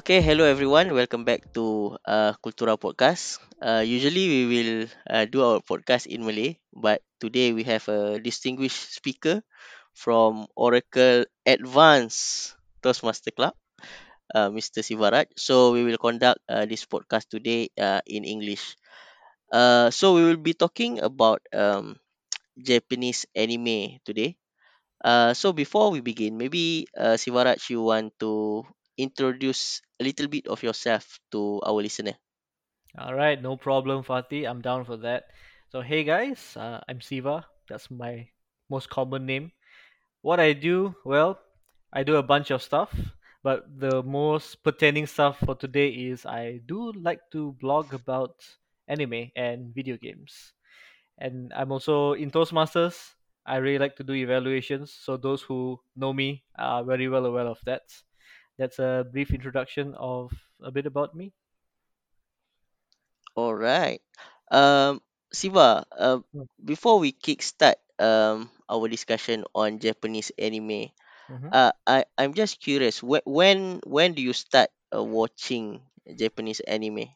Okay, 0.00 0.18
hello 0.24 0.42
everyone. 0.48 0.90
Welcome 0.96 1.22
back 1.28 1.46
to 1.54 1.94
uh, 2.08 2.32
Kultura 2.42 2.74
Podcast. 2.74 3.38
Uh, 3.62 3.84
usually 3.86 4.26
we 4.26 4.40
will 4.50 4.74
uh, 5.06 5.24
do 5.30 5.44
our 5.46 5.60
podcast 5.62 6.08
in 6.10 6.24
Malay, 6.26 6.58
but 6.74 7.04
today 7.22 7.52
we 7.52 7.62
have 7.70 7.86
a 7.86 8.18
distinguished 8.18 8.96
speaker 8.98 9.44
from 9.94 10.46
Oracle 10.56 11.22
Advanced 11.46 12.56
Toastmaster 12.82 13.30
Club, 13.30 13.54
uh, 14.34 14.50
Mr. 14.50 14.82
Sivaraj. 14.82 15.28
So 15.36 15.72
we 15.72 15.84
will 15.84 15.98
conduct 16.00 16.40
uh, 16.48 16.66
this 16.66 16.86
podcast 16.86 17.28
today 17.30 17.70
uh, 17.78 18.00
in 18.06 18.24
English. 18.24 18.76
Uh, 19.52 19.90
so 19.90 20.14
we 20.14 20.24
will 20.24 20.40
be 20.40 20.54
talking 20.54 21.00
about 21.02 21.42
um, 21.54 21.96
Japanese 22.58 23.26
anime 23.34 23.98
today. 24.04 24.36
Uh, 25.04 25.34
so 25.34 25.52
before 25.52 25.90
we 25.92 26.00
begin, 26.00 26.36
maybe 26.38 26.86
uh, 26.96 27.16
Sivaraj, 27.20 27.70
you 27.70 27.82
want 27.82 28.12
to 28.20 28.64
introduce 29.00 29.80
a 30.00 30.04
little 30.04 30.28
bit 30.28 30.46
of 30.46 30.62
yourself 30.62 31.18
to 31.32 31.60
our 31.64 31.80
listener. 31.80 32.14
All 32.98 33.14
right, 33.14 33.40
no 33.40 33.56
problem, 33.56 34.02
Fatih. 34.02 34.48
I'm 34.48 34.60
down 34.60 34.84
for 34.84 34.96
that. 34.98 35.24
So, 35.70 35.80
hey 35.80 36.04
guys, 36.04 36.56
uh, 36.56 36.80
I'm 36.88 37.00
Siva. 37.00 37.46
That's 37.68 37.90
my 37.90 38.28
most 38.68 38.90
common 38.90 39.26
name. 39.26 39.52
What 40.22 40.40
I 40.40 40.52
do, 40.52 40.94
well, 41.04 41.38
I 41.92 42.02
do 42.02 42.16
a 42.16 42.22
bunch 42.22 42.50
of 42.50 42.62
stuff, 42.62 42.92
but 43.42 43.64
the 43.78 44.02
most 44.02 44.62
pertaining 44.62 45.06
stuff 45.06 45.38
for 45.38 45.54
today 45.54 45.88
is 45.88 46.26
I 46.26 46.60
do 46.66 46.92
like 46.92 47.20
to 47.32 47.56
blog 47.60 47.94
about 47.94 48.34
anime 48.88 49.30
and 49.36 49.72
video 49.74 49.96
games. 49.96 50.52
And 51.18 51.52
I'm 51.54 51.72
also 51.72 52.12
in 52.14 52.30
Toastmasters. 52.30 53.14
I 53.46 53.56
really 53.56 53.78
like 53.78 53.96
to 53.96 54.04
do 54.04 54.12
evaluations, 54.12 54.92
so 54.92 55.16
those 55.16 55.42
who 55.42 55.80
know 55.96 56.12
me 56.12 56.44
are 56.58 56.84
very 56.84 57.08
well 57.08 57.26
aware 57.26 57.46
of 57.46 57.58
that. 57.64 57.82
That's 58.60 58.78
a 58.78 59.04
brief 59.10 59.32
introduction 59.34 59.94
of 59.96 60.32
a 60.62 60.70
bit 60.70 60.86
about 60.86 61.16
me. 61.16 61.34
All 63.34 63.54
right. 63.54 64.00
Um, 64.52 65.02
Siva, 65.32 65.84
uh, 65.90 66.20
before 66.62 66.98
we 67.02 67.10
kickstart 67.12 67.78
um 67.98 68.50
our 68.70 68.86
discussion 68.88 69.44
on 69.54 69.78
Japanese 69.82 70.30
anime, 70.38 70.90
Mm-hmm. 71.30 71.50
uh, 71.52 71.72
I 71.86 72.06
I'm 72.18 72.34
just 72.34 72.60
curious. 72.60 73.02
When 73.02 73.22
when 73.26 73.80
when 73.86 74.14
do 74.14 74.22
you 74.22 74.32
start 74.34 74.70
uh, 74.94 75.02
watching 75.04 75.82
Japanese 76.16 76.60
anime? 76.60 77.10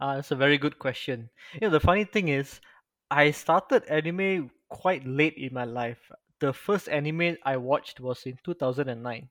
Uh, 0.00 0.16
that's 0.16 0.30
a 0.30 0.36
very 0.36 0.58
good 0.58 0.78
question. 0.78 1.30
You 1.60 1.68
know, 1.68 1.70
the 1.72 1.80
funny 1.80 2.04
thing 2.04 2.28
is, 2.28 2.60
I 3.10 3.30
started 3.30 3.84
anime 3.84 4.50
quite 4.68 5.04
late 5.06 5.34
in 5.36 5.52
my 5.54 5.64
life. 5.64 6.10
The 6.40 6.52
first 6.52 6.88
anime 6.88 7.36
I 7.44 7.56
watched 7.58 8.00
was 8.00 8.24
in 8.26 8.38
2009. 8.44 9.28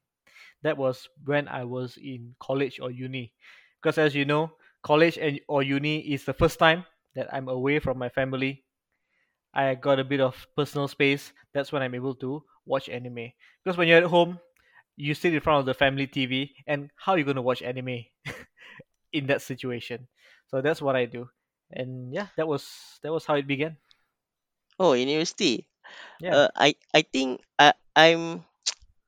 That 0.64 0.78
was 0.78 1.08
when 1.24 1.48
I 1.48 1.64
was 1.64 1.98
in 1.98 2.36
college 2.40 2.80
or 2.80 2.92
uni. 2.92 3.34
Because 3.82 3.98
as 3.98 4.16
you 4.16 4.26
know, 4.26 4.52
college 4.84 5.18
and 5.18 5.40
or 5.48 5.64
uni 5.64 6.00
is 6.00 6.26
the 6.26 6.34
first 6.34 6.60
time 6.60 6.86
that 7.16 7.34
I'm 7.34 7.48
away 7.48 7.80
from 7.80 7.98
my 7.98 8.10
family. 8.10 8.66
I 9.54 9.76
got 9.76 10.00
a 10.00 10.04
bit 10.04 10.22
of 10.22 10.48
personal 10.56 10.88
space. 10.88 11.34
That's 11.54 11.72
when 11.72 11.82
I'm 11.82 11.96
able 11.96 12.16
to 12.16 12.44
watch 12.66 12.90
anime. 12.90 13.34
Because 13.64 13.78
when 13.78 13.88
you're 13.88 13.98
at 13.98 14.04
home, 14.04 14.40
you 14.96 15.16
sit 15.16 15.34
in 15.34 15.42
front 15.42 15.62
of 15.62 15.66
the 15.66 15.74
family 15.74 16.08
TV, 16.08 16.54
and 16.68 16.92
how 16.96 17.14
are 17.14 17.18
you 17.18 17.24
going 17.26 17.38
to 17.38 17.42
watch 17.42 17.62
anime? 17.62 18.06
in 19.14 19.28
that 19.28 19.42
situation. 19.42 20.08
So 20.48 20.62
that's 20.62 20.82
what 20.82 20.96
I 20.96 21.06
do. 21.06 21.30
And 21.72 22.14
yeah, 22.14 22.28
that 22.38 22.48
was 22.48 22.66
that 23.04 23.14
was 23.14 23.26
how 23.26 23.36
it 23.36 23.48
began. 23.48 23.78
Oh, 24.80 24.94
university. 24.94 25.70
Yeah. 26.20 26.48
Uh, 26.48 26.50
I 26.56 26.76
I 26.94 27.02
think 27.04 27.42
I 27.60 27.74
I'm 27.96 28.46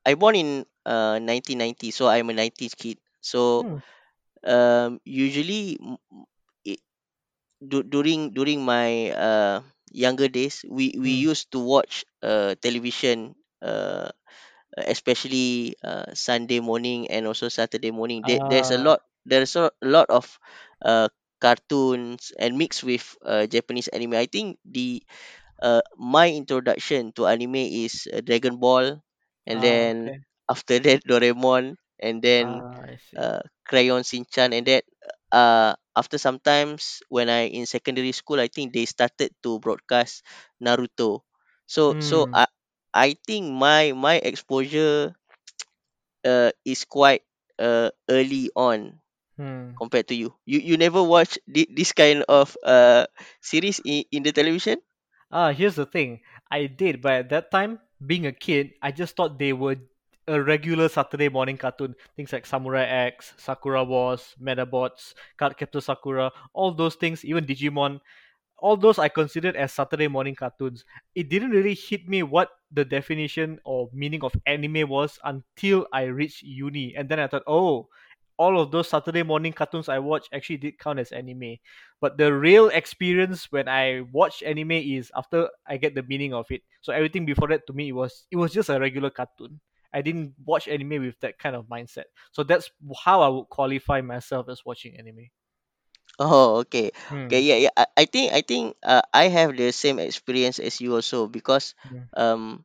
I 0.06 0.16
born 0.16 0.36
in 0.36 0.66
uh 0.86 1.19
1990, 1.19 1.92
so 1.92 2.08
I'm 2.08 2.30
a 2.30 2.34
90s 2.34 2.75
kid. 2.75 2.97
So 3.22 3.66
Hmm. 3.66 3.78
um 4.46 5.00
usually 5.06 5.78
m- 5.81 5.97
m- 6.12 6.25
i- 6.68 6.84
du- 7.62 7.84
during 7.88 8.31
during 8.34 8.64
my 8.66 9.12
uh 9.12 9.62
younger 9.92 10.28
days 10.28 10.64
we 10.69 10.94
we 10.97 11.12
Hmm. 11.12 11.22
used 11.22 11.52
to 11.52 11.59
watch 11.59 12.06
uh 12.24 12.56
television 12.62 13.36
uh 13.62 14.09
especially 14.78 15.75
uh 15.84 16.08
sunday 16.14 16.59
morning 16.59 17.09
and 17.12 17.28
also 17.28 17.50
saturday 17.50 17.92
morning 17.92 18.24
there, 18.25 18.40
there's 18.46 18.72
a 18.72 18.78
Uh, 18.78 18.88
lot 18.88 19.02
there's 19.25 19.56
a 19.56 19.72
lot 19.81 20.08
of 20.09 20.25
uh 20.86 21.08
cartoons 21.42 22.31
and 22.40 22.58
mixed 22.58 22.84
with 22.84 23.03
uh, 23.25 23.46
japanese 23.48 23.88
anime 23.90 24.13
i 24.16 24.25
think 24.25 24.58
the 24.66 25.02
uh, 25.62 25.81
my 25.98 26.30
introduction 26.30 27.12
to 27.13 27.28
anime 27.28 27.56
is 27.86 28.08
uh, 28.13 28.22
dragon 28.22 28.58
ball 28.58 29.02
and 29.48 29.62
ah, 29.62 29.63
then 29.63 29.94
okay. 29.94 30.19
After 30.51 30.79
that 30.79 31.01
doraemon 31.07 31.75
and 32.01 32.22
then 32.22 32.63
Ah, 32.63 32.84
I 32.91 32.97
see. 32.97 33.23
uh, 33.23 33.41
Crayon 33.67 34.03
Shinchan 34.03 34.51
and 34.57 34.66
that 34.67 34.84
uh 35.31 35.73
after 35.95 36.17
sometimes 36.17 37.01
when 37.09 37.29
I 37.29 37.47
in 37.51 37.66
secondary 37.66 38.12
school 38.13 38.39
I 38.39 38.47
think 38.50 38.73
they 38.73 38.85
started 38.85 39.31
to 39.44 39.59
broadcast 39.59 40.23
Naruto. 40.62 41.23
So 41.67 41.95
so 42.00 42.28
Hmm. 42.28 42.35
I 42.35 42.47
I 42.94 43.17
think 43.28 43.51
my 43.53 43.94
my 43.95 44.17
exposure 44.22 45.16
uh 46.28 46.51
is 46.66 46.85
quite 46.85 47.23
uh 47.59 47.89
early 48.09 48.50
on 48.56 49.00
Hmm. 49.38 49.79
compared 49.79 50.07
to 50.09 50.16
you. 50.16 50.33
You 50.45 50.59
you 50.59 50.75
never 50.78 51.01
watch 51.03 51.38
thi- 51.47 51.72
this 51.72 51.91
kind 51.94 52.23
of 52.29 52.56
uh 52.63 53.07
series 53.41 53.81
in, 53.85 54.06
in 54.12 54.22
the 54.23 54.33
television? 54.33 54.79
Ah, 55.31 55.51
here's 55.53 55.75
the 55.75 55.85
thing. 55.85 56.22
I 56.51 56.68
did, 56.68 57.01
but 57.01 57.13
at 57.25 57.29
that 57.29 57.51
time, 57.51 57.79
being 58.06 58.25
a 58.28 58.31
kid, 58.33 58.73
I 58.81 58.91
just 58.91 59.16
thought 59.16 59.39
they 59.39 59.53
were 59.53 59.78
a 60.31 60.42
regular 60.44 60.90
Saturday 60.90 61.30
morning 61.30 61.58
cartoon. 61.58 61.96
Things 62.16 62.34
like 62.34 62.46
Samurai 62.46 62.86
X, 62.86 63.34
Sakura 63.38 63.84
Wars, 63.84 64.36
Medabots, 64.42 65.14
Cardcaptor 65.40 65.81
Sakura, 65.84 66.31
all 66.53 66.72
those 66.72 66.96
things, 66.96 67.25
even 67.25 67.46
Digimon. 67.46 68.00
all 68.58 68.78
those 68.78 69.00
I 69.00 69.09
considered 69.09 69.56
as 69.56 69.74
Saturday 69.74 70.08
morning 70.08 70.36
cartoons. 70.36 70.86
It 71.16 71.30
didn't 71.30 71.52
really 71.52 71.74
hit 71.75 72.08
me 72.08 72.24
what 72.24 72.50
the 72.72 72.86
definition 72.86 73.59
or 73.66 73.90
meaning 73.94 74.24
of 74.24 74.36
anime 74.46 74.88
was 74.90 75.19
until 75.24 75.88
I 75.94 76.03
reached 76.06 76.44
uni. 76.44 76.96
And 76.96 77.09
then 77.09 77.19
I 77.19 77.28
thought, 77.28 77.44
oh, 77.48 77.90
all 78.38 78.59
of 78.59 78.72
those 78.72 78.90
Saturday 78.90 79.24
morning 79.24 79.53
cartoons 79.53 79.90
I 79.90 80.00
watched 80.00 80.30
actually 80.34 80.58
did 80.58 80.80
count 80.80 81.00
as 81.00 81.12
anime. 81.12 81.58
But 82.02 82.18
the 82.18 82.34
real 82.34 82.69
experience 82.69 83.52
when 83.52 83.68
I 83.68 84.02
watch 84.12 84.44
anime 84.44 84.72
is 84.72 85.12
after 85.16 85.50
I 85.68 85.78
get 85.78 85.96
the 85.96 86.03
meaning 86.03 86.34
of 86.34 86.46
it. 86.52 86.62
So 86.81 86.94
everything 86.94 87.25
before 87.25 87.48
that 87.50 87.68
to 87.68 87.74
me 87.74 87.90
it 87.90 87.94
was 87.94 88.25
it 88.31 88.38
was 88.38 88.53
just 88.53 88.69
a 88.69 88.80
regular 88.80 89.09
cartoon. 89.09 89.59
I 89.94 90.02
didn't 90.02 90.35
watch 90.46 90.68
anime 90.68 91.03
with 91.03 91.19
that 91.22 91.38
kind 91.40 91.56
of 91.56 91.66
mindset. 91.68 92.06
So 92.31 92.44
that's 92.44 92.69
how 93.03 93.22
I 93.22 93.28
would 93.29 93.50
qualify 93.50 94.02
myself 94.02 94.50
as 94.50 94.66
watching 94.66 94.97
anime. 94.97 95.29
Oh, 96.19 96.62
okay. 96.66 96.91
Okay, 97.28 97.41
Hmm. 97.41 97.41
yeah, 97.41 97.59
yeah. 97.69 97.74
I, 97.75 97.85
I 97.97 98.06
think 98.06 98.34
I 98.34 98.41
think 98.41 98.75
uh, 98.84 99.01
I 99.13 99.28
have 99.31 99.56
the 99.57 99.72
same 99.72 100.00
experience 100.00 100.59
as 100.59 100.80
you 100.81 100.94
also 100.96 101.28
because 101.28 101.74
Hmm. 101.84 102.03
um 102.16 102.63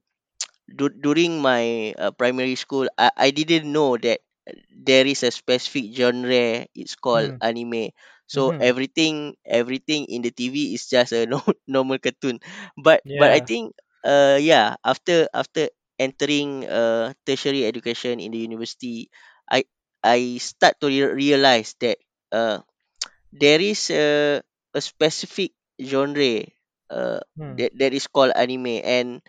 du- 0.68 0.92
during 0.94 1.40
my 1.42 1.94
uh, 1.98 2.10
primary 2.12 2.54
school 2.56 2.88
I, 2.98 3.10
I 3.16 3.28
didn't 3.30 3.70
know 3.70 3.96
that 3.98 4.20
there 4.70 5.06
is 5.06 5.22
a 5.24 5.30
specific 5.32 5.92
genre 5.94 6.66
it's 6.74 6.94
called 6.96 7.30
Hmm. 7.30 7.38
anime 7.40 7.90
so 8.26 8.52
Hmm. 8.52 8.60
everything 8.60 9.36
everything 9.46 10.06
in 10.10 10.22
the 10.22 10.30
tv 10.32 10.74
is 10.74 10.86
just 10.88 11.12
a 11.12 11.26
no, 11.30 11.42
normal 11.66 11.98
cartoon 11.98 12.40
but 12.76 13.04
but 13.14 13.30
i 13.32 13.38
Yeah. 13.38 13.46
think 13.46 13.74
uh 14.04 14.38
yeah 14.40 14.76
after 14.84 15.28
after 15.34 15.68
entering 15.98 16.64
uh 16.68 17.12
tertiary 17.26 17.64
education 17.66 18.20
in 18.20 18.32
the 18.32 18.38
university 18.38 19.10
i 19.50 19.64
i 20.04 20.38
start 20.38 20.76
to 20.80 20.88
re- 20.88 21.14
realize 21.14 21.74
that 21.80 21.98
uh 22.32 22.58
there 23.32 23.60
is 23.60 23.90
a, 23.90 24.40
a 24.74 24.80
specific 24.80 25.52
genre 25.80 26.44
uh 26.90 27.20
Hmm. 27.36 27.58
that, 27.58 27.72
that 27.78 27.92
is 27.94 28.06
called 28.08 28.32
anime 28.34 28.80
and 28.84 29.22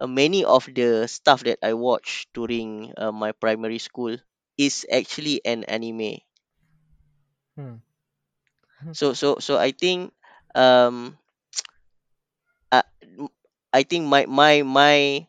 uh, 0.00 0.06
many 0.06 0.44
of 0.44 0.66
the 0.74 1.06
stuff 1.08 1.44
that 1.44 1.58
I 1.62 1.74
watched 1.74 2.28
during 2.34 2.92
uh, 2.96 3.12
my 3.12 3.32
primary 3.32 3.78
school 3.78 4.16
is 4.58 4.86
actually 4.90 5.40
an 5.44 5.64
anime. 5.64 6.18
Hmm. 7.56 7.76
Mhm. 8.80 8.92
So 8.92 9.14
so 9.14 9.38
so 9.40 9.58
I 9.58 9.72
think 9.72 10.12
um 10.54 11.18
uh, 12.72 12.82
m- 13.02 13.34
I 13.72 13.84
think 13.84 14.06
my 14.08 14.26
my 14.26 14.62
my 14.62 15.27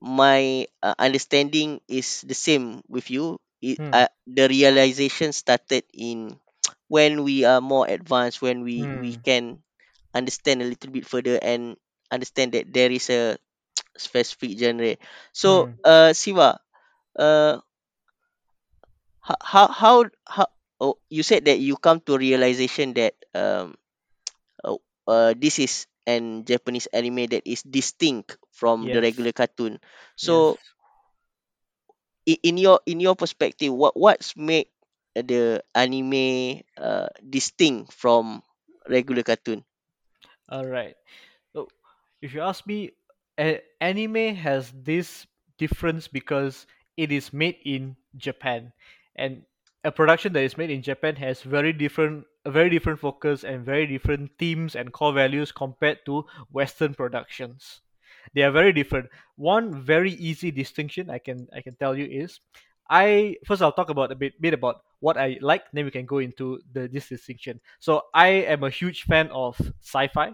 my 0.00 0.66
uh, 0.82 0.94
understanding 0.98 1.80
is 1.88 2.22
the 2.22 2.34
same 2.34 2.82
with 2.88 3.10
you. 3.10 3.38
It 3.62 3.78
Hmm. 3.78 3.92
uh, 3.92 4.08
the 4.26 4.48
realization 4.48 5.32
started 5.32 5.84
in 5.94 6.38
when 6.88 7.24
we 7.24 7.44
are 7.44 7.60
more 7.60 7.86
advanced, 7.88 8.42
when 8.42 8.62
we 8.62 8.90
we 8.92 9.14
Hmm. 9.14 9.22
can 9.22 9.62
understand 10.14 10.62
a 10.62 10.68
little 10.68 10.90
bit 10.92 11.06
further 11.06 11.38
and 11.40 11.76
understand 12.10 12.52
that 12.52 12.72
there 12.72 12.90
is 12.90 13.10
a 13.10 13.36
specific 13.96 14.58
genre. 14.58 14.96
So, 15.32 15.68
Hmm. 15.68 15.78
uh, 15.84 16.12
Siva, 16.14 16.60
uh, 17.18 17.58
how 19.22 19.66
how, 19.68 20.04
how 20.26 20.46
oh, 20.80 20.98
you 21.10 21.22
said 21.22 21.44
that 21.46 21.58
you 21.58 21.76
come 21.76 22.00
to 22.06 22.16
realization 22.18 22.94
that 22.94 23.14
um 23.34 23.74
uh, 24.64 24.76
uh, 25.08 25.34
this 25.36 25.58
is 25.58 25.86
an 26.08 26.44
Japanese 26.48 26.88
anime 26.96 27.28
that 27.36 27.44
is 27.44 27.62
distinct 27.62 28.38
from 28.56 28.90
the 28.90 29.02
regular 29.04 29.32
cartoon. 29.36 29.80
So 30.16 30.60
i- 32.30 32.40
in 32.48 32.56
your 32.58 32.80
in 32.86 33.00
your 33.00 33.16
perspective, 33.16 33.72
what 33.72 33.96
what's 33.96 34.36
make 34.36 34.70
the 35.14 35.62
anime 35.74 36.62
uh 36.78 37.08
distinct 37.36 37.92
from 37.92 38.42
regular 38.88 39.22
cartoon? 39.24 39.64
All 40.48 40.66
right. 40.66 40.96
So 41.52 41.68
if 42.22 42.34
you 42.34 42.40
ask 42.42 42.66
me, 42.66 42.92
anime 43.80 44.34
has 44.36 44.72
this 44.72 45.26
difference 45.58 46.08
because 46.08 46.66
it 46.96 47.12
is 47.12 47.32
made 47.32 47.56
in 47.64 47.96
Japan, 48.16 48.72
and 49.16 49.42
a 49.84 49.92
production 49.92 50.32
that 50.34 50.42
is 50.44 50.56
made 50.58 50.70
in 50.70 50.82
Japan 50.82 51.16
has 51.16 51.42
very 51.42 51.72
different, 51.72 52.26
a 52.48 52.50
very 52.50 52.70
different 52.70 52.98
focus 52.98 53.44
and 53.44 53.64
very 53.64 53.86
different 53.86 54.32
themes 54.38 54.74
and 54.74 54.92
core 54.92 55.12
values 55.12 55.52
compared 55.52 55.98
to 56.06 56.24
Western 56.50 56.94
productions. 56.94 57.80
They 58.34 58.42
are 58.42 58.50
very 58.50 58.72
different. 58.72 59.08
One 59.36 59.74
very 59.74 60.12
easy 60.12 60.50
distinction 60.50 61.10
I 61.10 61.18
can 61.18 61.46
I 61.54 61.60
can 61.60 61.76
tell 61.76 61.96
you 61.96 62.08
is, 62.08 62.40
I 62.90 63.36
first 63.46 63.62
I'll 63.62 63.72
talk 63.72 63.90
about 63.90 64.12
a 64.12 64.16
bit 64.16 64.40
bit 64.40 64.54
about 64.54 64.82
what 65.00 65.16
I 65.16 65.38
like, 65.40 65.64
then 65.72 65.84
we 65.84 65.92
can 65.92 66.06
go 66.06 66.18
into 66.18 66.60
the 66.72 66.88
this 66.88 67.08
distinction. 67.08 67.60
So 67.78 68.08
I 68.12 68.48
am 68.48 68.64
a 68.64 68.70
huge 68.70 69.04
fan 69.04 69.28
of 69.30 69.60
sci-fi 69.84 70.32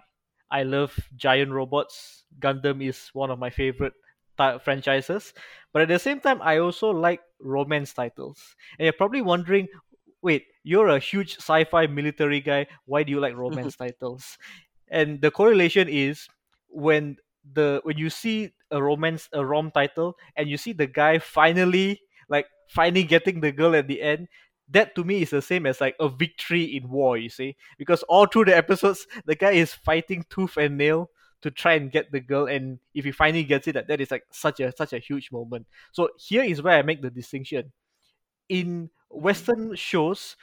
I 0.51 0.63
love 0.63 0.95
giant 1.17 1.51
robots. 1.51 2.25
Gundam 2.39 2.79
is 2.79 3.11
one 3.13 3.31
of 3.31 3.39
my 3.39 3.51
favorite 3.51 3.95
franchises. 4.63 5.35
But 5.73 5.83
at 5.83 5.89
the 5.89 5.99
same 5.99 6.21
time, 6.21 6.41
I 6.43 6.59
also 6.59 6.91
like 6.91 7.21
romance 7.41 7.93
titles. 7.93 8.55
And 8.79 8.87
you're 8.87 8.93
probably 8.93 9.23
wondering, 9.23 9.67
wait, 10.23 10.47
you're 10.65 10.89
a 10.89 10.99
huge 10.99 11.37
sci-fi 11.37 11.87
military 11.87 12.41
guy. 12.41 12.67
Why 12.87 13.05
do 13.05 13.13
you 13.13 13.21
like 13.21 13.37
romance 13.37 13.77
titles? 13.85 14.39
And 14.89 15.21
the 15.21 15.31
correlation 15.31 15.89
is 15.89 16.27
when 16.69 17.19
the 17.53 17.81
when 17.85 17.99
you 17.99 18.11
see 18.11 18.53
a 18.71 18.83
romance 18.83 19.29
a 19.33 19.45
rom 19.45 19.71
title 19.71 20.17
and 20.37 20.49
you 20.49 20.57
see 20.57 20.73
the 20.73 20.87
guy 20.87 21.19
finally 21.19 22.01
like 22.29 22.47
finally 22.69 23.05
getting 23.05 23.41
the 23.41 23.53
girl 23.53 23.77
at 23.77 23.87
the 23.87 24.01
end 24.01 24.29
that 24.69 24.95
to 24.95 25.05
me 25.05 25.21
is 25.21 25.31
the 25.31 25.43
same 25.43 25.67
as 25.67 25.81
like 25.81 25.95
a 26.01 26.09
victory 26.09 26.65
in 26.65 26.89
war 26.89 27.19
you 27.19 27.29
see 27.29 27.55
because 27.79 28.03
all 28.05 28.27
through 28.27 28.47
the 28.47 28.57
episodes 28.57 29.07
the 29.27 29.35
guy 29.35 29.53
is 29.53 29.75
fighting 29.75 30.25
tooth 30.31 30.57
and 30.57 30.79
nail 30.79 31.11
to 31.43 31.51
try 31.51 31.75
and 31.75 31.93
get 31.93 32.11
the 32.11 32.21
girl 32.21 32.47
and 32.47 32.79
if 32.95 33.05
he 33.05 33.13
finally 33.13 33.45
gets 33.45 33.69
it 33.69 33.75
that, 33.75 33.87
that 33.89 34.01
is 34.01 34.11
like 34.11 34.25
such 34.33 34.61
a 34.61 34.75
such 34.75 34.95
a 34.95 34.99
huge 34.99 35.31
moment 35.31 35.67
so 35.93 36.09
here 36.19 36.43
is 36.43 36.63
where 36.63 36.79
i 36.79 36.83
make 36.83 37.03
the 37.03 37.11
distinction 37.11 37.71
in 38.49 38.89
western 39.11 39.75
shows 39.75 40.37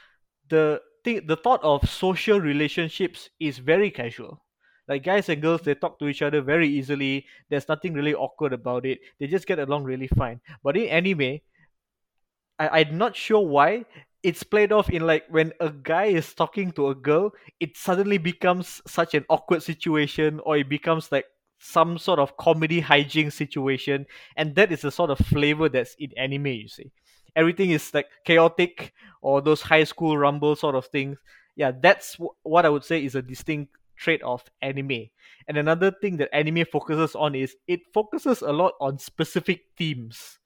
the 0.48 0.80
thing 1.04 1.26
the 1.26 1.36
thought 1.36 1.62
of 1.62 1.88
social 1.88 2.40
relationships 2.40 3.30
is 3.40 3.58
very 3.58 3.90
casual. 3.90 4.42
Like 4.88 5.04
guys 5.04 5.28
and 5.28 5.40
girls 5.40 5.62
they 5.62 5.74
talk 5.74 5.98
to 6.00 6.08
each 6.08 6.22
other 6.22 6.40
very 6.40 6.68
easily. 6.68 7.26
There's 7.48 7.68
nothing 7.68 7.94
really 7.94 8.14
awkward 8.14 8.52
about 8.52 8.84
it. 8.86 9.00
They 9.18 9.26
just 9.26 9.46
get 9.46 9.58
along 9.58 9.84
really 9.84 10.08
fine. 10.08 10.40
But 10.62 10.76
in 10.76 10.88
anime 10.88 11.40
I, 12.58 12.80
I'm 12.80 12.98
not 12.98 13.16
sure 13.16 13.40
why 13.40 13.84
it's 14.22 14.42
played 14.42 14.72
off 14.72 14.88
in 14.90 15.06
like 15.06 15.24
when 15.28 15.52
a 15.60 15.70
guy 15.70 16.06
is 16.06 16.32
talking 16.34 16.72
to 16.72 16.88
a 16.88 16.94
girl, 16.94 17.32
it 17.60 17.76
suddenly 17.76 18.18
becomes 18.18 18.80
such 18.86 19.14
an 19.14 19.24
awkward 19.28 19.62
situation, 19.62 20.40
or 20.44 20.56
it 20.56 20.68
becomes 20.68 21.10
like 21.10 21.26
some 21.58 21.98
sort 21.98 22.18
of 22.18 22.36
comedy 22.36 22.80
hijinks 22.80 23.32
situation, 23.32 24.06
and 24.36 24.54
that 24.54 24.70
is 24.70 24.82
the 24.82 24.90
sort 24.90 25.10
of 25.10 25.18
flavor 25.18 25.68
that's 25.68 25.96
in 25.98 26.10
anime. 26.16 26.46
You 26.46 26.68
see, 26.68 26.92
everything 27.36 27.70
is 27.70 27.92
like 27.94 28.08
chaotic 28.24 28.92
or 29.22 29.40
those 29.40 29.62
high 29.62 29.84
school 29.84 30.18
rumble 30.18 30.56
sort 30.56 30.74
of 30.74 30.86
things. 30.86 31.18
Yeah, 31.56 31.72
that's 31.72 32.14
w- 32.16 32.32
what 32.42 32.64
I 32.66 32.68
would 32.70 32.84
say 32.84 33.04
is 33.04 33.14
a 33.14 33.22
distinct 33.22 33.76
trait 33.96 34.22
of 34.22 34.42
anime. 34.62 35.08
And 35.48 35.56
another 35.56 35.90
thing 35.90 36.16
that 36.18 36.34
anime 36.34 36.64
focuses 36.64 37.14
on 37.14 37.34
is 37.34 37.56
it 37.68 37.80
focuses 37.92 38.42
a 38.42 38.52
lot 38.52 38.74
on 38.80 38.98
specific 38.98 39.62
themes. 39.76 40.38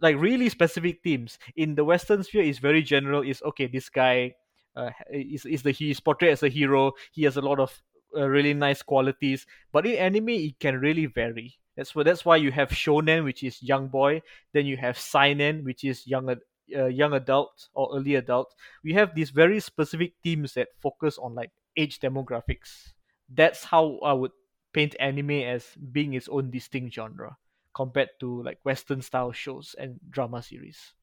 Like 0.00 0.16
really 0.18 0.48
specific 0.48 1.00
themes. 1.02 1.38
In 1.56 1.74
the 1.74 1.84
western 1.84 2.22
sphere 2.24 2.42
is 2.44 2.58
very 2.58 2.82
general. 2.82 3.22
Is 3.22 3.42
okay 3.42 3.66
this 3.66 3.88
guy 3.88 4.34
uh, 4.76 4.90
is, 5.10 5.46
is 5.46 5.62
the 5.62 5.70
he's 5.72 6.00
portrayed 6.00 6.32
as 6.32 6.42
a 6.42 6.48
hero. 6.48 6.92
He 7.12 7.24
has 7.24 7.36
a 7.36 7.42
lot 7.42 7.60
of 7.60 7.82
uh, 8.16 8.28
really 8.28 8.54
nice 8.54 8.82
qualities. 8.82 9.46
But 9.72 9.86
in 9.86 9.96
anime 9.96 10.30
it 10.30 10.58
can 10.60 10.78
really 10.80 11.06
vary 11.06 11.58
that's 11.76 11.94
why 11.94 12.02
that's 12.02 12.24
why 12.24 12.36
you 12.36 12.52
have 12.52 12.70
shonen 12.70 13.24
which 13.24 13.42
is 13.42 13.62
young 13.62 13.88
boy. 13.88 14.22
Then 14.52 14.66
you 14.66 14.76
have 14.76 14.98
seinen 14.98 15.64
which 15.64 15.84
is 15.84 16.06
young 16.06 16.28
uh, 16.30 16.86
young 16.86 17.12
adult 17.12 17.68
or 17.74 17.90
early 17.96 18.14
adult. 18.14 18.54
We 18.82 18.92
have 18.94 19.14
these 19.14 19.30
very 19.30 19.60
specific 19.60 20.14
themes 20.22 20.54
that 20.54 20.68
focus 20.80 21.18
on 21.18 21.34
like 21.34 21.50
age 21.76 21.98
demographics. 22.00 22.92
That's 23.28 23.64
how 23.64 23.98
i 24.04 24.12
would 24.12 24.32
paint 24.72 24.94
anime 25.00 25.30
as 25.46 25.74
being 25.76 26.14
its 26.14 26.28
own 26.28 26.50
distinct 26.50 26.94
genre 26.94 27.38
compared 27.74 28.10
to 28.20 28.42
like 28.42 28.58
Western 28.64 29.02
style 29.02 29.32
shows 29.32 29.74
and 29.78 29.98
drama 30.10 30.42
series. 30.42 30.94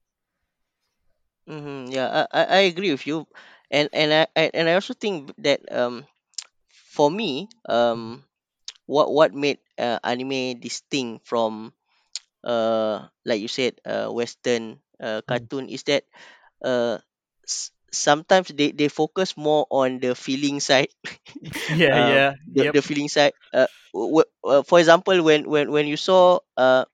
Mm-hmm, 1.48 1.92
yeah, 1.92 2.26
I, 2.32 2.44
I 2.46 2.60
agree 2.70 2.92
with 2.92 3.06
you, 3.08 3.28
and 3.72 3.90
and 3.94 4.14
I, 4.14 4.28
and 4.54 4.70
I 4.70 4.74
also 4.76 4.94
think 4.94 5.34
that 5.42 5.60
um 5.72 6.06
for 6.70 7.12
me 7.12 7.50
um 7.70 8.24
what 8.92 9.08
what 9.14 9.32
made 9.34 9.60
uh, 9.80 10.00
anime 10.04 10.60
distinct 10.60 11.24
from 11.28 11.72
uh 12.44 13.08
like 13.26 13.42
you 13.42 13.48
said 13.48 13.76
uh 13.86 14.08
Western 14.10 14.80
uh 15.00 15.22
Mm. 15.30 15.48
cartoon 15.48 15.70
is 15.70 15.84
that 15.86 16.04
uh 16.64 16.98
s- 17.48 17.72
sometimes 17.92 18.50
they 18.54 18.72
they 18.72 18.88
focus 18.90 19.38
more 19.38 19.66
on 19.72 20.00
the 20.00 20.16
feeling 20.16 20.60
side 20.60 20.90
Yeah, 21.68 21.98
um 21.98 22.24
yeah, 22.30 22.32
the, 22.48 22.66
yep. 22.66 22.78
the 22.80 22.82
feeling 22.82 23.10
side 23.10 23.34
uh, 23.54 23.68
w- 23.94 24.24
w- 24.24 24.32
uh 24.46 24.64
for 24.64 24.80
example 24.80 25.16
when 25.24 25.48
when 25.50 25.72
when 25.72 25.88
you 25.88 25.98
saw 25.98 26.40
uh 26.58 26.86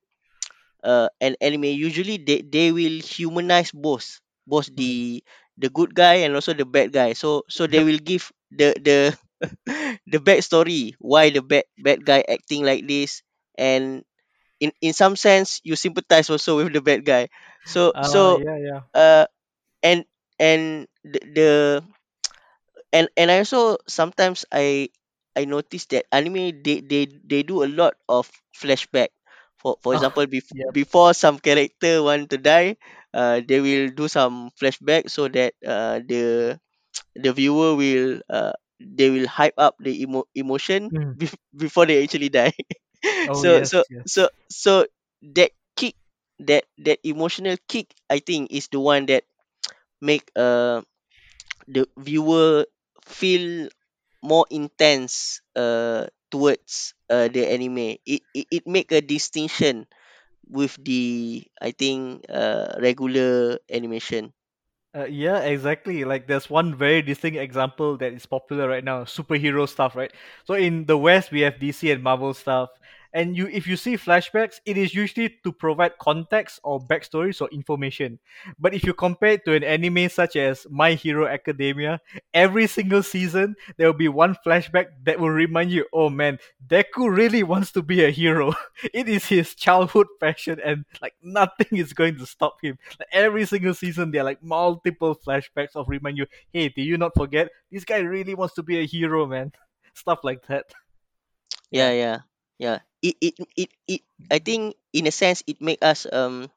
uh, 0.83 1.09
an 1.21 1.35
anime, 1.41 1.65
usually 1.65 2.17
they, 2.17 2.41
they 2.41 2.71
will 2.71 2.99
humanize 3.01 3.71
both 3.71 4.19
both 4.47 4.69
Mm. 4.69 4.75
the 4.75 5.23
the 5.57 5.69
good 5.69 5.93
guy 5.95 6.25
and 6.25 6.35
also 6.35 6.53
the 6.53 6.65
bad 6.65 6.91
guy. 6.91 7.13
So 7.13 7.43
so 7.49 7.67
they 7.67 7.83
Yep. 7.83 7.85
will 7.85 7.99
give 7.99 8.31
the 8.51 8.75
the 8.81 9.17
the 10.11 10.19
backstory 10.19 10.93
why 10.99 11.29
the 11.29 11.41
bad 11.41 11.65
bad 11.77 12.05
guy 12.05 12.23
acting 12.27 12.63
like 12.65 12.87
this, 12.87 13.21
and 13.57 14.03
in 14.59 14.71
in 14.81 14.93
some 14.93 15.15
sense 15.15 15.61
you 15.63 15.75
sympathize 15.75 16.29
also 16.29 16.57
with 16.63 16.73
the 16.73 16.81
bad 16.81 17.05
guy. 17.05 17.29
So 17.65 17.93
Uh, 17.93 18.05
so 18.05 18.43
yeah, 18.43 18.57
yeah. 18.57 18.81
uh 18.93 19.25
and 19.83 20.05
and 20.39 20.87
the, 21.03 21.19
the 21.33 21.49
and 22.93 23.07
and 23.17 23.31
I 23.31 23.39
also 23.39 23.77
sometimes 23.87 24.45
I 24.51 24.89
I 25.35 25.45
notice 25.45 25.85
that 25.93 26.05
anime 26.11 26.61
they 26.63 26.81
they 26.81 27.07
they 27.07 27.43
do 27.43 27.63
a 27.63 27.69
lot 27.71 27.95
of 28.09 28.29
flashback. 28.55 29.09
For 29.57 29.77
for 29.81 29.93
Oh, 29.93 29.97
example, 29.97 30.25
bef- 30.27 30.53
yep. 30.53 30.73
before 30.73 31.13
some 31.13 31.39
character 31.39 32.01
want 32.03 32.29
to 32.31 32.37
die, 32.37 32.77
uh, 33.13 33.41
they 33.45 33.59
will 33.59 33.89
do 33.93 34.07
some 34.07 34.51
flashback 34.59 35.09
so 35.09 35.27
that 35.29 35.53
uh, 35.65 35.99
the 36.05 36.57
the 37.15 37.31
viewer 37.33 37.75
will 37.75 38.21
uh, 38.29 38.53
they 38.79 39.09
will 39.09 39.27
hype 39.27 39.55
up 39.57 39.75
the 39.79 40.03
emo- 40.03 40.27
emotion 40.35 40.91
Mm. 40.91 41.13
bef- 41.17 41.37
before 41.55 41.85
they 41.85 42.03
actually 42.03 42.29
die. 42.29 42.53
Oh, 43.27 43.43
so 43.43 43.49
yes, 43.49 43.67
so 43.67 43.83
so 44.05 44.29
yes. 44.29 44.29
so 44.49 44.85
that 45.35 45.51
kick 45.75 45.95
that 46.39 46.65
that 46.79 46.99
emotional 47.03 47.57
kick 47.67 47.93
I 48.09 48.19
think 48.19 48.51
is 48.51 48.67
the 48.69 48.79
one 48.79 49.05
that 49.07 49.23
make 50.01 50.29
uh 50.35 50.81
the 51.67 51.87
viewer 51.97 52.65
feel 53.05 53.69
more 54.23 54.45
intense 54.49 55.41
uh 55.55 56.07
towards 56.31 56.93
uh 57.09 57.27
the 57.29 57.45
anime 57.47 57.97
it 58.05 58.21
it, 58.33 58.47
it 58.51 58.63
make 58.67 58.91
a 58.91 59.01
distinction 59.01 59.85
with 60.49 60.75
the 60.83 61.43
i 61.61 61.71
think 61.71 62.23
uh 62.29 62.75
regular 62.81 63.59
animation 63.71 64.33
Uh, 64.97 65.05
yeah, 65.05 65.39
exactly. 65.41 66.03
Like 66.05 66.27
there's 66.27 66.49
one 66.49 66.73
very 66.75 67.01
distinct 67.01 67.37
example 67.37 67.97
that 67.97 68.13
is 68.13 68.25
popular 68.25 68.67
right 68.67 68.83
now, 68.83 69.03
superhero 69.03 69.67
stuff, 69.69 69.95
right? 69.95 70.11
So 70.45 70.55
in 70.55 70.85
the 70.85 70.97
West 70.97 71.31
we 71.31 71.41
have 71.41 71.59
DC 71.59 71.91
and 71.91 72.01
Marvel 72.01 72.33
stuff. 72.33 72.69
And 73.17 73.33
you 73.35 73.47
if 73.49 73.65
you 73.65 73.77
see 73.77 73.97
flashbacks, 73.97 74.61
it 74.69 74.77
is 74.77 74.93
usually 74.93 75.33
to 75.43 75.51
provide 75.51 75.97
context 75.97 76.59
or 76.63 76.79
backstories 76.79 77.41
or 77.41 77.49
information. 77.49 78.19
But 78.59 78.75
if 78.75 78.83
you 78.83 78.93
compare 78.93 79.31
it 79.41 79.45
to 79.45 79.55
an 79.57 79.63
anime 79.63 80.07
such 80.09 80.35
as 80.35 80.67
My 80.69 80.93
Hero 80.93 81.25
Academia, 81.25 81.99
every 82.33 82.67
single 82.67 83.01
season 83.01 83.55
there 83.77 83.87
will 83.87 83.97
be 83.97 84.07
one 84.07 84.35
flashback 84.45 84.93
that 85.03 85.19
will 85.19 85.31
remind 85.33 85.71
you, 85.71 85.85
oh 85.91 86.09
man, 86.09 86.37
Deku 86.67 87.09
really 87.09 87.41
wants 87.41 87.71
to 87.73 87.81
be 87.81 88.03
a 88.05 88.11
hero. 88.11 88.53
it 88.93 89.09
is 89.09 89.25
his 89.25 89.55
childhood 89.55 90.07
passion 90.21 90.59
and 90.63 90.85
like 91.01 91.15
nothing 91.23 91.77
is 91.77 91.93
going 91.93 92.17
to 92.19 92.25
stop 92.27 92.61
him 92.61 92.77
like 92.99 93.09
every 93.11 93.45
single 93.45 93.73
season, 93.73 94.11
there 94.11 94.21
are 94.21 94.25
like 94.25 94.43
multiple 94.43 95.15
flashbacks 95.15 95.75
of 95.75 95.89
remind 95.89 96.17
you, 96.17 96.27
hey, 96.53 96.69
do 96.69 96.81
you 96.83 96.97
not 96.97 97.13
forget? 97.17 97.49
This 97.71 97.83
guy 97.83 97.99
really 97.99 98.35
wants 98.35 98.53
to 98.55 98.63
be 98.63 98.79
a 98.79 98.85
hero, 98.85 99.25
man. 99.25 99.53
Stuff 99.93 100.19
like 100.23 100.45
that. 100.47 100.65
yeah 101.71 101.91
Yeah. 101.91 101.91
yeah 101.91 102.19
yeah 102.59 102.79
it 103.01 103.15
it 103.21 103.35
it, 103.55 103.69
it 103.87 104.01
i 104.31 104.39
think 104.39 104.75
in 104.93 105.07
a 105.07 105.11
sense 105.13 105.43
it 105.47 105.61
make 105.61 105.81
us 105.83 106.05
um 106.11 106.49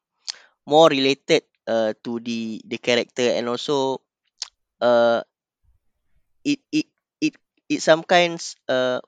more 0.67 0.89
related 0.89 1.43
uh 1.67 1.93
to 2.05 2.21
the 2.21 2.61
the 2.67 2.79
character 2.79 3.25
and 3.37 3.49
also 3.49 4.01
uh 4.81 5.23
it 6.45 6.61
it 6.73 6.87
it 7.21 7.35
it 7.69 7.81
some 7.83 8.03
kinds 8.05 8.57
uh 8.69 9.01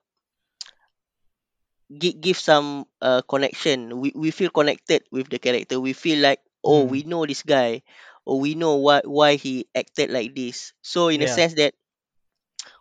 give, 1.98 2.20
give 2.20 2.38
some 2.38 2.86
uh 3.00 3.22
connection 3.22 4.00
we, 4.00 4.12
we 4.14 4.30
feel 4.30 4.50
connected 4.50 5.02
with 5.10 5.28
the 5.30 5.38
character 5.38 5.80
we 5.80 5.92
feel 5.92 6.18
like 6.20 6.40
oh 6.64 6.84
Mm. 6.84 6.84
we 6.84 7.02
know 7.04 7.26
this 7.26 7.42
guy 7.42 7.82
or 8.24 8.40
we 8.40 8.54
know 8.54 8.76
what 8.76 9.06
why 9.06 9.34
he 9.36 9.66
acted 9.74 10.10
like 10.10 10.34
this 10.34 10.72
so 10.82 11.08
in 11.08 11.22
a 11.22 11.26
Yeah. 11.26 11.38
sense 11.38 11.54
that 11.54 11.74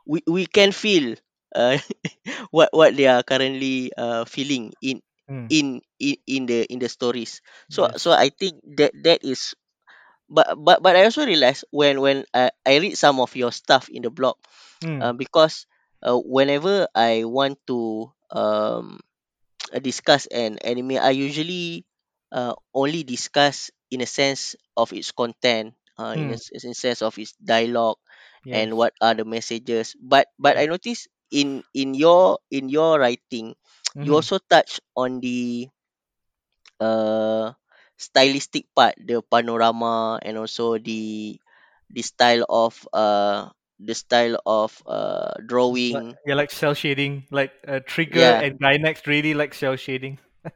we, 0.06 0.22
we 0.28 0.46
can 0.46 0.72
feel 0.72 1.16
uh, 1.56 1.78
what 2.56 2.70
what 2.74 2.96
they 2.96 3.08
are 3.08 3.24
currently 3.24 3.92
uh, 3.98 4.26
feeling 4.26 4.74
in 4.82 5.02
Mm. 5.30 5.52
in 5.52 5.82
in 6.00 6.16
in 6.28 6.42
the 6.48 6.66
in 6.72 6.80
the 6.80 6.90
stories 6.90 7.42
so 7.70 7.88
so 7.98 8.12
Yes. 8.12 8.16
i 8.16 8.30
think 8.30 8.60
that 8.78 8.92
that 9.04 9.24
is 9.24 9.54
but 10.30 10.56
but 10.58 10.82
but 10.82 10.96
i 10.96 11.04
also 11.04 11.26
realized 11.26 11.66
when 11.72 12.00
when 12.02 12.26
i, 12.34 12.50
I 12.66 12.78
read 12.78 12.98
some 12.98 13.20
of 13.20 13.36
your 13.36 13.52
stuff 13.52 13.90
in 13.90 14.02
the 14.04 14.10
blog 14.12 14.36
Mm. 14.84 15.02
uh, 15.02 15.14
because 15.14 15.66
uh, 16.04 16.18
whenever 16.18 16.88
i 16.96 17.24
want 17.26 17.60
to 17.68 18.12
um 18.32 19.00
discuss 19.82 20.28
an 20.28 20.58
anime, 20.60 20.98
I 21.00 21.12
usually 21.12 21.86
uh, 22.32 22.54
only 22.74 23.04
discuss 23.04 23.72
in 23.92 24.02
a 24.02 24.08
sense 24.10 24.56
of 24.78 24.94
its 24.94 25.12
content, 25.12 25.74
uh, 26.00 26.16
in 26.18 26.32
a, 26.32 26.34
Mm. 26.34 26.40
s- 26.40 26.50
in 26.54 26.72
a 26.72 26.76
sense 26.78 27.02
of 27.02 27.18
its 27.20 27.34
dialogue 27.42 27.98
and 28.52 28.76
Yes. 28.76 28.78
what 28.78 28.94
are 29.02 29.14
the 29.16 29.26
messages. 29.26 29.96
But 30.00 30.28
but 30.40 30.56
Mm. 30.56 30.62
I 30.62 30.66
noticed 30.66 31.08
in 31.32 31.64
in 31.74 31.94
your 31.96 32.40
in 32.52 32.70
your 32.70 33.00
writing, 33.00 33.56
you 34.02 34.14
Mm-hmm. 34.14 34.20
also 34.20 34.38
touch 34.40 34.80
on 34.96 35.20
the 35.22 35.70
uh 36.82 37.54
stylistic 37.98 38.66
part, 38.76 38.96
the 39.00 39.22
panorama 39.24 40.20
and 40.22 40.38
also 40.38 40.78
the 40.78 41.38
the 41.90 42.02
style 42.02 42.46
of 42.50 42.74
uh 42.94 43.50
the 43.80 43.96
style 43.96 44.38
of 44.46 44.72
uh 44.86 45.34
Like, 45.90 46.04
drawing. 46.06 46.18
yeah, 46.26 46.36
like 46.36 46.52
cell 46.52 46.74
shading, 46.74 47.28
like 47.32 47.52
uh, 47.68 47.80
Trigger 47.86 48.32
Yeah, 48.32 48.42
and 48.42 48.60
Gainax 48.60 49.06
really 49.08 49.34
like 49.34 49.54
cell 49.54 49.76
shading. 49.76 50.20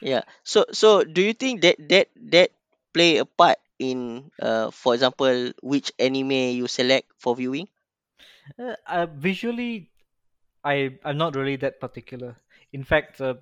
Yeah. 0.00 0.22
So 0.44 0.66
so 0.72 1.04
do 1.04 1.20
you 1.22 1.32
think 1.34 1.62
that 1.62 1.76
that 1.90 2.08
that 2.32 2.50
play 2.94 3.18
a 3.18 3.26
part 3.26 3.58
in 3.78 4.30
uh 4.40 4.70
for 4.70 4.94
example 4.94 5.52
which 5.62 5.92
anime 5.98 6.56
you 6.56 6.66
select 6.68 7.08
for 7.18 7.36
viewing? 7.36 7.68
Uh, 8.58 8.74
uh, 8.86 9.06
visually, 9.06 9.90
I 10.66 10.98
I'm 11.04 11.16
not 11.18 11.34
really 11.36 11.56
that 11.56 11.80
particular. 11.80 12.36
In 12.72 12.84
fact, 12.84 13.20
uh, 13.20 13.34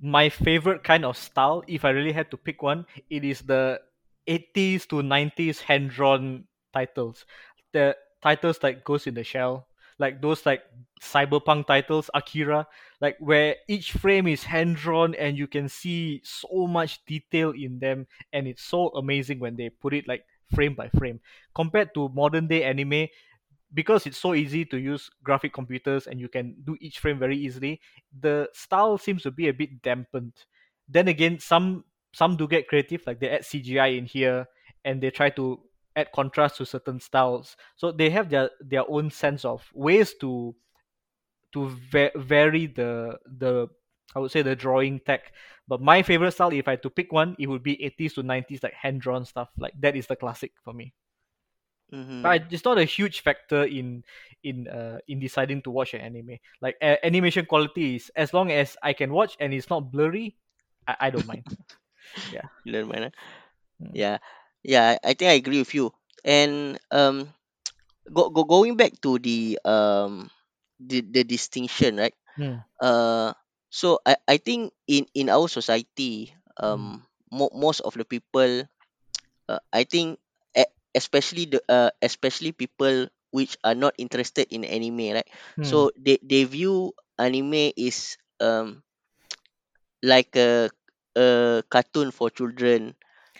my 0.00 0.28
favorite 0.30 0.84
kind 0.84 1.04
of 1.04 1.16
style, 1.16 1.64
if 1.68 1.84
I 1.84 1.90
really 1.90 2.12
had 2.12 2.30
to 2.32 2.36
pick 2.38 2.62
one, 2.62 2.86
it 3.10 3.24
is 3.24 3.42
the 3.42 3.80
80s 4.26 4.86
to 4.88 5.02
90s 5.02 5.60
hand 5.60 5.90
drawn 5.90 6.44
titles. 6.72 7.26
The 7.72 7.96
titles 8.22 8.62
like 8.62 8.84
Ghost 8.84 9.06
in 9.06 9.14
the 9.14 9.24
Shell, 9.24 9.66
like 9.98 10.22
those 10.22 10.46
like 10.46 10.62
cyberpunk 11.02 11.66
titles, 11.66 12.10
Akira, 12.14 12.66
like 13.00 13.16
where 13.20 13.56
each 13.68 13.92
frame 13.92 14.26
is 14.28 14.44
hand 14.44 14.76
drawn 14.76 15.14
and 15.16 15.38
you 15.38 15.46
can 15.48 15.68
see 15.68 16.22
so 16.24 16.66
much 16.66 17.04
detail 17.06 17.52
in 17.52 17.78
them, 17.80 18.06
and 18.32 18.46
it's 18.48 18.64
so 18.64 18.90
amazing 18.90 19.40
when 19.40 19.56
they 19.56 19.70
put 19.70 19.94
it 19.94 20.08
like 20.08 20.24
frame 20.54 20.74
by 20.74 20.88
frame. 20.90 21.20
Compared 21.54 21.94
to 21.94 22.08
modern 22.10 22.46
day 22.48 22.64
anime, 22.64 23.08
because 23.74 24.06
it's 24.06 24.18
so 24.18 24.34
easy 24.34 24.64
to 24.64 24.78
use 24.78 25.10
graphic 25.22 25.52
computers 25.52 26.06
and 26.06 26.20
you 26.20 26.28
can 26.28 26.54
do 26.64 26.76
each 26.80 27.00
frame 27.00 27.18
very 27.18 27.36
easily 27.36 27.80
the 28.20 28.48
style 28.52 28.96
seems 28.96 29.22
to 29.22 29.30
be 29.30 29.48
a 29.48 29.52
bit 29.52 29.82
dampened. 29.82 30.32
Then 30.88 31.08
again 31.08 31.38
some 31.38 31.84
some 32.12 32.36
do 32.36 32.46
get 32.46 32.68
creative 32.68 33.02
like 33.06 33.20
they 33.20 33.28
add 33.30 33.42
cgi 33.42 33.98
in 33.98 34.06
here 34.06 34.46
and 34.84 35.00
they 35.02 35.10
try 35.10 35.30
to 35.30 35.60
add 35.96 36.12
contrast 36.12 36.56
to 36.56 36.66
certain 36.66 37.00
styles. 37.00 37.56
So 37.76 37.92
they 37.92 38.10
have 38.10 38.30
their 38.30 38.50
their 38.60 38.88
own 38.88 39.10
sense 39.10 39.44
of 39.44 39.64
ways 39.74 40.14
to 40.20 40.54
to 41.52 41.68
va- 41.90 42.12
vary 42.16 42.66
the 42.66 43.18
the 43.26 43.68
i 44.14 44.18
would 44.18 44.30
say 44.30 44.42
the 44.42 44.56
drawing 44.56 45.00
tech. 45.00 45.32
But 45.66 45.80
my 45.80 46.02
favorite 46.02 46.32
style 46.32 46.52
if 46.52 46.68
i 46.68 46.72
had 46.72 46.82
to 46.82 46.90
pick 46.90 47.12
one 47.12 47.36
it 47.38 47.48
would 47.48 47.62
be 47.62 47.82
80s 47.82 48.14
to 48.14 48.22
90s 48.22 48.62
like 48.62 48.74
hand 48.74 49.00
drawn 49.00 49.24
stuff. 49.24 49.48
Like 49.58 49.74
that 49.80 49.96
is 49.96 50.06
the 50.06 50.16
classic 50.16 50.52
for 50.62 50.72
me 50.72 50.94
Mm-hmm. 51.92 52.36
I- 52.36 52.44
it's 52.50 52.64
not 52.64 52.78
a 52.78 52.84
huge 52.84 53.20
factor 53.20 53.64
in 53.64 54.04
in 54.42 54.68
uh, 54.68 54.98
in 55.08 55.20
deciding 55.20 55.62
to 55.62 55.70
watch 55.70 55.94
an 55.94 56.00
anime. 56.00 56.38
Like 56.60 56.76
a- 56.82 57.00
animation 57.04 57.46
quality 57.46 57.96
is 57.96 58.10
as 58.16 58.32
long 58.34 58.50
as 58.50 58.76
I 58.82 58.92
can 58.92 59.12
watch 59.12 59.36
and 59.40 59.52
it's 59.54 59.70
not 59.70 59.90
blurry, 59.92 60.36
I, 60.86 61.08
I 61.08 61.10
don't 61.10 61.26
mind. 61.26 61.44
Yeah. 62.30 62.46
You 62.64 62.72
don't 62.72 62.88
mind, 62.90 63.10
ah? 63.10 63.14
Mm. 63.82 63.96
Yeah. 63.96 64.18
Yeah, 64.64 64.98
I 65.02 65.14
think 65.14 65.30
I 65.30 65.38
agree 65.40 65.60
with 65.60 65.74
you. 65.74 65.92
And 66.24 66.78
um 66.90 67.28
go, 68.12 68.30
go 68.30 68.44
going 68.44 68.76
back 68.76 68.96
to 69.02 69.18
the 69.18 69.58
um 69.64 70.30
the, 70.80 71.00
the 71.02 71.24
distinction, 71.24 71.98
right? 71.98 72.14
Mm. 72.38 72.64
Uh 72.80 73.32
so 73.70 74.00
I, 74.06 74.16
I 74.28 74.36
think 74.38 74.72
in 74.86 75.06
in 75.14 75.28
our 75.30 75.48
society, 75.48 76.34
Mm. 76.62 76.92
um 76.92 77.04
mo- 77.32 77.52
most 77.54 77.80
of 77.80 77.94
the 77.94 78.04
people 78.04 78.64
uh, 79.48 79.60
I 79.72 79.84
think 79.84 80.18
especially 80.94 81.46
the 81.46 81.60
uh, 81.68 81.90
especially 82.02 82.52
people 82.52 83.08
which 83.30 83.56
are 83.64 83.74
not 83.74 83.94
interested 83.98 84.48
in 84.50 84.64
anime, 84.64 85.14
right? 85.14 85.28
Mm. 85.58 85.84
So 85.84 85.90
they 85.98 86.18
they 86.22 86.44
view 86.44 86.94
anime 87.18 87.72
is 87.76 88.16
um 88.40 88.82
like 90.02 90.34
a 90.36 90.70
a 91.16 91.62
cartoon 91.70 92.10
for 92.10 92.30
children, 92.30 92.94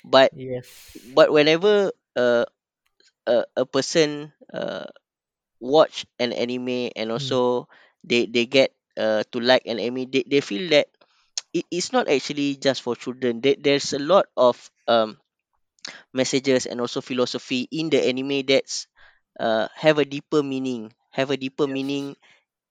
but 0.05 0.33
Yes. 0.33 0.69
but 0.95 1.33
whenever 1.33 1.93
uh, 2.17 2.45
a 3.27 3.37
a 3.57 3.65
person 3.67 4.33
uh 4.53 4.87
watch 5.61 6.07
an 6.19 6.33
anime 6.33 6.91
and 6.97 7.11
Mm. 7.17 7.39
also 7.39 7.69
they 8.05 8.27
they 8.27 8.47
get 8.47 8.73
uh 8.99 9.23
to 9.33 9.41
like 9.41 9.65
an 9.67 9.79
anime, 9.81 10.11
they, 10.11 10.25
they 10.27 10.41
feel 10.41 10.71
that 10.71 10.89
it 11.53 11.67
is 11.71 11.93
not 11.93 12.09
actually 12.09 12.57
just 12.57 12.83
for 12.83 12.97
children. 12.97 13.41
There, 13.41 13.57
there's 13.59 13.93
a 13.93 14.01
lot 14.03 14.27
of 14.37 14.57
um 14.89 15.19
messages 16.13 16.67
and 16.67 16.81
also 16.81 17.01
philosophy 17.01 17.69
in 17.71 17.91
the 17.91 18.01
anime 18.03 18.43
that's 18.47 18.87
uh, 19.41 19.69
have 19.75 19.99
a 19.99 20.05
deeper 20.05 20.43
meaning 20.43 20.93
have 21.11 21.31
a 21.31 21.37
deeper 21.37 21.67
Yes. 21.67 21.79
meaning 21.79 22.17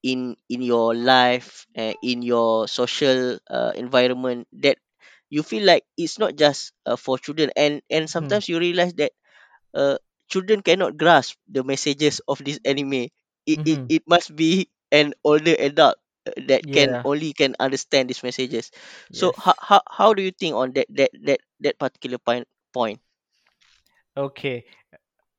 in 0.03 0.35
in 0.49 0.61
your 0.61 0.93
life 0.95 1.65
uh, 1.77 1.93
in 2.03 2.21
your 2.21 2.67
social 2.67 3.37
uh, 3.49 3.71
environment 3.75 4.47
that 4.53 4.77
you 5.29 5.43
feel 5.43 5.65
like 5.65 5.83
it's 5.97 6.19
not 6.19 6.35
just 6.35 6.71
uh, 6.85 6.95
for 6.95 7.17
children 7.17 7.51
and 7.55 7.81
and 7.89 8.09
Mm. 8.19 8.37
sometimes 8.37 8.47
you 8.49 8.59
realize 8.59 8.93
that 8.95 9.11
uh, 9.73 9.97
children 10.29 10.61
cannot 10.61 10.97
grasp 10.97 11.37
the 11.49 11.63
messages 11.63 12.21
of 12.27 12.39
this 12.43 12.59
anime 12.65 13.09
it, 13.45 13.59
it, 13.65 13.79
Mm-hmm. 13.79 13.87
it 13.89 14.03
must 14.07 14.35
be 14.35 14.69
an 14.91 15.13
older 15.23 15.55
adult 15.59 15.95
uh, 16.27 16.31
that 16.47 16.69
can 16.71 16.95
Yeah. 16.95 17.05
only 17.05 17.33
can 17.33 17.55
understand 17.59 18.09
these 18.09 18.23
messages 18.23 18.71
so 19.11 19.33
how, 19.37 19.55
how, 19.59 19.81
how 19.89 20.13
do 20.13 20.21
you 20.21 20.31
think 20.31 20.55
on 20.55 20.73
that 20.73 20.87
that 20.89 21.11
that 21.23 21.39
that 21.61 21.79
particular 21.79 22.17
point 22.17 22.47
point 22.73 22.99
Okay. 24.17 24.65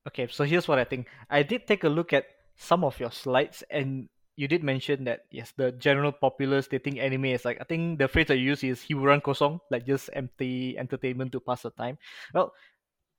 Okay. 0.07 0.27
So 0.31 0.45
here's 0.45 0.69
what 0.69 0.79
I 0.79 0.85
think. 0.85 1.07
I 1.31 1.43
did 1.43 1.67
take 1.67 1.85
a 1.85 1.89
look 1.89 2.13
at 2.13 2.27
some 2.57 2.85
of 2.85 2.99
your 3.01 3.11
slides, 3.13 3.63
and 3.71 4.09
you 4.37 4.49
did 4.49 4.63
mention 4.65 5.05
that 5.05 5.27
yes, 5.31 5.53
the 5.57 5.73
general 5.73 6.13
populace 6.13 6.67
they 6.67 6.79
think 6.79 6.99
anime 6.99 7.27
is 7.27 7.45
like 7.45 7.59
I 7.61 7.65
think 7.65 7.99
the 7.99 8.09
phrase 8.09 8.31
I 8.31 8.35
use 8.35 8.65
is 8.65 8.81
hiburan 8.83 9.23
kosong, 9.23 9.61
like 9.71 9.87
just 9.87 10.11
empty 10.13 10.77
entertainment 10.79 11.33
to 11.33 11.41
pass 11.41 11.63
the 11.63 11.71
time. 11.71 11.99
Well, 12.35 12.53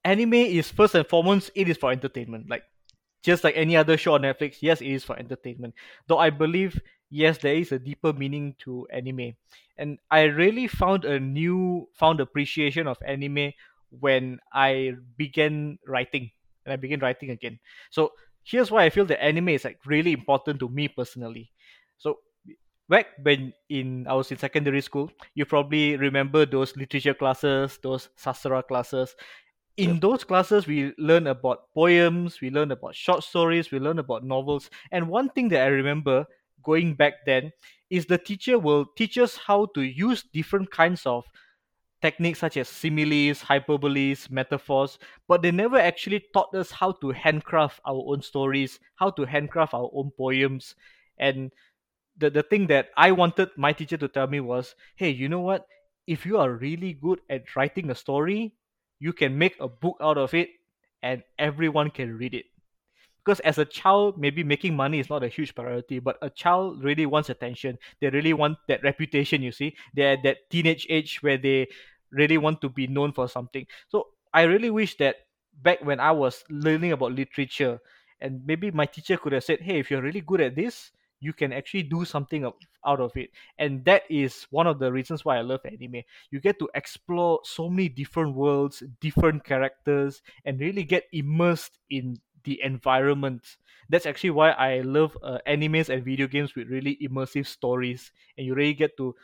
anime 0.04 0.34
is 0.34 0.72
first 0.72 0.96
and 0.96 1.08
foremost 1.08 1.52
it 1.56 1.68
is 1.70 1.78
for 1.78 1.92
entertainment 1.92 2.50
like 2.50 2.64
just 3.24 3.44
like 3.44 3.56
any 3.58 3.76
other 3.76 3.98
show 3.98 4.14
on 4.14 4.22
netflix 4.22 4.58
yes 4.62 4.82
it 4.82 4.88
is 4.88 5.04
for 5.04 5.18
entertainment 5.18 5.74
though 6.08 6.20
i 6.20 6.30
believe 6.30 6.80
yes 7.10 7.40
there 7.40 7.56
is 7.56 7.72
a 7.72 7.80
deeper 7.80 8.14
meaning 8.14 8.56
to 8.60 8.88
anime 8.92 9.34
and 9.78 9.98
i 10.12 10.24
really 10.24 10.68
found 10.68 11.06
a 11.06 11.20
new 11.20 11.88
found 11.94 12.20
appreciation 12.20 12.88
of 12.88 12.98
anime 13.06 13.52
when 13.90 14.40
i 14.54 14.94
began 15.18 15.78
writing 15.88 16.30
and 16.66 16.74
i 16.74 16.76
began 16.76 17.00
writing 17.00 17.30
again. 17.32 17.60
So 17.92 18.14
here's 18.44 18.72
why 18.72 18.86
i 18.86 18.90
feel 18.90 19.06
that 19.06 19.24
anime 19.24 19.50
is 19.50 19.64
like 19.66 19.80
really 19.86 20.14
important 20.14 20.60
to 20.60 20.70
me 20.70 20.88
personally. 20.88 21.52
So 21.98 22.20
back 22.90 23.08
when 23.22 23.54
in 23.70 24.08
I 24.08 24.14
was 24.14 24.32
in 24.32 24.38
secondary 24.38 24.82
school, 24.82 25.12
you 25.34 25.46
probably 25.46 25.98
remember 25.98 26.46
those 26.46 26.76
literature 26.78 27.14
classes, 27.14 27.80
those 27.82 28.10
sastra 28.18 28.64
classes. 28.68 29.16
In 29.78 30.00
those 30.00 30.24
classes 30.24 30.68
we 30.68 30.94
learn 30.98 31.28
about 31.28 31.74
poems 31.74 32.42
we 32.42 32.50
learn 32.50 32.72
about 32.72 32.96
short 32.96 33.24
stories 33.24 33.72
we 33.72 33.80
learn 33.80 34.00
about 34.00 34.24
novels. 34.24 34.70
And 34.92 35.10
one 35.10 35.30
thing 35.30 35.50
that 35.50 35.64
i 35.64 35.68
remember 35.68 36.26
going 36.64 36.96
back 36.96 37.26
then 37.26 37.52
is 37.90 38.06
the 38.06 38.18
teacher 38.18 38.58
will 38.60 38.86
teach 38.98 39.18
us 39.18 39.38
how 39.38 39.68
to 39.76 39.82
use 39.82 40.24
different 40.34 40.72
kinds 40.72 41.06
of 41.06 41.26
techniques 42.06 42.40
such 42.46 42.58
as 42.64 42.70
similes 42.70 43.42
hyperboles 43.52 44.30
metaphors 44.40 44.98
but 45.28 45.42
they 45.42 45.52
never 45.52 45.80
actually 45.92 46.24
taught 46.34 46.54
us 46.64 46.72
how 46.72 46.92
to 46.92 47.12
handcraft 47.26 47.80
our 47.86 48.04
own 48.14 48.22
stories 48.22 48.80
how 48.96 49.10
to 49.10 49.26
handcraft 49.36 49.74
our 49.74 49.90
own 50.02 50.12
poems 50.18 50.76
and 51.18 51.52
the, 52.18 52.30
the 52.30 52.44
thing 52.44 52.68
that 52.68 52.90
I 52.96 53.12
wanted 53.12 53.50
my 53.58 53.74
teacher 53.74 53.98
to 53.98 54.08
tell 54.08 54.28
me 54.28 54.40
was, 54.40 54.76
hey, 54.96 55.10
you 55.10 55.30
know 55.30 55.42
what? 55.42 55.68
If 56.08 56.26
you 56.26 56.38
are 56.38 56.52
really 56.52 56.94
good 56.94 57.20
at 57.30 57.56
writing 57.56 57.90
a 57.90 57.96
story, 57.96 58.54
you 59.00 59.12
can 59.12 59.38
make 59.38 59.56
a 59.60 59.68
book 59.68 59.98
out 60.02 60.18
of 60.18 60.34
it 60.34 60.50
and 61.02 61.24
everyone 61.38 61.90
can 61.90 62.18
read 62.18 62.34
it. 62.34 62.46
Because 63.24 63.40
as 63.40 63.58
a 63.58 63.66
child, 63.66 64.20
maybe 64.20 64.44
making 64.44 64.76
money 64.76 65.00
is 65.00 65.10
not 65.10 65.24
a 65.24 65.28
huge 65.28 65.56
priority, 65.56 65.98
but 65.98 66.18
a 66.22 66.30
child 66.30 66.84
really 66.84 67.08
wants 67.08 67.30
attention. 67.30 67.80
They 68.00 68.10
really 68.10 68.34
want 68.34 68.60
that 68.68 68.84
reputation, 68.84 69.42
you 69.42 69.52
see. 69.52 69.76
They're 69.96 70.14
at 70.14 70.24
that 70.24 70.50
teenage 70.52 70.86
age 70.90 71.24
where 71.24 71.38
they 71.38 71.68
really 72.12 72.38
want 72.38 72.62
to 72.62 72.70
be 72.70 72.88
known 72.88 73.12
for 73.14 73.28
something. 73.28 73.66
So 73.88 74.08
I 74.34 74.44
really 74.44 74.70
wish 74.70 74.98
that 74.98 75.16
back 75.62 75.84
when 75.84 76.00
I 76.00 76.12
was 76.12 76.44
learning 76.50 76.92
about 76.92 77.14
literature, 77.14 77.80
and 78.22 78.42
maybe 78.46 78.72
my 78.72 78.86
teacher 78.86 79.18
could 79.18 79.34
have 79.34 79.44
said, 79.44 79.62
"Hey, 79.62 79.80
if 79.80 79.90
you're 79.92 80.02
really 80.02 80.22
good 80.22 80.42
at 80.42 80.56
this, 80.56 80.92
you 81.20 81.34
can 81.34 81.54
actually 81.54 81.84
do 81.84 82.06
something 82.06 82.46
out 82.86 83.00
of 83.00 83.16
it." 83.16 83.30
And 83.58 83.84
that 83.86 84.04
is 84.10 84.44
one 84.50 84.68
of 84.68 84.80
the 84.80 84.92
reasons 84.92 85.24
why 85.26 85.38
I 85.38 85.42
love 85.42 85.62
anime. 85.66 86.04
You 86.32 86.40
get 86.40 86.60
to 86.60 86.70
explore 86.76 87.40
so 87.44 87.70
many 87.70 87.90
different 87.90 88.36
worlds, 88.36 88.84
different 89.02 89.44
characters, 89.44 90.22
and 90.46 90.60
really 90.60 90.84
get 90.84 91.06
immersed 91.12 91.80
in 91.90 92.18
the 92.44 92.62
environment. 92.62 93.58
That's 93.90 94.06
actually 94.06 94.32
why 94.32 94.52
I 94.52 94.82
love 94.82 95.18
uh, 95.24 95.40
animes 95.48 95.90
and 95.90 96.04
video 96.04 96.28
games 96.28 96.56
with 96.56 96.70
really 96.70 96.98
immersive 97.02 97.48
stories, 97.48 98.12
and 98.38 98.46
you 98.46 98.54
really 98.56 98.74
get 98.74 98.98
to 98.98 99.16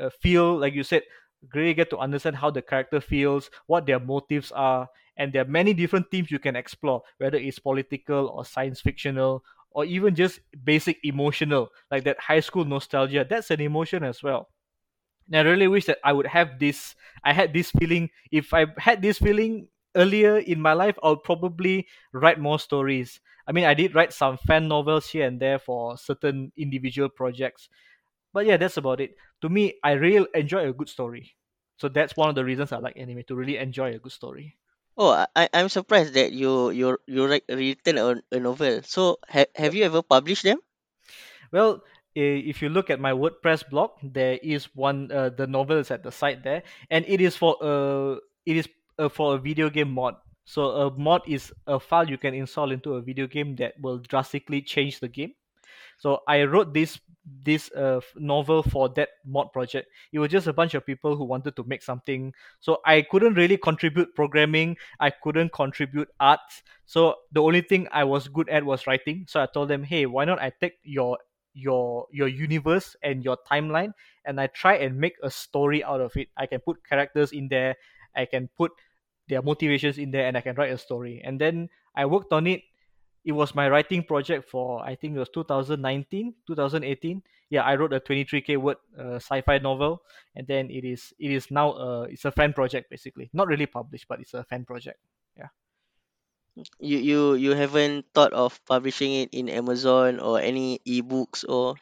uh, 0.00 0.10
feel 0.20 0.56
like 0.58 0.74
you 0.74 0.82
said 0.82 1.02
really 1.54 1.74
get 1.74 1.90
to 1.90 1.98
understand 1.98 2.36
how 2.36 2.50
the 2.50 2.62
character 2.62 3.00
feels 3.00 3.50
what 3.66 3.86
their 3.86 3.98
motives 4.00 4.52
are 4.52 4.88
and 5.16 5.32
there 5.32 5.42
are 5.42 5.48
many 5.48 5.74
different 5.74 6.10
themes 6.10 6.30
you 6.30 6.38
can 6.38 6.56
explore 6.56 7.02
whether 7.18 7.36
it's 7.36 7.58
political 7.58 8.28
or 8.28 8.44
science 8.44 8.80
fictional 8.80 9.42
or 9.70 9.84
even 9.84 10.14
just 10.14 10.40
basic 10.64 10.98
emotional 11.04 11.68
like 11.90 12.04
that 12.04 12.18
high 12.20 12.40
school 12.40 12.64
nostalgia. 12.64 13.26
That's 13.28 13.50
an 13.50 13.60
emotion 13.60 14.04
as 14.04 14.22
well. 14.22 14.48
And 15.32 15.36
i 15.48 15.50
really 15.50 15.68
wish 15.68 15.86
that 15.86 15.98
i 16.04 16.12
would 16.12 16.26
have 16.26 16.58
this 16.58 16.94
i 17.24 17.32
had 17.32 17.52
this 17.52 17.70
feeling. 17.70 18.10
If 18.30 18.54
i 18.54 18.66
had 18.78 19.02
this 19.02 19.18
feeling 19.18 19.68
earlier 19.96 20.38
in 20.38 20.60
my 20.60 20.72
life 20.74 20.96
I'll 21.02 21.16
probably 21.16 21.86
write 22.12 22.38
more 22.40 22.58
stories. 22.58 23.20
I 23.46 23.52
mean 23.52 23.64
i 23.64 23.74
did 23.74 23.94
write 23.94 24.12
some 24.12 24.38
fan 24.46 24.68
novels 24.68 25.08
here 25.08 25.26
and 25.26 25.40
there 25.40 25.58
for 25.58 25.96
certain 25.98 26.52
individual 26.56 27.08
projects. 27.08 27.68
But 28.32 28.46
yeah, 28.46 28.56
that's 28.56 28.76
about 28.76 29.00
it. 29.00 29.16
To 29.42 29.48
me, 29.48 29.74
I 29.82 29.92
really 29.92 30.26
enjoy 30.34 30.68
a 30.68 30.72
good 30.72 30.88
story. 30.88 31.34
So 31.76 31.88
that's 31.88 32.16
one 32.16 32.28
of 32.28 32.34
the 32.34 32.44
reasons 32.44 32.70
I 32.70 32.78
like 32.78 32.96
anime 32.96 33.24
to 33.26 33.34
really 33.34 33.58
enjoy 33.58 33.94
a 33.94 33.98
good 33.98 34.12
story. 34.12 34.56
Oh, 34.96 35.10
I 35.34 35.48
I'm 35.52 35.68
surprised 35.68 36.14
that 36.14 36.32
you 36.32 36.70
you 36.70 36.98
you 37.06 37.26
write 37.26 37.44
written 37.48 37.98
a, 37.98 38.22
a 38.30 38.38
novel. 38.38 38.82
So 38.84 39.18
have 39.26 39.48
have 39.56 39.74
you 39.74 39.84
ever 39.84 40.02
published 40.02 40.44
them? 40.44 40.60
Well, 41.50 41.82
if 42.14 42.60
you 42.60 42.68
look 42.68 42.90
at 42.90 43.00
my 43.00 43.12
WordPress 43.12 43.68
blog, 43.68 43.96
there 44.02 44.38
is 44.42 44.68
one. 44.76 45.10
Uh, 45.10 45.30
the 45.30 45.46
novel 45.46 45.78
is 45.78 45.90
at 45.90 46.04
the 46.04 46.12
site 46.12 46.44
there, 46.44 46.62
and 46.90 47.04
it 47.08 47.20
is 47.20 47.36
for 47.36 47.56
a 47.60 48.20
it 48.44 48.56
is 48.56 48.68
uh, 48.98 49.08
for 49.08 49.34
a 49.34 49.38
video 49.38 49.70
game 49.70 49.90
mod. 49.90 50.16
So 50.44 50.86
a 50.86 50.90
mod 50.92 51.22
is 51.26 51.52
a 51.66 51.80
file 51.80 52.08
you 52.08 52.18
can 52.18 52.34
install 52.34 52.70
into 52.70 52.94
a 52.94 53.02
video 53.02 53.26
game 53.26 53.56
that 53.56 53.80
will 53.80 53.98
drastically 53.98 54.60
change 54.60 55.00
the 55.00 55.08
game. 55.08 55.34
So 56.02 56.18
I 56.26 56.42
wrote 56.42 56.74
this 56.74 56.98
this 57.46 57.70
uh, 57.78 58.00
novel 58.16 58.64
for 58.64 58.88
that 58.98 59.22
mod 59.24 59.52
project. 59.52 59.86
It 60.12 60.18
was 60.18 60.32
just 60.32 60.48
a 60.48 60.52
bunch 60.52 60.74
of 60.74 60.84
people 60.84 61.14
who 61.14 61.22
wanted 61.22 61.54
to 61.54 61.62
make 61.62 61.80
something. 61.80 62.34
So 62.58 62.78
I 62.84 63.02
couldn't 63.02 63.34
really 63.34 63.56
contribute 63.56 64.12
programming. 64.16 64.76
I 64.98 65.10
couldn't 65.10 65.52
contribute 65.52 66.08
arts. 66.18 66.64
So 66.86 67.14
the 67.30 67.40
only 67.40 67.60
thing 67.60 67.86
I 67.92 68.02
was 68.02 68.26
good 68.26 68.48
at 68.48 68.66
was 68.66 68.88
writing. 68.88 69.26
So 69.28 69.40
I 69.40 69.46
told 69.46 69.68
them, 69.68 69.84
hey, 69.84 70.06
why 70.06 70.24
not 70.24 70.42
I 70.42 70.50
take 70.60 70.82
your 70.82 71.18
your 71.54 72.08
your 72.10 72.26
universe 72.26 72.96
and 73.04 73.22
your 73.22 73.38
timeline 73.46 73.92
and 74.24 74.40
I 74.40 74.48
try 74.48 74.74
and 74.82 74.98
make 74.98 75.14
a 75.22 75.30
story 75.30 75.84
out 75.84 76.00
of 76.00 76.10
it. 76.16 76.34
I 76.36 76.46
can 76.46 76.58
put 76.58 76.82
characters 76.82 77.30
in 77.30 77.46
there. 77.46 77.76
I 78.16 78.26
can 78.26 78.50
put 78.58 78.72
their 79.28 79.42
motivations 79.42 79.98
in 79.98 80.10
there 80.10 80.26
and 80.26 80.36
I 80.36 80.40
can 80.40 80.56
write 80.56 80.72
a 80.72 80.78
story. 80.78 81.22
And 81.22 81.40
then 81.40 81.68
I 81.94 82.06
worked 82.06 82.32
on 82.32 82.48
it 82.48 82.62
it 83.24 83.32
was 83.32 83.54
my 83.54 83.68
writing 83.68 84.02
project 84.04 84.48
for 84.48 84.84
I 84.84 84.94
think 84.94 85.16
it 85.16 85.18
was 85.18 85.28
2019, 85.30 86.34
2018. 86.46 87.22
Yeah, 87.50 87.62
I 87.62 87.76
wrote 87.76 87.92
a 87.92 88.00
23k 88.00 88.56
word 88.56 88.78
uh, 88.98 89.16
sci-fi 89.16 89.58
novel, 89.58 90.02
and 90.34 90.46
then 90.46 90.70
it 90.70 90.84
is 90.84 91.12
it 91.18 91.30
is 91.30 91.50
now 91.50 91.72
uh 91.72 92.02
it's 92.10 92.24
a 92.24 92.32
fan 92.32 92.52
project 92.52 92.90
basically. 92.90 93.30
Not 93.32 93.48
really 93.48 93.66
published, 93.66 94.08
but 94.08 94.20
it's 94.20 94.34
a 94.34 94.44
fan 94.44 94.64
project. 94.64 94.98
Yeah. 95.36 95.48
You 96.80 96.98
you 96.98 97.34
you 97.34 97.50
haven't 97.54 98.12
thought 98.12 98.34
of 98.34 98.62
publishing 98.66 99.12
it 99.12 99.30
in 99.32 99.48
Amazon 99.48 100.20
or 100.20 100.38
any 100.38 100.80
ebooks 100.86 101.48
or 101.48 101.76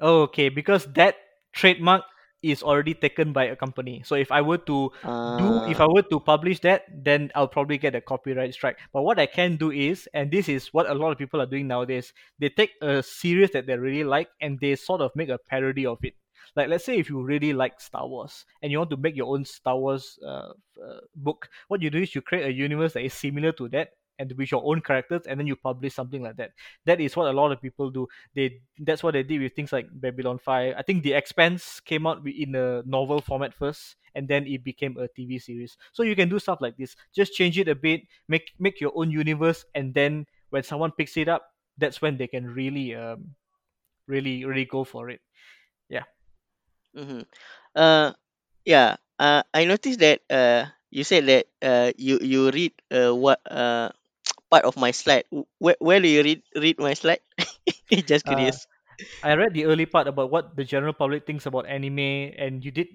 Okay, 0.00 0.48
because 0.48 0.84
that 0.92 1.16
trademark 1.52 2.04
is 2.50 2.62
already 2.62 2.94
taken 2.94 3.32
by 3.32 3.44
a 3.44 3.56
company. 3.56 4.02
So 4.04 4.14
if 4.14 4.30
I 4.30 4.40
were 4.40 4.58
to 4.58 4.90
do, 5.38 5.62
if 5.66 5.80
uh 5.80 5.84
I 5.84 5.86
were 5.86 6.02
to 6.02 6.20
publish 6.20 6.60
that, 6.60 6.84
then 6.90 7.30
I'll 7.34 7.48
probably 7.48 7.78
get 7.78 7.94
a 7.94 8.00
copyright 8.00 8.54
strike. 8.54 8.78
But 8.92 9.02
what 9.02 9.18
I 9.18 9.26
can 9.26 9.56
do 9.56 9.70
is, 9.70 10.08
and 10.14 10.30
this 10.30 10.48
is 10.48 10.68
what 10.72 10.88
a 10.88 10.94
lot 10.94 11.12
of 11.12 11.18
people 11.18 11.40
are 11.40 11.46
doing 11.46 11.66
nowadays, 11.68 12.12
they 12.38 12.48
take 12.48 12.72
a 12.82 13.02
series 13.02 13.50
that 13.52 13.66
they 13.66 13.76
really 13.76 14.04
like 14.04 14.28
and 14.40 14.58
they 14.60 14.76
sort 14.76 15.00
of 15.00 15.14
make 15.14 15.28
a 15.28 15.38
parody 15.38 15.86
of 15.86 15.98
it. 16.02 16.14
Like 16.54 16.68
let's 16.68 16.84
say 16.84 16.98
if 16.98 17.10
you 17.10 17.22
really 17.22 17.52
like 17.52 17.80
Star 17.80 18.06
Wars 18.08 18.46
and 18.62 18.72
you 18.72 18.78
want 18.78 18.90
to 18.90 18.96
make 18.96 19.16
your 19.16 19.34
own 19.34 19.44
Star 19.44 19.76
Wars 19.76 20.18
uh, 20.24 20.52
uh, 20.82 21.00
book, 21.14 21.48
what 21.68 21.82
you 21.82 21.90
do 21.90 21.98
is 21.98 22.14
you 22.14 22.22
create 22.22 22.46
a 22.46 22.52
universe 22.52 22.94
that 22.94 23.04
is 23.04 23.12
similar 23.12 23.52
to 23.52 23.68
that 23.70 23.90
and 24.18 24.32
with 24.36 24.50
your 24.50 24.62
own 24.64 24.80
characters, 24.80 25.22
and 25.26 25.38
then 25.38 25.46
you 25.46 25.56
publish 25.56 25.94
something 25.94 26.22
like 26.22 26.36
that. 26.36 26.52
That 26.84 27.00
is 27.00 27.16
what 27.16 27.28
a 27.28 27.32
lot 27.32 27.52
of 27.52 27.60
people 27.60 27.90
do 27.90 28.08
they 28.34 28.60
that's 28.78 29.02
what 29.02 29.12
they 29.14 29.22
did 29.22 29.40
with 29.40 29.54
things 29.54 29.72
like 29.72 29.88
Babylon 29.92 30.38
5. 30.38 30.74
I 30.76 30.82
think 30.82 31.02
The 31.02 31.12
Expanse 31.14 31.80
came 31.80 32.06
out 32.06 32.26
in 32.26 32.54
a 32.54 32.82
novel 32.84 33.20
format 33.20 33.54
first 33.54 33.96
and 34.14 34.28
then 34.28 34.46
it 34.46 34.64
became 34.64 34.96
a 34.96 35.08
TV 35.08 35.40
series. 35.40 35.76
So 35.92 36.02
you 36.02 36.16
can 36.16 36.28
do 36.28 36.38
stuff 36.38 36.60
like 36.60 36.76
this. 36.76 36.96
Just 37.14 37.34
change 37.34 37.58
it 37.58 37.68
a 37.68 37.74
bit, 37.74 38.02
make 38.28 38.52
make 38.58 38.80
your 38.80 38.92
own 38.94 39.10
universe 39.10 39.64
and 39.74 39.92
then 39.94 40.26
when 40.50 40.62
someone 40.62 40.92
picks 40.92 41.16
it 41.16 41.28
up, 41.28 41.44
that's 41.78 42.00
when 42.00 42.16
they 42.16 42.26
can 42.26 42.46
really 42.46 42.94
um 42.94 43.34
really 44.06 44.44
really 44.44 44.64
go 44.64 44.84
for 44.84 45.10
it. 45.10 45.20
Yeah. 45.88 46.04
mm-hmm. 46.96 47.22
uh 47.74 48.12
yeah 48.64 48.96
uh 49.18 49.42
I 49.54 49.64
noticed 49.64 50.00
that 50.00 50.20
uh 50.30 50.66
you 50.90 51.04
said 51.04 51.26
that 51.26 51.46
uh 51.62 51.92
you 51.96 52.18
you 52.22 52.50
read 52.50 52.72
uh 52.90 53.14
what 53.14 53.40
uh 53.50 53.90
part 54.50 54.64
of 54.64 54.76
my 54.76 54.90
slide. 54.92 55.24
Where 55.58 55.76
where 55.80 56.00
do 56.00 56.08
you 56.08 56.22
read 56.22 56.42
read 56.56 56.78
my 56.78 56.94
slide? 56.94 57.20
Just 58.06 58.26
Uh 58.26 58.26
curious. 58.26 58.66
I 59.22 59.34
read 59.34 59.54
the 59.54 59.66
early 59.66 59.86
part 59.86 60.08
about 60.08 60.30
what 60.30 60.56
the 60.56 60.64
general 60.64 60.92
public 60.94 61.26
thinks 61.26 61.46
about 61.46 61.66
anime, 61.66 62.32
and 62.38 62.64
you 62.64 62.70
did 62.72 62.88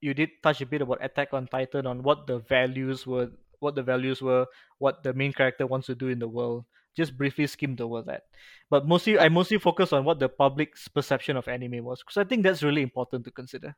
you 0.00 0.14
did 0.14 0.30
touch 0.42 0.60
a 0.60 0.66
bit 0.66 0.82
about 0.82 1.04
Attack 1.04 1.34
on 1.34 1.48
Titan 1.48 1.86
on 1.86 2.02
what 2.02 2.26
the 2.26 2.38
values 2.40 3.06
were, 3.06 3.30
what 3.60 3.74
the 3.76 3.82
values 3.82 4.22
were, 4.22 4.46
what 4.78 5.02
the 5.02 5.14
main 5.14 5.32
character 5.32 5.66
wants 5.66 5.86
to 5.88 5.94
do 5.96 6.08
in 6.08 6.18
the 6.20 6.28
world. 6.28 6.66
Just 6.96 7.16
briefly 7.16 7.46
skimmed 7.46 7.80
over 7.80 8.02
that, 8.02 8.24
but 8.70 8.86
mostly 8.86 9.18
uh, 9.18 9.24
I 9.24 9.28
mostly 9.30 9.58
focus 9.58 9.92
on 9.92 10.04
what 10.04 10.18
the 10.20 10.28
public's 10.28 10.88
perception 10.88 11.36
of 11.36 11.48
anime 11.48 11.84
was, 11.84 12.02
because 12.02 12.18
I 12.18 12.24
think 12.24 12.42
that's 12.44 12.62
really 12.62 12.82
important 12.82 13.24
to 13.26 13.32
consider. 13.32 13.76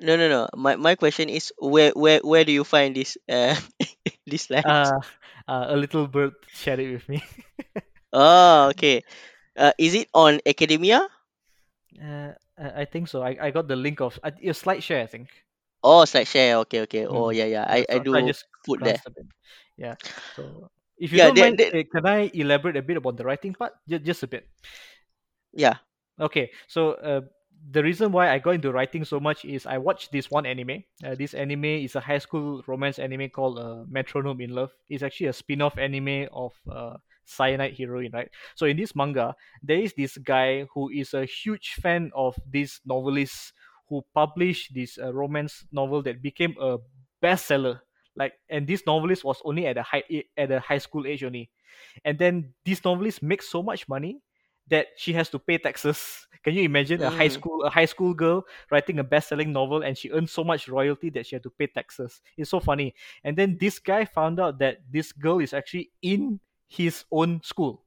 no 0.00 0.16
no 0.16 0.28
no. 0.28 0.48
My 0.56 0.76
my 0.76 0.94
question 0.94 1.28
is 1.28 1.52
where 1.58 1.92
where 1.94 2.20
where 2.22 2.44
do 2.44 2.52
you 2.52 2.64
find 2.64 2.94
this 2.96 3.16
uh 3.28 3.56
this 4.26 4.42
slides 4.44 4.64
Uh, 4.64 5.00
uh 5.48 5.66
a 5.68 5.76
little 5.76 6.06
bird 6.08 6.34
shared 6.52 6.80
it 6.80 6.92
with 6.92 7.08
me. 7.08 7.22
oh 8.12 8.68
okay 8.70 9.02
uh 9.56 9.72
is 9.78 9.94
it 9.94 10.08
on 10.14 10.40
academia 10.46 11.06
uh, 12.02 12.32
I 12.58 12.84
think 12.84 13.08
so. 13.08 13.22
I, 13.22 13.36
I 13.40 13.50
got 13.50 13.68
the 13.68 13.76
link 13.76 14.00
of 14.00 14.18
uh, 14.22 14.30
your 14.40 14.54
slide 14.54 14.82
share. 14.82 15.02
I 15.02 15.06
think. 15.06 15.28
oh 15.82 16.04
slide 16.04 16.26
share 16.28 16.56
okay 16.58 16.80
okay 16.82 17.06
oh 17.06 17.28
Mm. 17.28 17.38
yeah 17.38 17.46
yeah 17.46 17.64
Yeah, 17.66 17.76
I 17.76 17.86
I 17.90 17.98
so, 17.98 18.04
so 18.08 18.16
I 18.18 18.22
do 18.22 18.22
just 18.22 18.44
put 18.64 18.82
there 18.82 19.00
glanced 19.00 19.06
a 19.06 19.10
bit. 19.10 19.26
Yeah. 19.76 19.96
So 20.32 20.70
if 20.98 21.12
you 21.12 21.20
yeah 21.20 21.20
don't 21.20 21.38
that, 21.38 21.38
mind, 21.38 21.58
that 21.58 21.74
uh, 21.74 21.82
can 21.92 22.06
I 22.06 22.30
elaborate 22.34 22.76
a 22.76 22.82
bit 22.82 22.96
about 22.98 23.16
the 23.16 23.24
writing 23.24 23.54
part? 23.54 23.72
Just, 23.88 24.04
just 24.04 24.22
a 24.22 24.28
bit. 24.28 24.48
yeah 25.52 25.78
Okay. 26.20 26.50
So 26.68 26.92
uh, 27.00 27.20
the 27.70 27.82
reason 27.82 28.12
why 28.12 28.30
I 28.30 28.38
got 28.38 28.54
into 28.54 28.72
writing 28.72 29.04
so 29.04 29.20
much 29.20 29.44
is 29.44 29.66
I 29.66 29.78
watched 29.78 30.12
this 30.12 30.30
one 30.30 30.46
anime. 30.46 30.84
Uh, 31.04 31.14
this 31.14 31.34
anime 31.34 31.64
is 31.64 31.94
a 31.96 32.00
high 32.00 32.18
school 32.18 32.62
romance 32.66 32.98
anime 32.98 33.28
called 33.30 33.58
uh, 33.58 33.84
Metronome 33.88 34.40
in 34.40 34.50
Love. 34.50 34.70
It's 34.88 35.02
actually 35.02 35.26
a 35.28 35.32
spin-off 35.32 35.78
anime 35.78 36.28
of 36.32 36.52
uh, 36.70 36.96
Saenai 37.26 37.76
Heroine, 37.76 38.12
right? 38.12 38.30
So 38.54 38.66
in 38.66 38.76
this 38.76 38.94
manga, 38.94 39.34
there 39.62 39.78
is 39.78 39.94
this 39.94 40.16
guy 40.16 40.66
who 40.72 40.90
is 40.90 41.14
a 41.14 41.24
huge 41.24 41.74
fan 41.82 42.10
of 42.14 42.38
this 42.50 42.80
novelist 42.84 43.52
who 43.88 44.04
published 44.14 44.74
this 44.74 44.98
uh, 44.98 45.12
romance 45.12 45.64
novel 45.72 46.02
that 46.02 46.22
became 46.22 46.54
a 46.60 46.78
bestseller. 47.22 47.80
Like, 48.14 48.34
and 48.48 48.66
this 48.66 48.82
novelist 48.86 49.24
was 49.24 49.42
only 49.44 49.66
at 49.66 49.76
a 49.76 49.82
high 49.82 50.02
at 50.36 50.50
a 50.50 50.60
high 50.60 50.78
school 50.78 51.06
age 51.06 51.22
only, 51.22 51.50
and 52.04 52.18
then 52.18 52.54
this 52.64 52.82
novelist 52.82 53.22
makes 53.22 53.48
so 53.48 53.62
much 53.62 53.86
money 53.88 54.22
that 54.68 54.88
she 54.96 55.12
has 55.12 55.28
to 55.30 55.38
pay 55.38 55.58
taxes. 55.58 56.26
Can 56.44 56.54
you 56.54 56.62
imagine 56.62 57.02
a 57.02 57.10
high 57.10 57.28
mm, 57.28 57.32
school 57.32 57.62
a 57.64 57.70
high 57.70 57.86
school 57.86 58.14
girl 58.14 58.46
writing 58.70 59.00
a 59.00 59.04
best-selling 59.04 59.52
novel 59.52 59.82
and 59.82 59.98
she 59.98 60.10
earns 60.10 60.30
so 60.30 60.44
much 60.44 60.68
royalty 60.68 61.10
that 61.10 61.26
she 61.26 61.34
had 61.34 61.42
to 61.42 61.50
pay 61.50 61.66
taxes? 61.66 62.20
It's 62.36 62.50
so 62.50 62.60
funny. 62.60 62.94
And 63.24 63.36
then 63.36 63.58
this 63.58 63.80
guy 63.80 64.04
found 64.04 64.38
out 64.38 64.58
that 64.60 64.78
this 64.88 65.10
girl 65.10 65.40
is 65.40 65.52
actually 65.52 65.90
in 66.02 66.38
his 66.68 67.04
own 67.10 67.42
school 67.42 67.86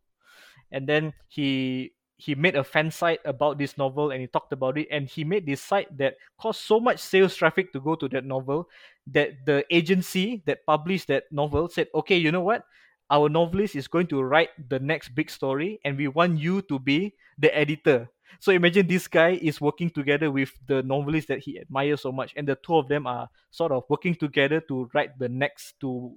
and 0.71 0.87
then 0.87 1.13
he 1.27 1.91
he 2.19 2.35
made 2.35 2.55
a 2.55 2.63
fan 2.63 2.91
site 2.91 3.19
about 3.23 3.57
this 3.57 3.77
novel 3.77 4.11
and 4.11 4.19
he 4.19 4.27
talked 4.27 4.51
about 4.51 4.77
it 4.77 4.87
and 4.91 5.07
he 5.07 5.23
made 5.23 5.45
this 5.45 5.61
site 5.61 5.87
that 5.97 6.15
caused 6.37 6.59
so 6.59 6.79
much 6.79 6.99
sales 6.99 7.35
traffic 7.35 7.71
to 7.71 7.79
go 7.79 7.95
to 7.95 8.09
that 8.09 8.25
novel 8.25 8.67
that 9.07 9.31
the 9.45 9.63
agency 9.73 10.43
that 10.45 10.65
published 10.65 11.07
that 11.07 11.23
novel 11.31 11.69
said 11.69 11.87
okay 11.95 12.17
you 12.17 12.31
know 12.31 12.41
what 12.41 12.63
our 13.09 13.29
novelist 13.29 13.75
is 13.75 13.87
going 13.87 14.07
to 14.07 14.21
write 14.21 14.49
the 14.69 14.79
next 14.79 15.09
big 15.09 15.29
story 15.29 15.79
and 15.83 15.97
we 15.97 16.07
want 16.07 16.39
you 16.39 16.61
to 16.63 16.79
be 16.79 17.13
the 17.37 17.55
editor. 17.57 18.09
So 18.39 18.51
imagine 18.51 18.87
this 18.87 19.07
guy 19.07 19.39
is 19.41 19.59
working 19.59 19.89
together 19.89 20.31
with 20.31 20.51
the 20.67 20.83
novelist 20.83 21.27
that 21.27 21.39
he 21.39 21.59
admires 21.59 22.01
so 22.01 22.11
much, 22.11 22.33
and 22.37 22.47
the 22.47 22.55
two 22.55 22.77
of 22.77 22.87
them 22.87 23.07
are 23.07 23.27
sort 23.51 23.71
of 23.71 23.83
working 23.89 24.15
together 24.15 24.61
to 24.69 24.89
write 24.93 25.17
the 25.17 25.27
next 25.27 25.79
to 25.81 26.15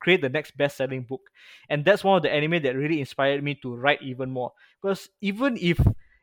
create 0.00 0.22
the 0.22 0.28
next 0.28 0.56
best-selling 0.56 1.02
book. 1.02 1.20
And 1.68 1.84
that's 1.84 2.02
one 2.02 2.16
of 2.16 2.22
the 2.22 2.32
anime 2.32 2.62
that 2.62 2.76
really 2.76 3.00
inspired 3.00 3.44
me 3.44 3.54
to 3.62 3.76
write 3.76 4.02
even 4.02 4.30
more. 4.30 4.52
Because 4.82 5.08
even 5.20 5.56
if 5.60 5.78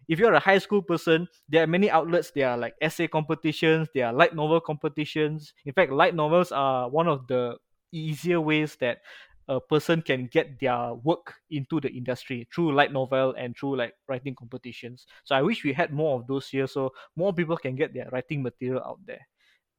if 0.07 0.19
you're 0.19 0.33
a 0.33 0.39
high 0.39 0.57
school 0.57 0.81
person 0.81 1.27
there 1.49 1.63
are 1.63 1.67
many 1.67 1.91
outlets 1.91 2.31
there 2.31 2.49
are 2.49 2.57
like 2.57 2.73
essay 2.81 3.07
competitions 3.07 3.89
there 3.93 4.07
are 4.07 4.13
light 4.13 4.35
novel 4.35 4.59
competitions. 4.59 5.53
In 5.65 5.73
fact 5.73 5.91
light 5.91 6.15
novels 6.15 6.51
are 6.51 6.89
one 6.89 7.07
of 7.07 7.27
the 7.27 7.57
easier 7.91 8.41
ways 8.41 8.75
that 8.81 8.99
a 9.47 9.59
person 9.61 10.01
can 10.01 10.27
get 10.27 10.59
their 10.59 10.93
work 10.93 11.35
into 11.49 11.79
the 11.79 11.89
industry 11.89 12.47
through 12.53 12.73
light 12.73 12.91
novel 12.91 13.33
and 13.37 13.55
through 13.57 13.77
like 13.77 13.93
writing 14.07 14.35
competitions 14.35 15.05
so 15.23 15.35
i 15.35 15.41
wish 15.41 15.63
we 15.63 15.73
had 15.73 15.93
more 15.93 16.19
of 16.19 16.27
those 16.27 16.47
here 16.49 16.67
so 16.67 16.91
more 17.15 17.33
people 17.33 17.57
can 17.57 17.75
get 17.75 17.93
their 17.93 18.09
writing 18.11 18.43
material 18.43 18.83
out 18.83 18.99
there 19.05 19.27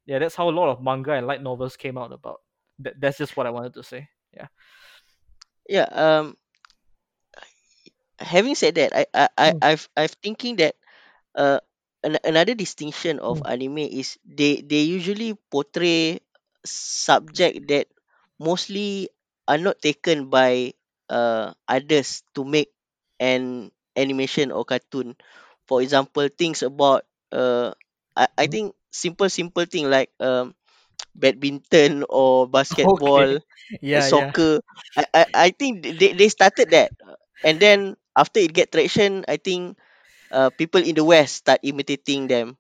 yeah 0.07 0.19
that's 0.19 0.35
how 0.35 0.49
a 0.49 0.51
lot 0.51 0.71
of 0.71 0.83
manga 0.83 1.13
and 1.13 1.27
light 1.27 1.43
novels 1.43 1.77
came 1.77 1.99
out 1.99 2.13
about 2.13 2.41
that, 2.81 2.99
that's 2.99 3.19
just 3.19 3.37
what 3.37 3.47
I 3.47 3.51
wanted 3.51 3.75
to 3.75 3.83
say. 3.83 4.09
Yeah. 4.35 4.49
Yeah. 5.69 5.89
Um. 5.91 6.37
Having 8.19 8.55
said 8.57 8.75
that, 8.77 8.91
I 8.95 9.07
I 9.15 9.29
I 9.37 9.49
Mm, 9.53 9.59
I've 9.63 9.89
I've 9.95 10.17
thinking 10.23 10.57
that 10.59 10.75
uh 11.35 11.61
an, 12.03 12.19
another 12.25 12.55
distinction 12.55 13.19
of 13.19 13.43
mm. 13.43 13.47
anime 13.47 13.87
is 13.87 14.19
they 14.27 14.63
they 14.63 14.83
usually 14.83 15.35
portray 15.51 16.19
subject 16.67 17.69
that 17.69 17.87
mostly 18.39 19.11
are 19.49 19.59
not 19.59 19.81
taken 19.83 20.29
by 20.31 20.75
uh 21.11 21.55
others 21.69 22.23
to 22.37 22.45
make 22.45 22.71
an 23.21 23.73
animation 23.97 24.53
or 24.53 24.65
cartoon. 24.65 25.17
For 25.69 25.83
example, 25.83 26.29
things 26.31 26.63
about 26.63 27.07
uh 27.33 27.73
I, 28.17 28.29
I 28.39 28.47
Mhm. 28.47 28.53
think 28.53 28.77
simple 28.93 29.31
simple 29.31 29.67
thing 29.67 29.91
like 29.91 30.13
um 30.21 30.55
badminton 31.17 32.05
or 32.09 32.49
basketball, 32.49 33.39
uh, 33.39 33.39
Yeah, 33.83 34.07
yeah. 34.09 34.33
soccer. 34.39 34.61
I, 34.97 35.05
I, 35.15 35.27
I 35.35 35.49
think 35.51 35.85
they, 35.99 36.13
they 36.15 36.29
started 36.29 36.71
that. 36.73 36.93
And 37.43 37.61
then 37.61 37.97
after 38.17 38.41
it 38.41 38.53
get 38.55 38.73
traction, 38.73 39.25
I 39.29 39.37
think 39.39 39.79
uh, 40.31 40.51
people 40.51 40.83
in 40.83 40.95
the 40.97 41.05
West 41.05 41.37
start 41.47 41.61
imitating 41.63 42.29
them. 42.29 42.57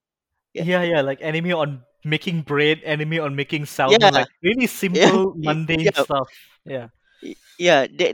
Yeah, 0.55 0.65
Yeah, 0.65 0.83
yeah. 0.83 1.01
Like 1.03 1.21
anime 1.23 1.53
on 1.53 1.83
making 2.05 2.43
bread, 2.43 2.83
anime 2.85 3.21
on 3.21 3.37
making 3.37 3.67
salmon, 3.67 4.11
yeah, 4.11 4.11
like 4.13 4.29
really 4.43 4.67
yeah, 4.93 5.11
simple, 5.11 5.35
mundane 5.37 5.93
yeah, 5.97 6.05
stuff. 6.07 6.29
Yeah. 6.69 6.89
yeah. 7.59 7.87
That 7.87 8.13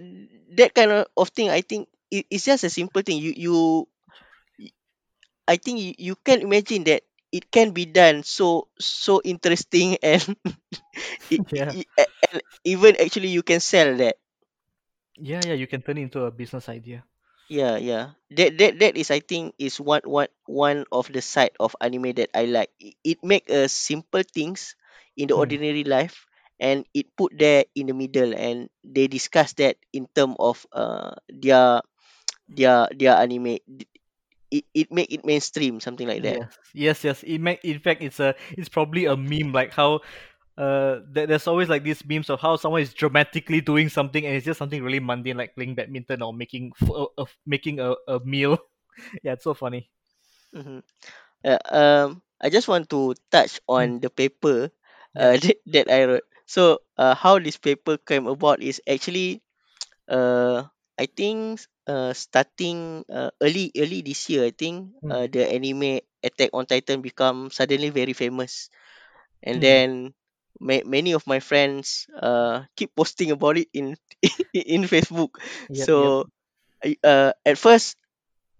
that 0.56 0.74
kind 0.74 0.90
of, 0.92 1.28
thing, 1.30 1.50
I 1.50 1.60
think 1.62 1.88
it, 2.10 2.26
it's 2.30 2.44
just 2.44 2.64
a 2.64 2.70
simple 2.70 3.02
thing. 3.02 3.18
You 3.18 3.32
you, 3.36 3.54
I 5.48 5.56
think 5.56 5.80
you, 5.80 5.94
you 5.98 6.14
can 6.16 6.40
imagine 6.42 6.84
that 6.84 7.02
it 7.32 7.50
can 7.50 7.72
be 7.72 7.86
done 7.86 8.22
so 8.22 8.68
so 8.78 9.20
interesting 9.24 9.96
and 10.02 10.22
it, 11.30 11.42
Yeah. 11.52 11.74
it, 11.74 11.86
and 12.32 12.42
even 12.64 12.96
actually 13.00 13.28
you 13.28 13.42
can 13.42 13.60
sell 13.60 13.96
that. 13.98 14.16
Yeah, 15.16 15.42
yeah. 15.42 15.54
You 15.54 15.66
can 15.66 15.82
turn 15.82 15.98
it 15.98 16.02
into 16.02 16.24
a 16.24 16.30
business 16.30 16.68
idea. 16.68 17.04
Yeah, 17.48 17.76
yeah. 17.76 18.16
That 18.32 18.56
that 18.58 18.72
that 18.80 18.94
is 18.96 19.10
I 19.12 19.20
think 19.20 19.54
is 19.58 19.80
one 19.80 20.02
one 20.04 20.32
one 20.48 20.84
of 20.92 21.12
the 21.12 21.20
side 21.20 21.52
of 21.60 21.76
anime 21.80 22.12
that 22.16 22.30
I 22.34 22.46
like. 22.48 22.72
It, 22.80 22.94
it 23.04 23.18
make 23.24 23.48
a 23.50 23.68
simple 23.68 24.22
things 24.24 24.74
in 25.16 25.28
the 25.28 25.34
Hmm. 25.34 25.36
ordinary 25.36 25.84
life 25.84 26.26
and 26.60 26.86
it 26.94 27.06
put 27.16 27.32
there 27.38 27.64
in 27.74 27.86
the 27.86 27.94
middle 27.94 28.34
and 28.34 28.68
they 28.84 29.06
discuss 29.08 29.52
that 29.54 29.76
in 29.92 30.06
term 30.14 30.36
of 30.38 30.66
uh 30.72 31.14
their 31.28 31.82
their 32.48 32.88
their 32.94 33.16
anime. 33.16 33.58
It, 34.50 34.64
it 34.74 34.92
make 34.92 35.12
it 35.12 35.24
mainstream, 35.24 35.80
something 35.80 36.06
like 36.08 36.22
that. 36.22 36.42
Yes, 36.42 36.58
yes, 36.74 37.04
yes. 37.04 37.22
It 37.24 37.38
make, 37.40 37.64
in 37.64 37.78
fact, 37.80 38.02
it's 38.02 38.20
a, 38.20 38.34
it's 38.52 38.68
probably 38.68 39.06
a 39.06 39.16
meme. 39.16 39.52
Like 39.52 39.72
how, 39.72 40.00
uh, 40.56 41.00
there, 41.10 41.26
there's 41.26 41.46
always 41.46 41.68
like 41.68 41.82
these 41.84 42.04
memes 42.04 42.30
of 42.30 42.40
how 42.40 42.56
someone 42.56 42.82
is 42.82 42.94
dramatically 42.94 43.60
doing 43.60 43.88
something, 43.88 44.24
and 44.24 44.34
it's 44.36 44.46
just 44.46 44.58
something 44.58 44.82
really 44.82 45.00
mundane, 45.00 45.36
like 45.36 45.54
playing 45.54 45.74
badminton 45.74 46.22
or 46.22 46.32
making, 46.32 46.72
f- 46.80 46.90
uh, 46.90 47.06
uh, 47.18 47.26
making 47.46 47.80
a, 47.80 47.94
a 48.08 48.20
meal. 48.24 48.58
yeah, 49.22 49.32
it's 49.32 49.44
so 49.44 49.54
funny. 49.54 49.90
hmm 50.54 50.80
Uh, 51.44 51.62
um, 51.72 52.08
I 52.42 52.50
just 52.50 52.68
want 52.68 52.90
to 52.90 53.14
touch 53.30 53.60
on 53.70 54.00
the 54.00 54.10
paper 54.10 54.68
uh, 55.16 55.36
that, 55.42 55.56
that 55.72 55.86
I 55.90 56.04
wrote. 56.04 56.26
So, 56.46 56.80
uh, 56.98 57.14
how 57.14 57.38
this 57.38 57.56
paper 57.56 57.96
came 57.98 58.26
about 58.26 58.62
is 58.62 58.80
actually 58.88 59.42
uh 60.08 60.64
I 60.98 61.06
think 61.06 61.60
uh 61.86 62.12
starting 62.14 63.04
uh, 63.10 63.30
early 63.40 63.72
early 63.76 64.02
this 64.02 64.28
year 64.30 64.44
I 64.46 64.52
think 64.52 64.92
Mm, 65.02 65.14
uh 65.14 65.26
the 65.30 65.46
anime 65.48 66.00
Attack 66.22 66.50
on 66.52 66.66
Titan 66.66 67.00
become 67.02 67.50
suddenly 67.50 67.90
very 67.90 68.12
famous 68.14 68.70
and 69.42 69.60
mm. 69.60 69.64
then 69.64 70.14
ma- 70.60 70.84
many 70.86 71.12
of 71.12 71.26
my 71.26 71.40
friends 71.40 72.06
uh 72.16 72.64
keep 72.76 72.94
posting 72.96 73.30
about 73.30 73.56
it 73.58 73.68
in 73.72 73.96
in 74.54 74.84
Facebook 74.88 75.38
Yep, 75.68 75.90
yep. 75.96 76.14
so 76.14 76.28
I- 76.84 77.00
uh 77.04 77.32
at 77.46 77.58
first 77.58 77.96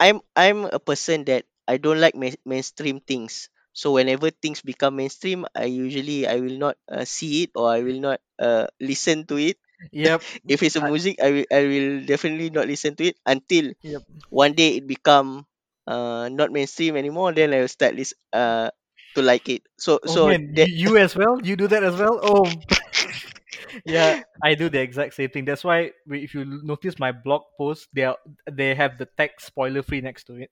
I'm 0.01 0.21
I'm 0.37 0.67
a 0.67 0.81
person 0.81 1.25
that 1.31 1.45
I 1.69 1.79
don't 1.79 2.01
like 2.01 2.15
main- 2.17 2.41
mainstream 2.47 3.01
things 3.01 3.49
so 3.75 3.93
whenever 3.93 4.31
things 4.31 4.63
become 4.63 4.97
mainstream 4.97 5.45
I 5.55 5.67
usually 5.67 6.27
I 6.27 6.41
will 6.41 6.59
not 6.59 6.79
uh, 6.89 7.05
see 7.05 7.45
it 7.45 7.53
or 7.57 7.71
I 7.71 7.83
will 7.83 8.01
not 8.01 8.21
uh 8.39 8.69
listen 8.81 9.27
to 9.29 9.37
it 9.39 9.59
Yep. 9.93 10.25
if 10.49 10.63
it's 10.63 10.77
a 10.77 10.83
music 10.85 11.21
I 11.21 11.31
will 11.43 11.47
I 11.53 11.63
will 11.67 11.91
definitely 12.07 12.51
not 12.51 12.69
listen 12.71 12.97
to 12.97 13.05
it 13.11 13.19
until 13.27 13.73
yep. 13.83 14.05
one 14.31 14.55
day 14.55 14.77
it 14.79 14.87
become 14.87 15.47
uh 15.87 16.29
not 16.31 16.53
mainstream 16.53 16.97
anymore 16.97 17.33
then 17.35 17.55
I 17.55 17.61
will 17.63 17.73
start 17.73 17.97
this 17.97 18.15
uh 18.33 18.71
to 19.17 19.23
like 19.23 19.49
it 19.49 19.63
so 19.79 20.01
Oh 20.07 20.19
so 20.19 20.23
man, 20.23 20.55
that 20.55 20.71
you, 20.71 20.97
as 20.97 21.15
well? 21.17 21.41
You 21.43 21.57
do 21.57 21.69
that 21.69 21.83
as 21.85 21.97
well? 21.97 22.19
Oh, 22.23 22.63
yeah. 23.85 24.15
I 24.43 24.55
do 24.55 24.69
the 24.69 24.81
exact 24.81 25.15
same 25.15 25.31
thing. 25.31 25.45
That's 25.45 25.65
why 25.65 25.93
if 26.09 26.35
you 26.35 26.45
notice 26.45 26.99
my 26.99 27.13
blog 27.13 27.43
posts, 27.57 27.89
they 27.93 28.05
are 28.05 28.19
they 28.51 28.75
have 28.75 28.99
the 28.99 29.07
text 29.17 29.47
spoiler 29.47 29.83
free 29.83 30.01
next 30.01 30.25
to 30.25 30.35
it. 30.37 30.51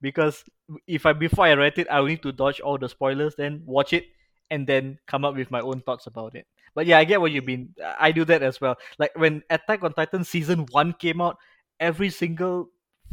Because 0.00 0.44
if 0.86 1.06
I 1.06 1.12
before 1.12 1.46
I 1.46 1.54
write 1.54 1.78
it, 1.78 1.88
I 1.88 2.00
will 2.00 2.08
need 2.08 2.22
to 2.22 2.32
dodge 2.32 2.60
all 2.60 2.78
the 2.78 2.88
spoilers, 2.88 3.34
then 3.36 3.62
watch 3.64 3.92
it, 3.92 4.06
and 4.50 4.66
then 4.66 4.98
come 5.06 5.24
up 5.24 5.36
with 5.36 5.50
my 5.50 5.60
own 5.60 5.80
thoughts 5.80 6.06
about 6.06 6.34
it. 6.34 6.46
But 6.74 6.86
yeah, 6.86 6.98
I 6.98 7.04
get 7.04 7.20
what 7.20 7.32
you 7.32 7.42
mean. 7.42 7.74
I 7.98 8.12
do 8.12 8.24
that 8.26 8.42
as 8.42 8.60
well. 8.60 8.76
Like 8.98 9.16
when 9.16 9.42
Attack 9.48 9.82
on 9.82 9.94
Titan 9.94 10.24
season 10.24 10.66
one 10.70 10.92
came 10.92 11.20
out, 11.20 11.38
every 11.80 12.10
single 12.10 12.68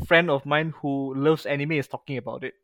friend 0.08 0.30
of 0.30 0.46
mine 0.46 0.74
who 0.82 1.14
loves 1.16 1.46
anime 1.46 1.74
is 1.74 1.88
talking 1.88 2.18
about 2.18 2.44
it 2.44 2.56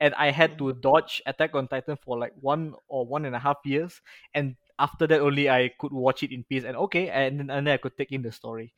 and 0.00 0.14
I 0.14 0.30
had 0.30 0.58
to 0.58 0.64
mm. 0.64 0.80
dodge 0.80 1.22
Attack 1.26 1.54
on 1.54 1.68
Titan 1.68 1.96
for 1.96 2.18
like 2.18 2.32
one 2.40 2.74
or 2.88 3.06
one 3.06 3.24
and 3.24 3.36
a 3.36 3.38
half 3.38 3.58
years, 3.64 4.00
and 4.34 4.56
after 4.78 5.06
that 5.06 5.20
only 5.20 5.50
I 5.50 5.70
could 5.78 5.92
watch 5.92 6.22
it 6.22 6.32
in 6.32 6.44
peace 6.44 6.64
and 6.64 6.76
okay, 6.76 7.08
and 7.08 7.38
then, 7.38 7.50
and 7.50 7.66
then 7.66 7.74
I 7.74 7.76
could 7.76 7.96
take 7.96 8.12
in 8.12 8.22
the 8.22 8.32
story. 8.32 8.72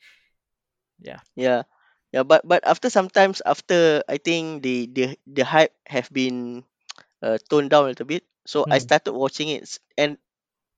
Yeah. 1.00 1.20
yeah 1.34 1.62
yeah 2.12 2.22
but 2.22 2.42
but 2.46 2.62
after 2.66 2.90
sometimes 2.90 3.42
after 3.44 4.02
I 4.08 4.18
think 4.18 4.62
the 4.62 4.86
the 4.92 5.06
the 5.26 5.44
hype 5.44 5.74
have 5.86 6.10
been 6.12 6.64
uh, 7.22 7.38
toned 7.50 7.70
down 7.70 7.84
a 7.84 7.88
little 7.94 8.06
bit 8.06 8.24
so 8.46 8.66
I 8.70 8.78
Hmm. 8.78 8.84
started 8.84 9.12
watching 9.12 9.48
it 9.48 9.62
s- 9.64 9.80
and 9.98 10.18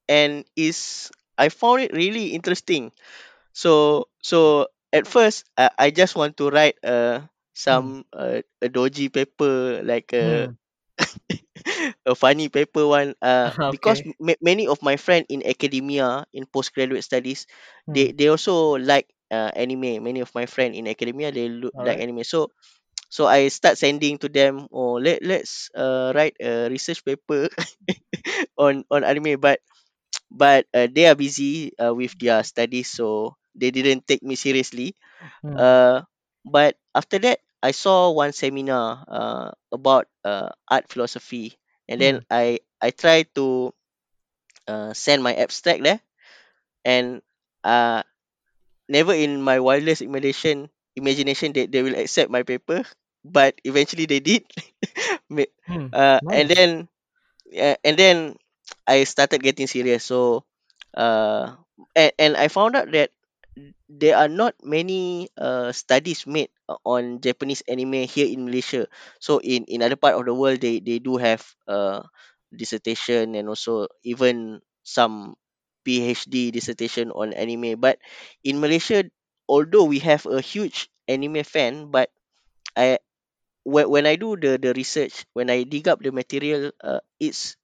and 0.09 0.45
is 0.57 1.11
I 1.39 1.49
found 1.51 1.83
it 1.83 1.93
really 1.93 2.35
interesting 2.35 2.93
so 3.53 4.07
so 4.23 4.69
at 4.93 5.07
first 5.07 5.45
I, 5.57 5.71
I 5.79 5.91
just 5.91 6.17
want 6.17 6.37
to 6.39 6.51
write 6.51 6.77
uh 6.85 7.23
Hmm. 7.67 7.93
some 7.93 8.05
uh, 8.13 8.43
a 8.63 8.69
dodgy 8.69 9.09
paper 9.09 9.83
like 9.85 10.13
a 10.13 10.47
Hmm. 10.47 10.59
a 12.07 12.15
funny 12.15 12.49
paper 12.49 12.87
one 12.87 13.15
uh 13.23 13.53
because 13.71 14.03
okay. 14.03 14.15
ma- 14.21 14.39
many 14.43 14.67
of 14.69 14.83
my 14.83 14.97
friend 14.97 15.27
in 15.29 15.45
academia 15.47 16.25
in 16.33 16.47
postgraduate 16.47 17.05
studies 17.05 17.47
Hmm. 17.87 18.05
they 18.05 18.13
they 18.13 18.29
also 18.29 18.77
like 18.79 19.09
uh, 19.35 19.51
anime. 19.59 19.99
Many 20.05 20.21
of 20.23 20.31
my 20.39 20.47
friend 20.47 20.75
in 20.75 20.87
academia 20.89 21.33
they 21.35 21.51
look 21.51 21.75
like 21.83 21.99
anime. 21.99 22.23
So 22.25 22.51
so 23.11 23.27
i 23.27 23.49
start 23.49 23.79
sending 23.79 24.19
to 24.19 24.29
them 24.29 24.67
oh 24.73 24.99
let 25.01 25.23
let's 25.23 25.71
uh, 25.75 26.13
write 26.15 26.37
a 26.41 26.69
research 26.71 27.05
paper 27.05 27.49
on 28.59 28.85
on 28.91 29.05
anime. 29.05 29.41
But 29.41 29.61
but 30.31 30.67
uh, 30.75 30.89
they 30.91 31.07
are 31.07 31.17
busy 31.19 31.73
uh, 31.79 31.95
with 31.95 32.15
their 32.19 32.43
studies 32.45 32.91
so 32.91 33.37
they 33.55 33.71
didn't 33.71 34.07
take 34.07 34.23
me 34.23 34.37
seriously. 34.37 34.95
Hmm. 35.43 35.59
uh 35.59 36.03
but 36.47 36.77
after 36.95 37.19
that 37.19 37.41
i 37.63 37.71
saw 37.73 38.11
one 38.13 38.33
seminar 38.33 39.03
uh 39.09 39.51
about 39.73 40.07
uh, 40.25 40.51
art 40.69 40.89
philosophy. 40.91 41.57
And 41.89 42.01
then 42.01 42.15
Hmm. 42.15 42.25
i 42.31 42.61
i 42.81 42.91
tried 42.91 43.33
to 43.37 43.73
uh, 44.69 44.93
send 44.95 45.23
my 45.23 45.35
abstract 45.35 45.83
there. 45.83 46.01
And 46.85 47.23
uh 47.65 48.03
never 48.89 49.15
in 49.15 49.41
my 49.43 49.59
wildest 49.61 50.03
imagination 50.03 50.69
imagination 50.97 51.53
that 51.55 51.73
they 51.73 51.83
will 51.83 51.97
accept 51.97 52.31
my 52.31 52.43
paper 52.43 52.85
but 53.25 53.57
eventually 53.65 54.07
they 54.07 54.21
did 54.21 54.45
Hmm. 55.69 55.89
uh, 55.93 56.21
and 56.31 56.49
Nice. 56.49 56.51
then 56.51 56.89
uh, 57.57 57.77
and 57.85 57.97
then 57.99 58.37
i 58.87 59.05
started 59.05 59.43
getting 59.43 59.67
serious 59.67 60.05
so 60.05 60.45
uh 60.97 61.55
and, 61.97 62.13
and 62.19 62.33
i 62.37 62.49
found 62.49 62.77
out 62.77 62.91
that 62.93 63.11
there 63.89 64.17
are 64.17 64.29
not 64.29 64.55
many 64.63 65.29
uh, 65.39 65.73
studies 65.73 66.27
made 66.27 66.51
uh, 66.69 66.77
on 66.85 67.21
Japanese 67.21 67.63
anime 67.69 68.09
here 68.09 68.27
in 68.27 68.45
Malaysia. 68.47 68.87
So 69.21 69.39
in 69.43 69.65
in 69.69 69.83
other 69.83 69.97
part 69.99 70.17
of 70.19 70.25
the 70.27 70.35
world, 70.35 70.61
they 70.61 70.81
they 70.81 70.99
do 70.99 71.17
have 71.21 71.45
uh, 71.69 72.03
dissertation 72.51 73.35
and 73.37 73.49
also 73.49 73.89
even 74.03 74.61
some 74.83 75.37
PhD 75.85 76.51
dissertation 76.53 77.13
on 77.13 77.33
anime. 77.35 77.81
But 77.81 77.99
in 78.45 78.61
Malaysia, 78.61 79.05
although 79.49 79.85
we 79.85 80.01
have 80.01 80.27
a 80.27 80.41
huge 80.41 80.89
anime 81.09 81.45
fan, 81.45 81.91
but 81.93 82.11
I 82.77 82.99
when, 83.65 83.89
when 83.91 84.07
I 84.07 84.17
do 84.17 84.37
the 84.37 84.59
the 84.59 84.73
research, 84.75 85.27
when 85.35 85.51
I 85.51 85.65
dig 85.65 85.89
up 85.89 86.01
the 86.03 86.13
material, 86.13 86.73
uh, 86.83 87.01
it's 87.21 87.57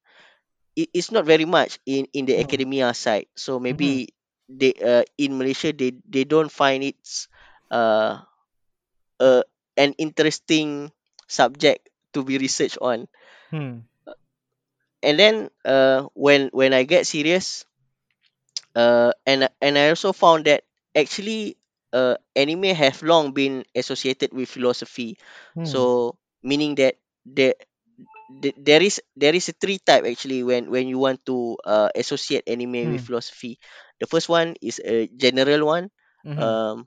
it, 0.76 0.90
it's 0.94 1.10
not 1.12 1.24
very 1.26 1.44
much 1.46 1.78
in 1.86 2.06
in 2.12 2.26
the 2.26 2.38
Hmm. 2.38 2.40
academia 2.40 2.92
side 2.94 3.26
so 3.36 3.58
Mm-hmm. 3.70 3.98
maybe 3.98 4.08
they 4.48 4.74
uh, 4.78 5.04
in 5.18 5.38
malaysia 5.38 5.72
they 5.72 5.92
they 6.08 6.24
don't 6.24 6.50
find 6.52 6.82
it 6.84 6.98
uh, 7.70 8.20
uh 9.20 9.42
an 9.76 9.92
interesting 9.98 10.90
subject 11.28 11.88
to 12.12 12.24
be 12.24 12.38
researched 12.38 12.78
on 12.80 13.08
Hmm. 13.50 13.80
and 15.02 15.18
then 15.18 15.50
uh 15.64 16.02
when 16.14 16.48
when 16.52 16.72
i 16.72 16.82
get 16.84 17.06
serious 17.06 17.64
uh 18.76 19.12
and 19.26 19.44
I- 19.44 19.54
and 19.60 19.78
i 19.78 19.88
also 19.90 20.12
found 20.12 20.46
that 20.46 20.64
actually 20.94 21.56
uh 21.92 22.16
anime 22.36 22.74
have 22.74 23.02
long 23.02 23.32
been 23.32 23.64
associated 23.74 24.32
with 24.32 24.48
philosophy 24.48 25.18
Hmm. 25.54 25.84
so 25.84 26.16
meaning 26.42 26.76
that 26.76 26.96
there 27.26 27.54
th- 28.42 28.56
there 28.58 28.82
is 28.82 29.00
there 29.16 29.34
is 29.34 29.48
a 29.48 29.56
three 29.56 29.78
type 29.78 30.04
actually 30.06 30.42
when 30.42 30.70
when 30.70 30.88
you 30.88 30.98
want 30.98 31.24
to 31.26 31.56
uh, 31.64 31.90
associate 31.94 32.44
anime 32.46 32.88
with 32.90 33.00
Hmm. 33.00 33.04
philosophy 33.04 33.58
the 34.00 34.06
first 34.06 34.28
one 34.28 34.54
is 34.62 34.80
a 34.84 35.08
general 35.14 35.66
one 35.66 35.90
Mm-hmm. 36.24 36.50
um 36.50 36.86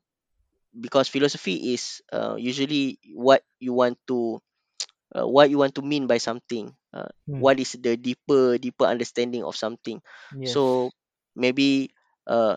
because 0.74 1.08
philosophy 1.10 1.74
is 1.74 2.02
uh, 2.14 2.36
usually 2.38 3.00
what 3.14 3.44
you 3.60 3.74
want 3.74 3.98
to 4.08 4.40
uh, 5.16 5.28
what 5.28 5.50
you 5.50 5.58
want 5.58 5.76
to 5.76 5.82
mean 5.84 6.08
by 6.08 6.18
something 6.18 6.72
uh, 6.94 7.10
Hmm. 7.28 7.42
what 7.42 7.60
is 7.60 7.74
the 7.80 7.98
deeper 7.98 8.58
deeper 8.58 8.86
understanding 8.86 9.44
of 9.44 9.56
something 9.56 10.02
Yes. 10.32 10.62
so 10.64 10.92
maybe 11.36 11.92
uh, 12.28 12.56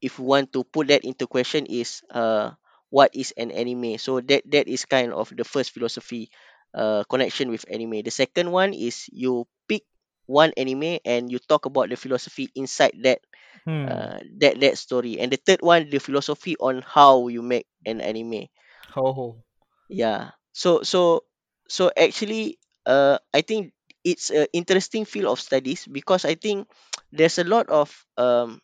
if 0.00 0.18
we 0.18 0.26
want 0.26 0.52
to 0.52 0.64
put 0.64 0.88
that 0.88 1.04
into 1.04 1.26
question 1.26 1.66
is 1.66 2.02
uh 2.10 2.52
what 2.90 3.10
is 3.14 3.32
an 3.36 3.50
anime? 3.50 3.98
So 3.98 4.20
that 4.20 4.42
that 4.52 4.68
is 4.68 4.84
kind 4.86 5.12
of 5.12 5.32
the 5.34 5.44
first 5.44 5.72
philosophy 5.72 6.30
uh 6.74 7.04
connection 7.08 7.50
with 7.50 7.64
anime. 7.70 8.02
The 8.02 8.12
second 8.14 8.50
one 8.52 8.72
is 8.74 9.08
you 9.12 9.46
pick 9.68 9.84
one 10.26 10.52
anime 10.56 10.98
and 11.04 11.30
you 11.30 11.38
talk 11.38 11.66
about 11.66 11.88
the 11.90 11.96
philosophy 11.96 12.48
inside 12.54 12.94
that 13.02 13.20
Hmm. 13.64 13.88
uh 13.88 14.18
that 14.40 14.60
that 14.60 14.78
story. 14.78 15.18
And 15.20 15.32
the 15.32 15.40
third 15.40 15.62
one 15.62 15.90
the 15.90 15.98
philosophy 16.00 16.56
on 16.60 16.82
how 16.84 17.28
you 17.28 17.42
make 17.42 17.66
an 17.86 18.00
anime. 18.00 18.48
Ho. 18.94 19.44
yeah. 19.88 20.32
So 20.52 20.82
so 20.82 21.24
so 21.68 21.90
actually 21.96 22.58
uh 22.86 23.18
i 23.34 23.42
think 23.42 23.72
it's 24.06 24.30
a 24.30 24.46
interesting 24.54 25.04
field 25.04 25.26
of 25.34 25.40
studies 25.42 25.86
because 25.90 26.24
i 26.24 26.34
think 26.38 26.68
there's 27.12 27.38
a 27.38 27.44
lot 27.48 27.66
of 27.70 27.90
um 28.18 28.62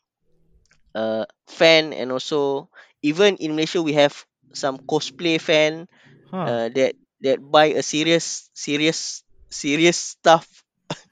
uh, 0.95 1.25
fan 1.49 1.93
and 1.93 2.13
also 2.13 2.69
even 3.03 3.37
in 3.39 3.55
Malaysia 3.57 3.83
we 3.83 3.95
have 3.95 4.15
some 4.55 4.79
cosplay 4.89 5.41
fan 5.41 5.89
Huh. 6.31 6.51
uh, 6.51 6.69
that 6.75 6.95
that 7.23 7.39
buy 7.41 7.73
a 7.75 7.83
serious 7.83 8.51
serious 8.55 9.23
serious 9.51 9.97
stuff 10.19 10.47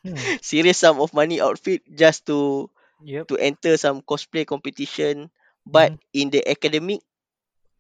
Hmm. 0.05 0.27
serious 0.43 0.79
sum 0.79 1.01
of 1.01 1.15
money 1.15 1.41
outfit 1.41 1.83
just 1.93 2.27
to 2.27 2.71
Yep. 3.01 3.29
to 3.29 3.37
enter 3.39 3.77
some 3.77 4.03
cosplay 4.03 4.47
competition 4.47 5.31
but 5.67 5.93
Mm-hmm. 5.93 5.97
in 6.13 6.31
the 6.31 6.43
academic 6.49 7.01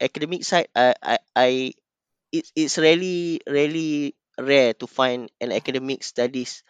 academic 0.00 0.44
side 0.44 0.68
I 0.74 0.94
I, 1.02 1.16
I 1.36 1.50
it's 2.32 2.52
it's 2.56 2.78
really 2.78 3.40
really 3.46 4.14
rare 4.40 4.74
to 4.74 4.86
find 4.86 5.30
an 5.40 5.52
academic 5.52 6.02
studies 6.04 6.62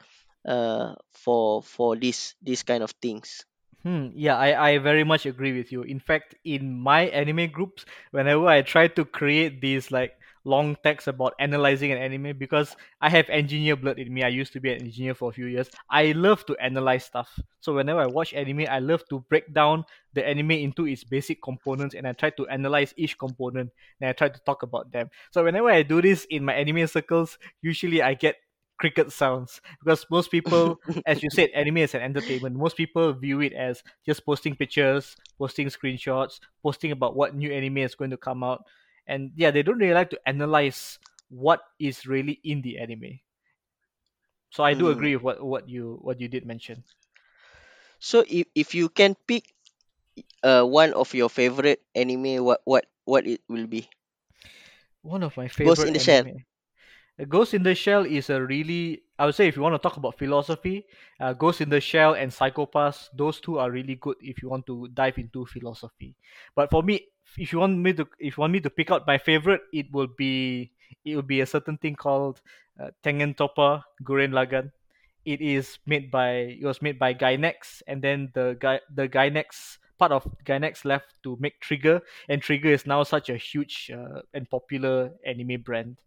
uh 0.46 0.94
for 1.12 1.62
for 1.62 1.96
this 1.96 2.34
this 2.42 2.62
kind 2.64 2.82
of 2.82 2.92
things 3.02 3.46
Hmm, 3.82 4.08
yeah, 4.14 4.36
I, 4.36 4.70
I 4.72 4.78
very 4.78 5.04
much 5.04 5.24
agree 5.26 5.56
with 5.56 5.72
you. 5.72 5.82
In 5.82 6.00
fact, 6.00 6.34
in 6.44 6.78
my 6.78 7.02
anime 7.08 7.50
groups, 7.50 7.84
whenever 8.10 8.46
I 8.46 8.62
try 8.62 8.88
to 8.88 9.04
create 9.04 9.60
these 9.62 9.90
like 9.90 10.12
long 10.44 10.76
texts 10.82 11.08
about 11.08 11.34
analyzing 11.38 11.92
an 11.92 11.98
anime, 11.98 12.36
because 12.38 12.76
I 13.00 13.10
have 13.10 13.28
engineer 13.28 13.76
blood 13.76 13.98
in 13.98 14.12
me, 14.12 14.22
I 14.22 14.28
used 14.28 14.52
to 14.54 14.60
be 14.60 14.72
an 14.72 14.82
engineer 14.82 15.14
for 15.14 15.30
a 15.30 15.32
few 15.32 15.46
years. 15.46 15.70
I 15.90 16.12
love 16.12 16.44
to 16.46 16.56
analyze 16.56 17.04
stuff. 17.04 17.38
So 17.60 17.74
whenever 17.74 18.00
I 18.00 18.06
watch 18.06 18.32
anime, 18.34 18.66
I 18.68 18.78
love 18.78 19.02
to 19.10 19.20
break 19.28 19.52
down 19.52 19.84
the 20.14 20.26
anime 20.26 20.52
into 20.52 20.86
its 20.86 21.04
basic 21.04 21.42
components 21.42 21.94
and 21.94 22.06
I 22.06 22.12
try 22.12 22.30
to 22.30 22.46
analyze 22.48 22.94
each 22.96 23.18
component 23.18 23.70
and 24.00 24.10
I 24.10 24.12
try 24.12 24.28
to 24.28 24.40
talk 24.40 24.62
about 24.62 24.90
them. 24.92 25.10
So 25.30 25.44
whenever 25.44 25.70
I 25.70 25.82
do 25.82 26.02
this 26.02 26.26
in 26.30 26.44
my 26.44 26.54
anime 26.54 26.86
circles, 26.86 27.38
usually 27.62 28.02
I 28.02 28.14
get 28.14 28.36
cricket 28.80 29.12
sounds 29.12 29.60
because 29.78 30.06
most 30.10 30.30
people 30.30 30.80
as 31.06 31.22
you 31.22 31.28
said, 31.30 31.50
anime 31.50 31.76
is 31.78 31.94
an 31.94 32.00
entertainment. 32.00 32.56
Most 32.56 32.76
people 32.76 33.12
view 33.12 33.40
it 33.42 33.52
as 33.52 33.82
just 34.06 34.24
posting 34.24 34.56
pictures, 34.56 35.16
posting 35.38 35.68
screenshots, 35.68 36.40
posting 36.62 36.90
about 36.90 37.14
what 37.14 37.34
new 37.36 37.52
anime 37.52 37.78
is 37.78 37.94
going 37.94 38.10
to 38.10 38.16
come 38.16 38.42
out. 38.42 38.64
And 39.06 39.32
yeah, 39.36 39.50
they 39.50 39.62
don't 39.62 39.78
really 39.78 39.94
like 39.94 40.10
to 40.10 40.20
analyze 40.28 40.98
what 41.28 41.60
is 41.78 42.06
really 42.06 42.40
in 42.44 42.62
the 42.62 42.78
anime. 42.78 43.20
So 44.50 44.62
I 44.62 44.74
do 44.74 44.90
Mm. 44.90 44.90
agree 44.90 45.16
with 45.16 45.24
what, 45.24 45.44
what 45.44 45.68
you 45.68 45.98
what 46.02 46.20
you 46.20 46.28
did 46.28 46.46
mention. 46.46 46.84
so 47.98 48.24
if, 48.28 48.46
if 48.54 48.74
you 48.74 48.88
can 48.88 49.14
pick 49.26 49.54
uh 50.42 50.64
one 50.64 50.92
of 50.94 51.14
your 51.14 51.28
favorite 51.30 51.82
anime 51.94 52.44
what 52.44 52.60
what 52.64 52.86
what 53.04 53.26
it 53.26 53.40
will 53.48 53.66
be 53.66 53.88
One 55.02 55.22
of 55.22 55.36
my 55.36 55.46
favorite. 55.46 55.76
ghost 55.76 55.84
in 55.84 55.92
the 55.92 55.98
shell 55.98 56.24
anime. 56.24 56.44
Uh, 57.20 57.24
Ghost 57.24 57.54
in 57.54 57.62
the 57.64 57.74
Shell 57.74 58.06
is 58.06 58.30
a 58.30 58.42
really, 58.44 59.02
I 59.20 59.26
would 59.26 59.34
say, 59.34 59.46
if 59.48 59.54
you 59.54 59.60
want 59.60 59.74
to 59.74 59.78
talk 59.78 59.98
about 59.98 60.16
philosophy, 60.16 60.86
uh, 61.20 61.34
Ghost 61.34 61.60
in 61.60 61.68
the 61.68 61.78
Shell 61.78 62.14
and 62.14 62.32
Psycho-Pass, 62.32 63.10
those 63.12 63.38
two 63.38 63.58
are 63.58 63.70
really 63.70 63.96
good 63.96 64.16
if 64.22 64.40
you 64.40 64.48
want 64.48 64.64
to 64.64 64.88
dive 64.94 65.18
into 65.18 65.44
philosophy. 65.44 66.14
But 66.56 66.70
for 66.70 66.82
me, 66.82 67.04
if 67.36 67.52
you 67.52 67.58
want 67.58 67.76
me 67.76 67.92
to, 67.92 68.08
if 68.18 68.38
you 68.38 68.40
want 68.40 68.54
me 68.54 68.60
to 68.60 68.70
pick 68.70 68.90
out 68.90 69.06
my 69.06 69.18
favorite, 69.18 69.60
it 69.74 69.92
will 69.92 70.08
be, 70.16 70.72
it 71.04 71.16
will 71.16 71.28
be 71.28 71.42
a 71.42 71.46
certain 71.46 71.76
thing 71.76 71.96
called 71.96 72.40
uh, 72.80 72.92
Tengen 73.04 73.36
Toppa 73.36 73.82
Gurren 74.02 74.32
Lagann. 74.32 74.72
It 75.26 75.42
is 75.42 75.78
made 75.84 76.10
by, 76.10 76.56
it 76.56 76.64
was 76.64 76.80
made 76.80 76.98
by 76.98 77.12
Gainax, 77.12 77.82
and 77.86 78.00
then 78.00 78.30
the 78.32 78.56
guy, 78.58 78.80
the 78.88 79.06
Gainax 79.06 79.76
part 79.98 80.12
of 80.12 80.26
Gainax 80.46 80.86
left 80.86 81.12
to 81.24 81.36
make 81.40 81.60
Trigger, 81.60 82.00
and 82.30 82.40
Trigger 82.40 82.70
is 82.70 82.86
now 82.86 83.02
such 83.02 83.28
a 83.28 83.36
huge 83.36 83.90
uh, 83.92 84.22
and 84.32 84.48
popular 84.48 85.10
anime 85.26 85.60
brand 85.60 85.98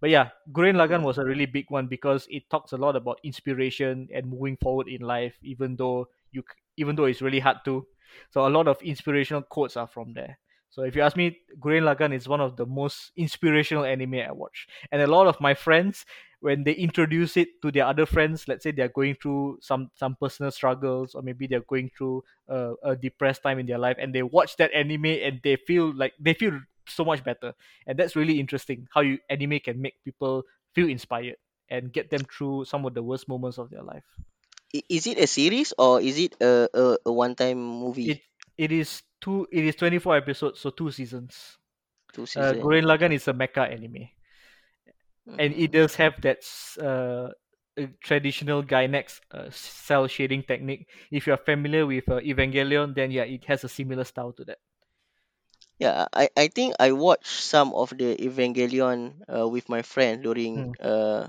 but 0.00 0.10
yeah, 0.10 0.30
Gurren 0.52 0.76
Lagann 0.76 1.00
mm. 1.00 1.04
was 1.04 1.18
a 1.18 1.24
really 1.24 1.46
big 1.46 1.66
one 1.68 1.86
because 1.86 2.26
it 2.30 2.48
talks 2.50 2.72
a 2.72 2.76
lot 2.76 2.96
about 2.96 3.20
inspiration 3.22 4.08
and 4.12 4.26
moving 4.26 4.56
forward 4.56 4.88
in 4.88 5.02
life, 5.02 5.36
even 5.42 5.76
though 5.76 6.08
you 6.32 6.42
even 6.76 6.96
though 6.96 7.04
it's 7.04 7.22
really 7.22 7.40
hard 7.40 7.58
to. 7.66 7.86
So 8.30 8.46
a 8.46 8.48
lot 8.48 8.66
of 8.66 8.80
inspirational 8.82 9.42
quotes 9.42 9.76
are 9.76 9.86
from 9.86 10.14
there. 10.14 10.38
So 10.70 10.82
if 10.82 10.94
you 10.94 11.02
ask 11.02 11.16
me, 11.16 11.38
Gurren 11.58 11.82
Lagann 11.82 12.14
is 12.14 12.28
one 12.28 12.40
of 12.40 12.56
the 12.56 12.64
most 12.64 13.10
inspirational 13.16 13.84
anime 13.84 14.14
I 14.14 14.32
watch, 14.32 14.68
and 14.90 15.02
a 15.02 15.06
lot 15.06 15.26
of 15.26 15.40
my 15.40 15.52
friends, 15.52 16.06
when 16.40 16.64
they 16.64 16.72
introduce 16.72 17.36
it 17.36 17.60
to 17.62 17.72
their 17.72 17.86
other 17.86 18.06
friends, 18.06 18.46
let's 18.48 18.62
say 18.62 18.70
they're 18.70 18.88
going 18.88 19.16
through 19.20 19.58
some 19.60 19.90
some 19.94 20.16
personal 20.20 20.50
struggles, 20.52 21.14
or 21.14 21.22
maybe 21.22 21.46
they're 21.46 21.66
going 21.68 21.90
through 21.96 22.22
a, 22.48 22.72
a 22.84 22.96
depressed 22.96 23.42
time 23.42 23.58
in 23.58 23.66
their 23.66 23.78
life, 23.78 23.96
and 24.00 24.14
they 24.14 24.22
watch 24.22 24.56
that 24.56 24.72
anime 24.72 25.06
and 25.06 25.40
they 25.42 25.56
feel 25.56 25.92
like 25.94 26.14
they 26.20 26.34
feel 26.34 26.60
so 26.86 27.04
much 27.04 27.24
better. 27.24 27.54
And 27.86 27.98
that's 27.98 28.16
really 28.16 28.40
interesting 28.40 28.86
how 28.92 29.00
you 29.00 29.18
anime 29.28 29.60
can 29.60 29.80
make 29.80 30.02
people 30.04 30.44
feel 30.74 30.88
inspired 30.88 31.36
and 31.68 31.92
get 31.92 32.10
them 32.10 32.24
through 32.24 32.64
some 32.64 32.84
of 32.84 32.94
the 32.94 33.02
worst 33.02 33.28
moments 33.28 33.58
of 33.58 33.70
their 33.70 33.82
life. 33.82 34.04
Is 34.88 35.06
it 35.06 35.18
a 35.18 35.26
series 35.26 35.72
or 35.78 36.00
is 36.00 36.18
it 36.18 36.36
a, 36.40 36.68
a, 36.74 36.98
a 37.06 37.12
one 37.12 37.34
time 37.34 37.58
movie? 37.58 38.10
It 38.10 38.20
it 38.56 38.72
is 38.72 39.02
two 39.20 39.46
it 39.50 39.64
is 39.64 39.74
24 39.76 40.16
episodes 40.16 40.60
so 40.60 40.70
two 40.70 40.90
seasons. 40.90 41.58
Two 42.12 42.22
uh, 42.22 42.26
season 42.26 42.60
Gurren 42.62 42.84
Lagann 42.84 43.12
is 43.12 43.26
a 43.28 43.32
mecha 43.32 43.70
anime. 43.70 44.08
And 45.38 45.54
it 45.54 45.72
does 45.72 45.94
have 45.96 46.20
that 46.22 46.42
uh, 46.80 47.30
uh, 47.80 47.86
traditional 48.02 48.62
Gainax 48.62 49.20
uh, 49.30 49.50
cell 49.50 50.06
shading 50.06 50.42
technique. 50.42 50.88
If 51.10 51.26
you're 51.26 51.36
familiar 51.36 51.86
with 51.86 52.08
uh, 52.08 52.20
Evangelion 52.20 52.94
then 52.94 53.10
yeah 53.10 53.24
it 53.24 53.44
has 53.46 53.64
a 53.64 53.68
similar 53.68 54.04
style 54.04 54.32
to 54.34 54.44
that 54.44 54.58
yeah 55.80 56.06
I, 56.14 56.30
I 56.36 56.48
think 56.48 56.76
I 56.80 56.92
watched 56.92 57.42
some 57.42 57.74
of 57.74 57.90
the 57.90 58.16
Evangelion 58.16 59.14
uh, 59.28 59.48
with 59.48 59.68
my 59.68 59.82
friend 59.82 60.22
during 60.22 60.54
Hmm. 60.54 60.72
uh 60.80 61.28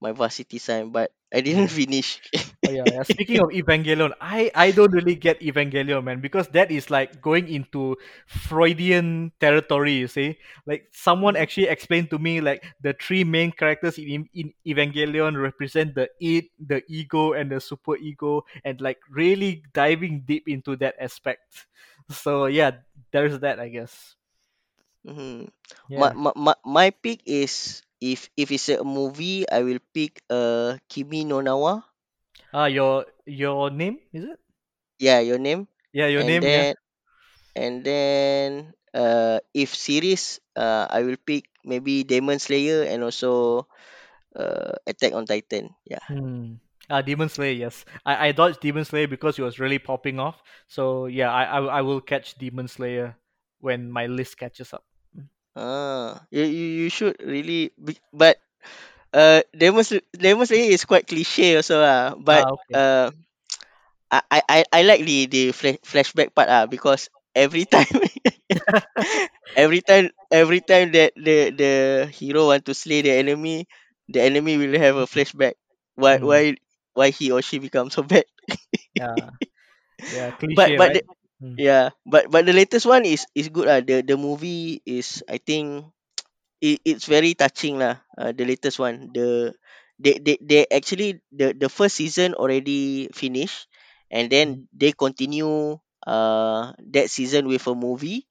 my 0.00 0.12
varsity 0.12 0.58
time 0.60 0.90
but 0.92 1.12
I 1.34 1.40
didn't 1.42 1.68
finish 1.80 2.20
Oh 2.66 2.70
yeah, 2.74 2.88
yeah. 2.92 3.02
Speaking 3.06 3.40
of 3.40 3.50
Evangelion, 3.54 4.12
I 4.20 4.50
I 4.54 4.70
don't 4.74 4.92
really 4.92 5.14
get 5.16 5.40
Evangelion, 5.40 6.04
man, 6.04 6.20
because 6.20 6.48
that 6.52 6.70
is 6.70 6.90
like 6.90 7.22
going 7.22 7.48
into 7.48 7.96
Freudian 8.26 9.32
territory. 9.40 9.94
You 10.02 10.08
see, 10.10 10.38
like 10.66 10.90
someone 10.92 11.36
actually 11.36 11.70
explained 11.72 12.10
to 12.10 12.18
me 12.18 12.40
like 12.42 12.62
the 12.82 12.92
three 12.98 13.24
main 13.24 13.52
characters 13.54 13.98
in 14.02 14.28
in 14.34 14.52
Evangelion 14.66 15.38
represent 15.40 15.94
the 15.94 16.10
id, 16.20 16.50
the 16.58 16.82
ego, 16.90 17.32
and 17.32 17.52
the 17.54 17.60
super 17.62 17.96
ego, 17.96 18.44
and 18.64 18.80
like 18.80 18.98
really 19.08 19.62
diving 19.72 20.24
deep 20.26 20.48
into 20.50 20.76
that 20.82 20.96
aspect. 21.00 21.66
So 22.10 22.46
yeah, 22.46 22.82
there's 23.16 23.40
that, 23.40 23.60
I 23.60 23.68
guess. 23.68 24.16
hmm 25.06 25.48
My, 25.96 26.10
Yeah. 26.10 26.16
my 26.24 26.32
my 26.36 26.54
my 26.76 26.88
pick 26.92 27.24
is 27.24 27.80
if 28.00 28.28
if 28.36 28.52
it's 28.52 28.68
a 28.68 28.84
movie, 28.84 29.48
I 29.48 29.64
will 29.64 29.80
pick 29.96 30.20
uh 30.28 30.76
Kimi 30.92 31.24
no 31.24 31.40
Na 31.40 31.56
wa. 31.56 31.80
Ah, 32.52 32.66
your 32.66 33.06
your 33.26 33.70
name 33.70 34.00
is 34.12 34.24
it? 34.24 34.40
Yeah, 34.98 35.20
your 35.20 35.38
name. 35.38 35.68
Yeah, 35.92 36.06
your 36.08 36.22
And 36.22 36.24
name. 36.24 36.48
Yeah. 36.48 36.64
then 36.64 36.74
and 37.56 37.84
then 37.84 38.74
uh 38.94 39.40
if 39.54 39.74
series, 39.74 40.40
uh 40.56 40.86
I 40.90 41.02
will 41.02 41.18
pick 41.20 41.48
maybe 41.64 42.04
Demon 42.04 42.38
Slayer 42.40 42.84
and 42.84 43.02
also 43.04 43.66
uh 44.36 44.74
Attack 44.86 45.14
on 45.14 45.26
Titan. 45.26 45.74
Yeah. 45.86 46.04
Hmm. 46.08 46.56
Ah, 46.90 47.00
Demon 47.02 47.28
Slayer. 47.28 47.52
Yes, 47.52 47.84
I 48.04 48.28
I 48.28 48.32
dodged 48.32 48.60
Demon 48.60 48.84
Slayer 48.84 49.06
because 49.08 49.38
it 49.38 49.42
was 49.42 49.58
really 49.58 49.78
popping 49.78 50.18
off. 50.20 50.42
So 50.68 51.06
yeah, 51.06 51.32
I 51.32 51.44
I, 51.44 51.60
I 51.78 51.80
will 51.82 52.00
catch 52.00 52.34
Demon 52.38 52.68
Slayer 52.68 53.16
when 53.60 53.90
my 53.90 54.06
list 54.06 54.36
catches 54.38 54.72
up. 54.72 54.84
Ah, 55.56 56.26
you 56.30 56.44
you, 56.44 56.88
should 56.90 57.16
really 57.22 57.72
be, 57.82 57.96
but 58.12 58.38
uh 59.14 59.42
Demon 59.56 59.84
Sl- 59.84 60.04
Demon 60.12 60.46
Slayer 60.46 60.70
is 60.72 60.84
quite 60.84 61.06
cliche 61.06 61.56
also 61.56 61.80
lah. 61.82 62.14
But 62.16 62.44
Ah, 62.44 62.52
okay. 62.52 62.76
uh 62.76 63.10
I 64.10 64.20
I 64.30 64.40
I 64.48 64.58
I 64.72 64.80
like 64.82 65.02
the 65.04 65.26
the 65.26 65.42
flashback 65.84 66.34
part 66.34 66.48
ah 66.48 66.66
because 66.66 67.08
every 67.34 67.64
time 67.66 67.88
every 69.56 69.80
time 69.82 70.10
every 70.30 70.60
time 70.60 70.92
that 70.92 71.12
the 71.16 71.50
the 71.52 71.72
hero 72.12 72.48
want 72.52 72.64
to 72.66 72.74
slay 72.74 73.02
the 73.02 73.12
enemy, 73.12 73.66
the 74.08 74.22
enemy 74.22 74.56
will 74.58 74.78
have 74.78 74.96
a 74.96 75.06
flashback. 75.08 75.54
Why 75.96 76.18
Hmm. 76.18 76.22
why 76.22 76.56
why 76.96 77.10
he 77.10 77.30
or 77.32 77.42
she 77.42 77.58
become 77.60 77.90
so 77.90 78.02
bad. 78.02 78.24
Yeah. 78.94 79.30
Yeah. 80.08 80.30
But 80.56 80.70
Cliche, 80.70 80.76
but 80.76 80.90
right? 80.90 80.98
the, 80.98 81.02
Hmm. 81.40 81.56
yeah, 81.56 81.90
but 82.06 82.30
but 82.30 82.46
the 82.46 82.54
latest 82.56 82.86
one 82.86 83.04
is 83.06 83.26
is 83.34 83.48
good 83.52 83.68
ah. 83.68 83.80
The 83.82 84.02
the 84.02 84.16
movie 84.18 84.82
is 84.86 85.22
I 85.28 85.38
think 85.38 85.90
it, 86.60 86.80
it's 86.84 87.06
very 87.06 87.34
touching 87.34 87.78
lah. 87.80 88.00
Uh, 88.16 88.32
the 88.32 88.44
latest 88.46 88.78
one, 88.80 89.10
the 89.14 89.54
they, 89.98 90.18
they 90.20 90.36
they 90.40 90.62
actually 90.70 91.20
the 91.32 91.52
the 91.54 91.68
first 91.70 91.96
season 91.98 92.34
already 92.34 93.08
finished, 93.14 93.68
and 94.10 94.30
then 94.30 94.68
they 94.74 94.92
continue 94.92 95.78
uh 96.06 96.72
that 96.92 97.10
season 97.10 97.46
with 97.48 97.64
a 97.68 97.74
movie, 97.74 98.26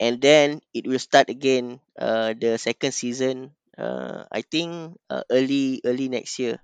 and 0.00 0.20
then 0.20 0.60
it 0.74 0.86
will 0.86 1.00
start 1.02 1.28
again 1.30 1.80
uh 1.98 2.34
the 2.36 2.58
second 2.58 2.92
season. 2.92 3.52
Uh, 3.78 4.24
I 4.30 4.42
think 4.44 4.98
uh, 5.10 5.24
early 5.30 5.80
early 5.84 6.08
next 6.08 6.38
year. 6.38 6.60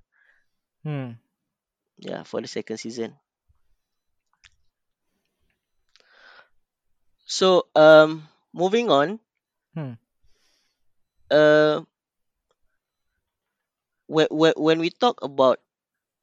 Hmm. 0.87 1.13
Yeah, 1.99 2.25
for 2.25 2.41
the 2.43 2.49
second 2.49 2.79
season. 2.79 3.19
So 7.27 7.67
um, 7.77 8.29
moving 8.55 8.91
on. 8.91 9.21
Hmm. 9.75 9.93
Uh, 11.31 11.83
when 14.09 14.29
when 14.31 14.55
when 14.57 14.79
we 14.81 14.91
talk 14.91 15.23
about 15.23 15.61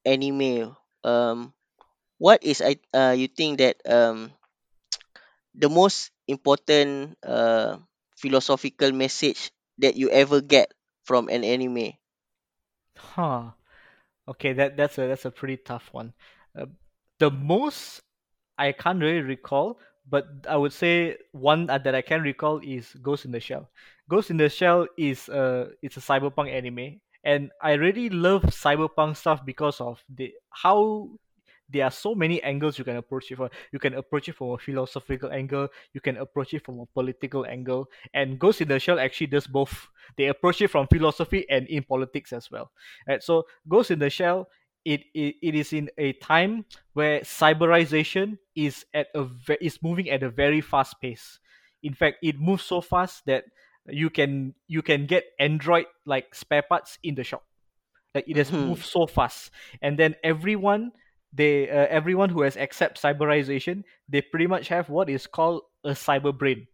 anime, 0.05 0.75
um, 1.03 1.53
what 2.17 2.43
is 2.43 2.61
I 2.61 2.77
uh 2.93 3.15
you 3.17 3.27
think 3.27 3.59
that 3.59 3.77
um 3.87 4.31
the 5.55 5.69
most 5.69 6.11
important 6.27 7.17
uh, 7.23 7.77
philosophical 8.17 8.91
message 8.91 9.51
that 9.79 9.95
you 9.97 10.09
ever 10.09 10.41
get 10.41 10.73
from 11.05 11.29
an 11.29 11.43
anime? 11.43 11.93
Huh. 12.97 13.51
Okay, 14.27 14.53
that 14.53 14.77
that's 14.77 14.97
a 14.97 15.07
that's 15.07 15.25
a 15.25 15.31
pretty 15.31 15.57
tough 15.57 15.89
one. 15.91 16.13
Uh, 16.57 16.65
the 17.19 17.29
most 17.29 17.99
I 18.57 18.71
can't 18.71 19.01
really 19.01 19.21
recall, 19.21 19.79
but 20.09 20.27
I 20.47 20.55
would 20.55 20.73
say 20.73 21.17
one 21.31 21.69
uh, 21.69 21.77
that 21.79 21.95
I 21.95 22.01
can 22.01 22.21
recall 22.21 22.59
is 22.63 22.93
Ghost 23.01 23.25
in 23.25 23.31
the 23.31 23.39
Shell. 23.39 23.69
Ghost 24.09 24.29
in 24.29 24.37
the 24.37 24.49
Shell 24.49 24.87
is 24.97 25.27
a 25.29 25.71
it's 25.81 25.97
a 25.97 25.99
cyberpunk 25.99 26.51
anime, 26.51 27.01
and 27.23 27.51
I 27.61 27.73
really 27.73 28.09
love 28.09 28.43
cyberpunk 28.43 29.17
stuff 29.17 29.45
because 29.45 29.81
of 29.81 30.03
the 30.07 30.33
how 30.49 31.09
there 31.69 31.85
are 31.85 31.91
so 31.91 32.13
many 32.15 32.41
angles 32.43 32.77
you 32.77 32.83
can 32.85 32.97
approach 32.97 33.31
it 33.31 33.35
from. 33.37 33.49
You 33.71 33.79
can 33.79 33.93
approach 33.95 34.29
it 34.29 34.35
from 34.35 34.51
a 34.51 34.57
philosophical 34.57 35.31
angle, 35.31 35.69
you 35.93 36.01
can 36.01 36.17
approach 36.17 36.53
it 36.53 36.63
from 36.65 36.79
a 36.79 36.85
political 36.85 37.45
angle, 37.45 37.89
and 38.13 38.39
Ghost 38.39 38.61
in 38.61 38.67
the 38.67 38.79
Shell 38.79 38.99
actually 38.99 39.27
does 39.27 39.47
both. 39.47 39.87
They 40.17 40.27
approach 40.27 40.61
it 40.61 40.69
from 40.69 40.87
philosophy 40.87 41.45
and 41.49 41.67
in 41.67 41.83
politics 41.83 42.33
as 42.33 42.51
well. 42.51 42.71
Right, 43.07 43.23
so 43.23 43.43
Ghost 43.67 43.91
in 43.91 43.99
the 43.99 44.09
Shell 44.09 44.47
it, 44.85 45.01
it, 45.13 45.35
it 45.41 45.55
is 45.55 45.71
in 45.71 45.89
a 45.97 46.13
time 46.13 46.65
where 46.93 47.21
cyberization 47.21 48.37
is 48.55 48.85
at 48.93 49.07
a 49.15 49.23
ve- 49.23 49.57
is 49.61 49.81
moving 49.81 50.09
at 50.09 50.23
a 50.23 50.29
very 50.29 50.59
fast 50.61 50.99
pace. 51.01 51.39
In 51.81 51.93
fact, 51.93 52.17
it 52.21 52.39
moves 52.39 52.63
so 52.63 52.81
fast 52.81 53.25
that 53.25 53.45
you 53.87 54.09
can 54.09 54.55
you 54.67 54.81
can 54.81 55.05
get 55.05 55.25
Android 55.39 55.85
like 56.05 56.35
spare 56.35 56.61
parts 56.63 56.97
in 57.03 57.15
the 57.15 57.23
shop. 57.23 57.43
Like 58.15 58.25
it 58.27 58.37
has 58.37 58.51
Mm-hmm. 58.51 58.73
moved 58.73 58.85
so 58.85 59.07
fast, 59.07 59.51
and 59.81 59.97
then 59.97 60.15
everyone 60.23 60.91
they 61.33 61.69
uh, 61.69 61.87
everyone 61.89 62.29
who 62.29 62.41
has 62.43 62.57
accept 62.57 63.01
cyberization, 63.01 63.83
they 64.09 64.21
pretty 64.21 64.47
much 64.47 64.67
have 64.69 64.89
what 64.89 65.09
is 65.09 65.27
called 65.27 65.63
a 65.83 65.91
cyber 65.91 66.37
brain. 66.37 66.67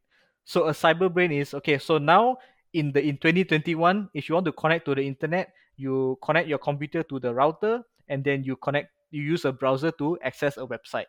So 0.45 0.67
a 0.67 0.71
cyber 0.71 1.11
brain 1.13 1.31
is 1.31 1.53
okay. 1.53 1.77
So 1.77 1.97
now 1.97 2.37
in 2.73 2.91
the 2.91 3.01
in 3.01 3.17
2021, 3.17 4.09
if 4.13 4.29
you 4.29 4.35
want 4.35 4.45
to 4.45 4.51
connect 4.53 4.85
to 4.85 4.95
the 4.95 5.03
internet, 5.03 5.53
you 5.77 6.17
connect 6.23 6.47
your 6.47 6.59
computer 6.59 7.03
to 7.03 7.19
the 7.19 7.33
router, 7.33 7.83
and 8.07 8.23
then 8.23 8.43
you 8.43 8.55
connect 8.57 8.91
you 9.11 9.23
use 9.23 9.45
a 9.45 9.51
browser 9.51 9.91
to 9.91 10.17
access 10.23 10.57
a 10.57 10.65
website. 10.67 11.07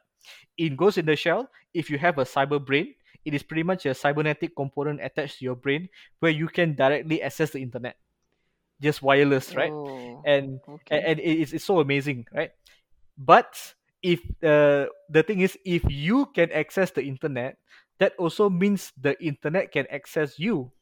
In 0.59 0.77
Ghost 0.77 0.99
in 0.99 1.07
the 1.07 1.17
Shell, 1.17 1.51
if 1.75 1.91
you 1.91 1.99
have 1.99 2.19
a 2.19 2.25
cyber 2.25 2.65
brain, 2.65 2.95
it 3.25 3.35
is 3.35 3.43
pretty 3.43 3.63
much 3.65 3.87
a 3.87 3.95
cybernetic 3.95 4.55
component 4.57 5.01
attached 5.03 5.39
to 5.39 5.45
your 5.45 5.57
brain 5.57 5.89
where 6.21 6.33
you 6.33 6.49
can 6.49 6.75
directly 6.75 7.23
access 7.23 7.51
the 7.51 7.61
internet, 7.63 7.97
just 8.81 9.03
wireless, 9.03 9.55
right? 9.57 9.73
Oh, 9.73 10.23
And 10.25 10.61
and, 10.91 11.01
okay. 11.01 11.01
and 11.05 11.21
it- 11.21 11.41
it's, 11.43 11.53
it's 11.53 11.65
so 11.65 11.81
amazing, 11.81 12.27
right? 12.35 12.51
But 13.21 13.77
if 14.03 14.21
uh, 14.43 14.89
the 15.11 15.23
thing 15.23 15.43
is, 15.43 15.59
if 15.67 15.85
you 15.89 16.27
can 16.35 16.51
access 16.53 16.91
the 16.93 17.05
internet, 17.05 17.59
that 18.01 18.17
also 18.19 18.51
means 18.51 18.93
the 18.97 19.15
internet 19.23 19.73
can 19.73 19.87
access 19.93 20.41
you 20.41 20.73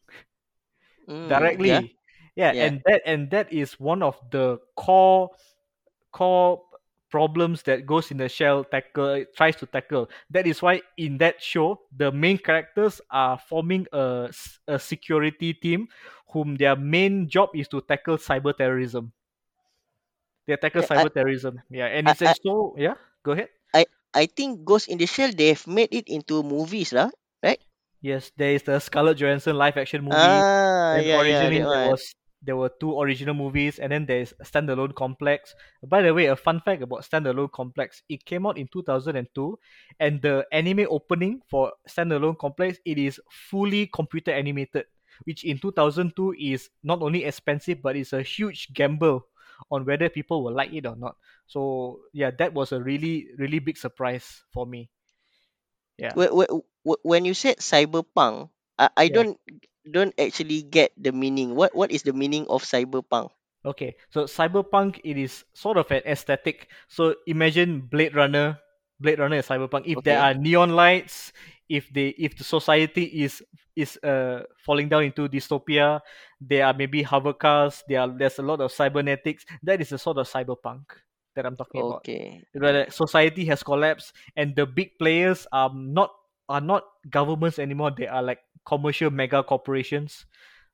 Mm, 1.08 1.26
directly. 1.26 1.96
Yeah, 2.36 2.54
yeah. 2.54 2.60
and 2.60 2.82
that 2.86 3.02
and 3.04 3.30
that 3.30 3.52
is 3.52 3.80
one 3.80 4.02
of 4.02 4.16
the 4.30 4.58
core 4.76 5.30
core 6.12 6.62
problems 7.10 7.62
that 7.64 7.86
Ghost 7.86 8.10
in 8.12 8.18
the 8.18 8.28
Shell 8.28 8.64
tackle 8.64 9.24
tries 9.36 9.56
to 9.58 9.66
tackle. 9.66 10.10
That 10.30 10.46
is 10.46 10.62
why 10.62 10.82
in 10.98 11.18
that 11.18 11.42
show, 11.42 11.82
the 11.96 12.12
main 12.12 12.38
characters 12.38 13.00
are 13.10 13.38
forming 13.38 13.86
a, 13.92 14.30
a 14.68 14.78
security 14.78 15.54
team, 15.54 15.88
whom 16.32 16.56
their 16.56 16.76
main 16.76 17.28
job 17.28 17.50
is 17.54 17.68
to 17.68 17.82
tackle 17.82 18.18
cyber 18.18 18.56
terrorism. 18.56 19.12
They 20.48 20.56
tackle 20.56 20.80
Yeah, 20.80 20.88
cyber 20.88 21.12
terrorism. 21.12 21.60
Yeah, 21.68 21.92
and 21.92 22.08
I, 22.08 22.16
it's 22.16 22.24
I, 22.24 22.32
just 22.32 22.40
so 22.40 22.72
yeah. 22.80 22.96
Go 23.20 23.36
ahead. 23.36 23.52
I, 23.76 23.84
I 24.16 24.24
think 24.24 24.64
Ghost 24.64 24.88
in 24.88 24.96
the 24.96 25.04
Shell 25.04 25.36
they 25.36 25.52
have 25.52 25.68
made 25.68 25.92
it 25.92 26.08
into 26.08 26.40
movies 26.42 26.96
lah, 26.96 27.12
right? 27.44 27.60
Yes, 28.00 28.32
there 28.32 28.56
is 28.56 28.64
the 28.64 28.80
Scarlett 28.80 29.20
Johansson 29.20 29.60
live 29.60 29.76
action 29.76 30.00
movie. 30.00 30.16
Ah, 30.16 30.96
Then 30.96 31.04
yeah, 31.04 31.20
yeah, 31.20 31.20
originally 31.20 31.58
that 31.60 31.68
there 31.68 31.90
was 31.92 32.02
there 32.40 32.56
were 32.56 32.72
two 32.80 32.96
original 32.96 33.34
movies, 33.34 33.76
and 33.76 33.92
then 33.92 34.06
there's 34.06 34.32
Standalone 34.40 34.94
Complex. 34.94 35.52
By 35.84 36.00
the 36.00 36.14
way, 36.14 36.32
a 36.32 36.36
fun 36.36 36.62
fact 36.64 36.80
about 36.80 37.04
Standalone 37.04 37.52
Complex: 37.52 38.00
it 38.08 38.24
came 38.24 38.46
out 38.48 38.56
in 38.56 38.72
two 38.72 38.82
thousand 38.88 39.20
and 39.20 39.28
two, 39.34 39.58
and 40.00 40.22
the 40.22 40.46
anime 40.48 40.86
opening 40.88 41.42
for 41.50 41.76
Standalone 41.84 42.38
Complex 42.38 42.80
it 42.88 42.96
is 42.96 43.20
fully 43.28 43.84
computer 43.92 44.32
animated, 44.32 44.86
which 45.28 45.44
in 45.44 45.58
two 45.58 45.72
thousand 45.76 46.16
two 46.16 46.32
is 46.40 46.70
not 46.80 47.02
only 47.02 47.28
expensive 47.28 47.82
but 47.82 47.96
it's 48.00 48.14
a 48.14 48.22
huge 48.22 48.72
gamble 48.72 49.26
on 49.70 49.84
whether 49.84 50.08
people 50.08 50.44
will 50.44 50.54
like 50.54 50.72
it 50.72 50.86
or 50.86 50.96
not. 50.96 51.16
So 51.46 52.00
yeah, 52.12 52.30
that 52.38 52.54
was 52.54 52.72
a 52.72 52.82
really 52.82 53.28
really 53.38 53.58
big 53.58 53.76
surprise 53.78 54.44
for 54.52 54.66
me. 54.66 54.90
Yeah, 55.98 56.14
Wh- 56.14 56.28
wh- 56.36 56.60
wh- 56.84 57.00
When 57.04 57.24
you 57.24 57.32
said 57.32 57.58
cyberpunk, 57.64 58.50
I, 58.78 58.90
I 58.96 59.06
yeah. 59.06 59.16
don't 59.16 59.40
don't 59.90 60.12
actually 60.20 60.60
get 60.62 60.92
the 61.00 61.12
meaning. 61.12 61.54
What 61.56 61.74
what 61.74 61.90
is 61.90 62.02
the 62.02 62.12
meaning 62.12 62.44
of 62.48 62.62
cyberpunk? 62.62 63.30
Okay, 63.66 63.96
so 64.08 64.24
cyberpunk 64.24 65.00
it 65.02 65.18
is 65.18 65.44
sort 65.52 65.76
of 65.76 65.90
an 65.90 66.02
aesthetic. 66.06 66.70
So 66.86 67.16
imagine 67.26 67.82
Blade 67.90 68.14
Runner. 68.14 68.58
Blade 69.00 69.18
Runner 69.18 69.36
is 69.42 69.46
cyberpunk. 69.48 69.82
If 69.86 70.02
there 70.02 70.18
Okay, 70.18 70.22
are 70.22 70.32
neon 70.34 70.70
lights, 70.70 71.32
if 71.68 71.88
they 71.92 72.08
if 72.18 72.36
the 72.36 72.44
society 72.44 73.04
is 73.24 73.42
is 73.76 73.96
uh 74.02 74.42
falling 74.64 74.88
down 74.88 75.04
into 75.04 75.28
dystopia, 75.28 76.00
there 76.40 76.66
are 76.66 76.74
maybe 76.74 77.02
hover 77.02 77.32
cars. 77.32 77.82
There 77.88 78.00
are 78.00 78.08
there's 78.08 78.38
a 78.38 78.42
lot 78.42 78.60
of 78.60 78.72
cybernetics. 78.72 79.44
That 79.62 79.80
is 79.80 79.90
the 79.90 79.98
sort 79.98 80.18
of 80.18 80.28
cyberpunk 80.28 80.84
that 81.36 81.46
I'm 81.46 81.56
talking 81.56 81.80
about. 81.80 81.98
okay. 81.98 82.42
Where 82.52 82.90
society 82.90 83.44
has 83.46 83.62
collapsed 83.62 84.12
and 84.36 84.56
the 84.56 84.66
big 84.66 84.98
players 84.98 85.46
are 85.52 85.70
not 85.72 86.10
are 86.48 86.60
not 86.60 86.84
governments 87.08 87.58
anymore. 87.58 87.92
They 87.96 88.06
are 88.08 88.22
like 88.22 88.40
commercial 88.64 89.10
mega 89.10 89.42
corporations 89.42 90.26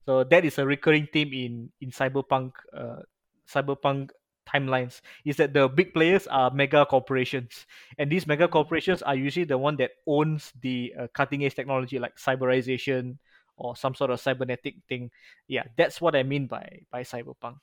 so 0.05 0.25
that 0.25 0.45
is 0.45 0.59
a 0.59 0.67
recurring 0.67 1.09
theme 1.13 1.33
in 1.33 1.73
in 1.81 1.91
cyberpunk 1.91 2.53
uh, 2.77 3.01
cyberpunk 3.49 4.11
timelines 4.47 5.01
is 5.25 5.37
that 5.37 5.53
the 5.53 5.69
big 5.69 5.95
players 5.95 6.27
are 6.27 6.51
mega 6.51 6.87
corporations. 6.87 7.67
And 7.99 8.11
these 8.11 8.27
mega 8.27 8.49
corporations 8.49 9.03
are 9.03 9.15
usually 9.15 9.45
the 9.45 9.59
one 9.59 9.77
that 9.77 9.91
owns 10.07 10.53
the 10.61 10.95
uh, 10.99 11.07
cutting 11.13 11.45
edge 11.45 11.55
technology 11.55 11.99
like 11.99 12.17
cyberization 12.17 13.19
or 13.57 13.77
some 13.77 13.95
sort 13.95 14.11
of 14.11 14.21
cybernetic 14.21 14.77
thing. 14.89 15.11
Yeah 15.49 15.65
that's 15.77 16.01
what 16.01 16.17
i 16.17 16.23
mean 16.23 16.47
by 16.47 16.81
by 16.91 17.03
cyberpunk. 17.03 17.59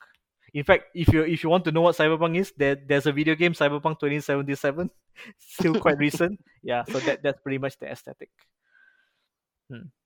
In 0.54 0.64
fact 0.64 0.84
if 0.94 1.12
you 1.12 1.22
if 1.22 1.44
you 1.44 1.50
want 1.50 1.64
to 1.64 1.72
know 1.72 1.82
what 1.82 1.96
cyberpunk 1.96 2.38
is 2.38 2.52
there 2.56 2.76
there's 2.76 3.06
a 3.06 3.12
video 3.12 3.34
game 3.34 3.52
cyberpunk 3.52 4.00
2077 4.00 4.90
still 5.38 5.74
quite 5.74 5.98
recent. 5.98 6.40
Yeah 6.62 6.84
so 6.84 6.98
that 7.00 7.22
that's 7.22 7.40
pretty 7.40 7.58
much 7.58 7.78
the 7.78 7.86
aesthetic. 7.86 8.30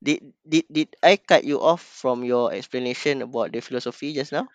Did 0.03 0.33
did 0.47 0.65
did 0.71 0.89
I 1.03 1.17
cut 1.17 1.43
you 1.43 1.59
off 1.59 1.83
from 1.83 2.23
your 2.23 2.53
explanation 2.53 3.23
about 3.23 3.51
the 3.51 3.61
philosophy 3.61 4.15
just 4.15 4.31
now? 4.31 4.47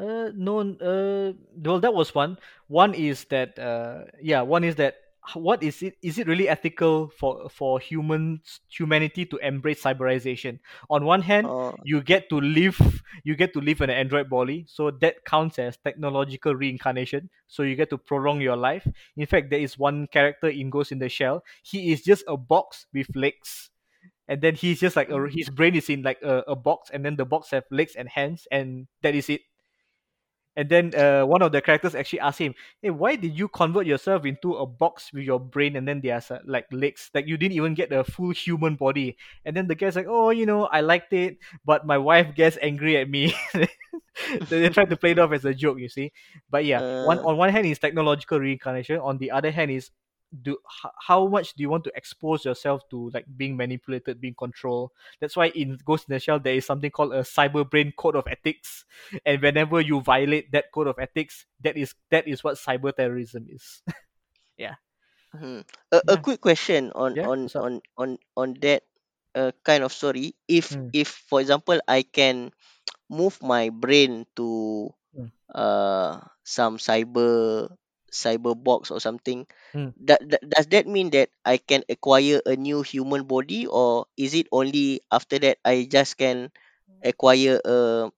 Uh, 0.00 0.30
no, 0.34 0.60
uh, 0.60 1.32
well, 1.56 1.80
that 1.80 1.92
was 1.92 2.14
one. 2.14 2.38
One 2.68 2.94
is 2.94 3.24
that, 3.26 3.58
uh, 3.58 4.04
yeah, 4.20 4.40
one 4.40 4.64
is 4.64 4.76
that 4.76 4.96
what 5.34 5.62
is 5.62 5.82
it? 5.82 5.96
Is 6.02 6.18
it 6.18 6.26
really 6.26 6.48
ethical 6.48 7.10
for 7.10 7.50
for 7.50 7.78
humans, 7.78 8.60
humanity 8.72 9.26
to 9.26 9.36
embrace 9.44 9.82
cyberization? 9.82 10.58
On 10.88 11.04
one 11.04 11.20
hand, 11.20 11.50
Oh, 11.50 11.74
you 11.82 12.00
get 12.02 12.30
to 12.30 12.40
live, 12.40 12.80
you 13.24 13.36
get 13.36 13.52
to 13.52 13.60
live 13.60 13.82
in 13.82 13.90
an 13.90 13.96
android 13.96 14.30
body, 14.30 14.64
so 14.66 14.90
that 14.90 15.24
counts 15.26 15.58
as 15.58 15.76
technological 15.76 16.54
reincarnation. 16.56 17.28
So 17.48 17.62
you 17.62 17.76
get 17.76 17.90
to 17.90 17.98
prolong 17.98 18.40
your 18.40 18.56
life. 18.56 18.88
In 19.16 19.26
fact, 19.26 19.50
there 19.50 19.60
is 19.60 19.78
one 19.78 20.06
character 20.06 20.48
in 20.48 20.70
Ghost 20.70 20.90
in 20.90 20.98
the 20.98 21.10
Shell. 21.10 21.44
He 21.62 21.92
is 21.92 22.00
just 22.02 22.24
a 22.26 22.38
box 22.38 22.86
with 22.94 23.14
legs. 23.14 23.70
And 24.28 24.40
then 24.42 24.54
he's 24.54 24.80
just 24.80 24.96
like 24.96 25.10
a, 25.10 25.14
mm, 25.14 25.28
his 25.28 25.50
brain 25.50 25.74
is 25.74 25.90
in 25.90 26.02
like 26.02 26.22
a, 26.22 26.44
a 26.48 26.56
box, 26.56 26.90
and 26.90 27.04
then 27.04 27.16
the 27.16 27.24
box 27.26 27.50
have 27.50 27.64
legs 27.70 27.96
and 27.96 28.08
hands, 28.08 28.46
and 28.50 28.86
that 29.02 29.14
is 29.14 29.28
it 29.28 29.42
and 30.56 30.68
then 30.68 30.94
uh, 30.94 31.24
one 31.24 31.42
of 31.42 31.52
the 31.52 31.60
characters 31.60 31.94
actually 31.94 32.20
asked 32.20 32.38
him, 32.38 32.54
"Hey, 32.82 32.90
why 32.90 33.16
did 33.16 33.38
you 33.38 33.48
convert 33.48 33.86
yourself 33.86 34.24
into 34.24 34.54
a 34.54 34.66
box 34.66 35.12
with 35.12 35.24
your 35.24 35.38
brain 35.38 35.76
and 35.76 35.86
then 35.86 36.00
there's 36.00 36.30
uh, 36.30 36.40
like 36.44 36.66
legs? 36.72 37.10
Like 37.14 37.26
you 37.26 37.36
didn't 37.36 37.54
even 37.54 37.74
get 37.74 37.92
a 37.92 38.04
full 38.04 38.30
human 38.30 38.76
body." 38.76 39.16
And 39.44 39.56
then 39.56 39.68
the 39.68 39.74
guy's 39.74 39.96
like, 39.96 40.06
"Oh, 40.08 40.30
you 40.30 40.46
know, 40.46 40.66
I 40.66 40.80
liked 40.80 41.12
it, 41.12 41.38
but 41.64 41.86
my 41.86 41.98
wife 41.98 42.34
gets 42.34 42.58
angry 42.60 42.96
at 42.96 43.08
me." 43.08 43.34
they 44.48 44.68
tried 44.70 44.90
to 44.90 44.96
play 44.96 45.12
it 45.12 45.18
off 45.18 45.32
as 45.32 45.44
a 45.44 45.54
joke, 45.54 45.78
you 45.78 45.88
see. 45.88 46.12
But 46.50 46.64
yeah, 46.64 47.04
one 47.04 47.18
uh, 47.18 47.22
on 47.22 47.36
one 47.36 47.50
hand 47.50 47.66
is 47.66 47.78
technological 47.78 48.40
reincarnation. 48.40 48.98
On 48.98 49.18
the 49.18 49.30
other 49.30 49.50
hand 49.50 49.70
is 49.70 49.90
do 50.42 50.58
h- 50.64 50.92
how 50.98 51.26
much 51.26 51.54
do 51.54 51.62
you 51.62 51.68
want 51.70 51.84
to 51.84 51.92
expose 51.96 52.44
yourself 52.44 52.88
to 52.90 53.10
like 53.10 53.26
being 53.36 53.56
manipulated, 53.56 54.20
being 54.20 54.34
controlled? 54.34 54.90
That's 55.20 55.36
why 55.36 55.48
in 55.48 55.78
Ghost 55.84 56.08
in 56.08 56.14
the 56.14 56.20
Shell 56.20 56.40
there 56.40 56.54
is 56.54 56.66
something 56.66 56.90
called 56.90 57.12
a 57.14 57.22
cyber 57.22 57.68
brain 57.68 57.92
code 57.96 58.16
of 58.16 58.26
ethics, 58.28 58.84
and 59.26 59.42
whenever 59.42 59.80
you 59.80 60.00
violate 60.00 60.52
that 60.52 60.72
code 60.72 60.86
of 60.88 60.98
ethics, 60.98 61.46
that 61.60 61.76
is 61.76 61.94
that 62.10 62.28
is 62.28 62.44
what 62.44 62.56
cyber 62.56 62.94
terrorism 62.94 63.46
is. 63.50 63.82
yeah, 64.58 64.76
hmm. 65.34 65.62
A, 65.92 66.02
a 66.08 66.18
quick 66.18 66.40
question 66.40 66.92
on 66.94 67.16
yeah. 67.16 67.26
on 67.26 67.48
on 67.58 67.80
on 67.98 68.18
on 68.36 68.54
that 68.62 68.84
uh, 69.34 69.52
kind 69.64 69.84
of 69.84 69.92
story. 69.92 70.34
If 70.48 70.76
Mm, 70.76 70.90
if 70.92 71.08
for 71.28 71.40
example 71.40 71.80
I 71.88 72.02
can 72.04 72.52
move 73.10 73.40
my 73.42 73.70
brain 73.70 74.26
to 74.36 74.90
mm, 75.14 75.30
uh 75.54 76.20
some 76.44 76.78
cyber 76.78 77.70
cyber 78.12 78.54
box 78.54 78.90
or 78.90 79.00
something, 79.00 79.46
mm. 79.74 79.94
that, 80.04 80.20
that 80.28 80.42
does 80.48 80.66
that 80.68 80.86
mean 80.86 81.10
that 81.10 81.30
I 81.44 81.58
can 81.58 81.84
acquire 81.88 82.40
a 82.46 82.56
new 82.56 82.82
human 82.82 83.24
body 83.24 83.66
or 83.66 84.06
is 84.16 84.34
it 84.34 84.46
only 84.52 85.00
after 85.10 85.38
that 85.40 85.58
I 85.64 85.86
just 85.90 86.18
can 86.18 86.50
acquire 87.04 87.60
a 87.64 88.10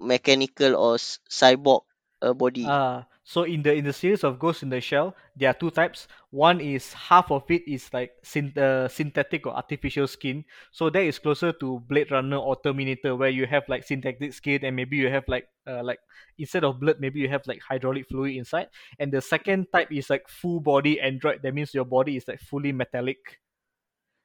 mechanical 0.00 0.76
or 0.76 0.96
cyborg 1.30 1.82
uh, 2.22 2.34
body? 2.34 2.64
Uh, 2.66 3.02
so 3.24 3.44
in 3.44 3.62
the 3.62 3.72
in 3.72 3.84
the 3.84 3.92
series 3.92 4.22
of 4.22 4.38
Ghost 4.38 4.62
in 4.62 4.68
the 4.68 4.80
Shell, 4.80 5.16
there 5.34 5.48
are 5.48 5.54
two 5.56 5.70
types. 5.70 6.08
One 6.30 6.60
is 6.60 6.92
half 6.92 7.30
of 7.32 7.50
it 7.50 7.66
is 7.66 7.88
like 7.92 8.12
syn- 8.22 8.52
uh, 8.58 8.86
synthetic 8.88 9.46
or 9.46 9.56
artificial 9.56 10.06
skin. 10.06 10.44
So 10.72 10.90
that 10.90 11.00
is 11.02 11.18
closer 11.18 11.52
to 11.52 11.80
Blade 11.80 12.10
Runner 12.10 12.36
or 12.36 12.56
Terminator, 12.60 13.16
where 13.16 13.30
you 13.30 13.46
have 13.46 13.64
like 13.68 13.82
synthetic 13.84 14.34
skin 14.34 14.62
and 14.64 14.76
maybe 14.76 14.98
you 14.98 15.08
have 15.08 15.24
like 15.26 15.48
uh, 15.66 15.82
like 15.82 16.00
instead 16.36 16.64
of 16.64 16.78
blood, 16.80 17.00
maybe 17.00 17.20
you 17.20 17.28
have 17.30 17.46
like 17.46 17.62
hydraulic 17.62 18.08
fluid 18.08 18.36
inside. 18.36 18.68
And 18.98 19.10
the 19.10 19.22
second 19.22 19.72
type 19.72 19.90
is 19.90 20.10
like 20.10 20.28
full 20.28 20.60
body 20.60 21.00
android. 21.00 21.40
That 21.42 21.54
means 21.54 21.72
your 21.72 21.86
body 21.86 22.16
is 22.18 22.28
like 22.28 22.40
fully 22.40 22.72
metallic. 22.72 23.40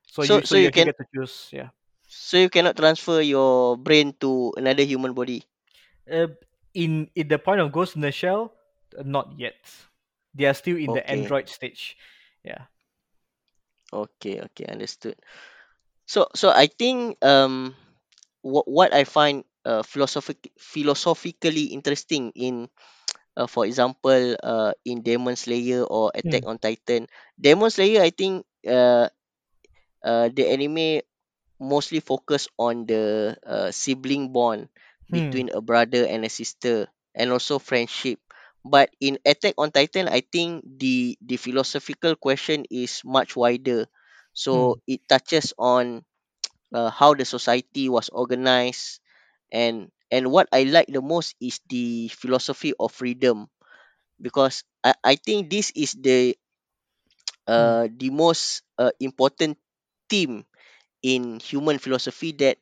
So 0.04 0.24
So 0.26 0.34
you 0.34 0.46
so 0.46 0.56
so 0.56 0.58
you 0.58 0.70
you 0.70 0.72
can 0.72 0.86
get 0.86 0.96
to 0.98 1.06
choose. 1.16 1.50
Yeah. 1.54 1.70
so 2.24 2.36
you 2.38 2.50
cannot 2.50 2.76
transfer 2.76 3.22
your 3.22 3.78
brain 3.78 4.12
to 4.20 4.52
another 4.58 4.84
human 4.84 5.14
body. 5.14 5.46
Uh, 6.10 6.28
in 6.74 7.10
in 7.16 7.28
the 7.28 7.38
point 7.40 7.60
of 7.62 7.72
Ghost 7.72 7.96
in 7.96 8.02
the 8.02 8.12
Shell, 8.12 8.54
not 9.04 9.34
yet. 9.38 9.58
They 10.34 10.46
are 10.46 10.54
still 10.54 10.78
in 10.78 10.94
the 10.94 11.08
android 11.10 11.50
stage. 11.50 11.98
Yeah. 12.44 12.66
Okay, 13.94 14.42
okay, 14.52 14.66
understood. 14.70 15.18
So 16.08 16.28
so 16.36 16.52
I 16.52 16.68
think 16.68 17.18
um 17.26 17.76
what 18.42 18.68
what 18.68 18.92
I 18.94 19.04
find 19.06 19.44
uh 19.66 19.84
philosophic 19.84 20.52
philosophically 20.60 21.72
interesting 21.76 22.32
in 22.36 22.68
uh, 23.38 23.48
for 23.48 23.66
example 23.66 24.36
uh 24.44 24.74
in 24.86 25.02
Demon 25.04 25.36
Slayer 25.38 25.84
or. 25.84 26.12
Attack 26.16 26.44
on 26.48 26.58
Titan. 26.60 27.08
Demon 27.40 27.70
Slayer 27.72 28.02
I 28.04 28.12
think 28.12 28.46
uh 28.68 29.10
uh 30.04 30.30
the 30.34 30.46
anime 30.48 31.02
mostly 31.60 32.00
focus 32.00 32.48
on 32.58 32.86
the 32.86 33.36
uh, 33.46 33.72
sibling 33.72 34.32
bond 34.34 34.70
Hmm. 35.12 35.40
between 35.40 35.50
a 35.54 35.62
brother 35.62 36.06
and 36.06 36.26
a 36.26 36.30
sister 36.30 36.88
and 37.16 37.32
also 37.32 37.60
friendship 37.60 38.20
but 38.70 38.90
in 39.02 39.18
attack 39.26 39.56
on 39.58 39.72
titan 39.72 40.08
i 40.08 40.22
think 40.22 40.64
the 40.66 41.18
the 41.22 41.38
philosophical 41.38 42.16
question 42.16 42.66
is 42.72 43.02
much 43.06 43.36
wider 43.36 43.88
so 44.34 44.78
it 44.88 45.02
touches 45.10 45.54
on 45.58 46.04
uh, 46.76 46.90
how 46.92 47.14
the 47.14 47.26
society 47.26 47.90
was 47.90 48.10
organized 48.10 49.00
and 49.52 49.90
and 50.12 50.30
what 50.32 50.48
i 50.54 50.64
like 50.64 50.88
the 50.90 51.02
most 51.02 51.36
is 51.42 51.60
the 51.70 52.08
philosophy 52.14 52.74
of 52.80 52.92
freedom 52.92 53.48
because 54.22 54.64
i, 54.84 54.94
I 55.04 55.16
think 55.16 55.50
this 55.50 55.72
is 55.76 55.94
the 55.98 56.36
Hmm. 57.56 57.70
uh, 57.70 57.88
the 57.92 58.10
most 58.12 58.64
uh, 58.78 58.92
important 59.00 59.58
theme 60.10 60.46
in 61.04 61.40
human 61.40 61.80
philosophy 61.80 62.32
that 62.40 62.58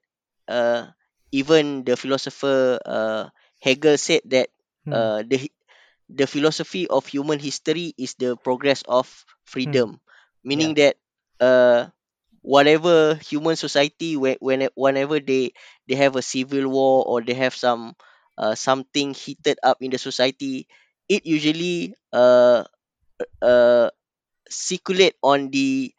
uh, 0.47 0.87
even 1.31 1.83
the 1.83 1.95
philosopher 1.97 2.79
uh, 2.85 3.29
Hegel 3.61 3.97
said 3.97 4.21
that 4.31 4.49
Hmm. 4.85 4.99
uh, 4.99 5.23
the 5.25 5.51
the 6.09 6.27
philosophy 6.27 6.87
of 6.87 7.05
human 7.07 7.39
history 7.39 7.93
is 7.97 8.15
the 8.15 8.35
progress 8.37 8.83
of 8.87 9.07
Hmm. 9.63 9.81
freedom, 9.83 9.99
Yeah. 10.53 10.71
meaning 10.71 10.75
that 10.75 10.97
uh, 11.39 11.87
whatever 12.41 13.15
human 13.15 13.55
society 13.55 14.15
when, 14.17 14.37
when 14.39 14.69
whenever 14.75 15.19
they 15.19 15.51
they 15.87 15.95
have 15.95 16.15
a 16.15 16.21
civil 16.23 16.67
war 16.69 17.03
or 17.07 17.21
they 17.21 17.33
have 17.35 17.55
some 17.55 17.95
uh, 18.37 18.55
something 18.55 19.13
heated 19.13 19.57
up 19.63 19.77
in 19.81 19.91
the 19.91 19.97
society, 19.99 20.67
it 21.09 21.25
usually 21.25 21.95
uh, 22.13 22.63
uh, 23.41 23.89
circulate 24.49 25.15
on 25.23 25.49
the 25.51 25.93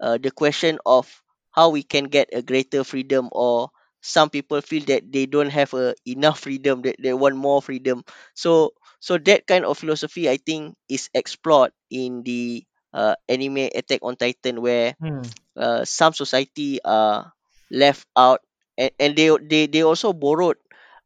uh, 0.00 0.18
the 0.18 0.30
question 0.30 0.78
of 0.86 1.06
how 1.52 1.70
we 1.70 1.82
can 1.82 2.04
get 2.04 2.28
a 2.32 2.42
greater 2.42 2.84
freedom 2.84 3.28
or 3.32 3.70
some 4.02 4.30
people 4.30 4.60
feel 4.60 4.84
that 4.86 5.10
they 5.12 5.26
don't 5.26 5.50
have 5.50 5.74
a 5.74 5.94
enough 6.06 6.40
freedom 6.40 6.82
that 6.82 6.96
they 7.00 7.12
want 7.14 7.36
more 7.36 7.62
freedom 7.62 8.04
so 8.34 8.72
so 9.00 9.18
that 9.18 9.46
kind 9.46 9.64
of 9.64 9.78
philosophy 9.78 10.28
i 10.28 10.36
think 10.36 10.74
is 10.88 11.10
explored 11.14 11.72
in 11.90 12.22
the 12.24 12.64
uh, 12.94 13.14
anime 13.28 13.68
attack 13.74 14.00
on 14.02 14.16
titan 14.16 14.60
where 14.62 14.94
Hmm. 15.00 15.28
uh, 15.56 15.84
some 15.84 16.12
society 16.12 16.80
are 16.84 17.32
left 17.70 18.06
out 18.16 18.40
and, 18.78 18.90
and 18.98 19.16
they, 19.16 19.30
they 19.42 19.66
they 19.66 19.82
also 19.82 20.12
borrowed 20.12 20.56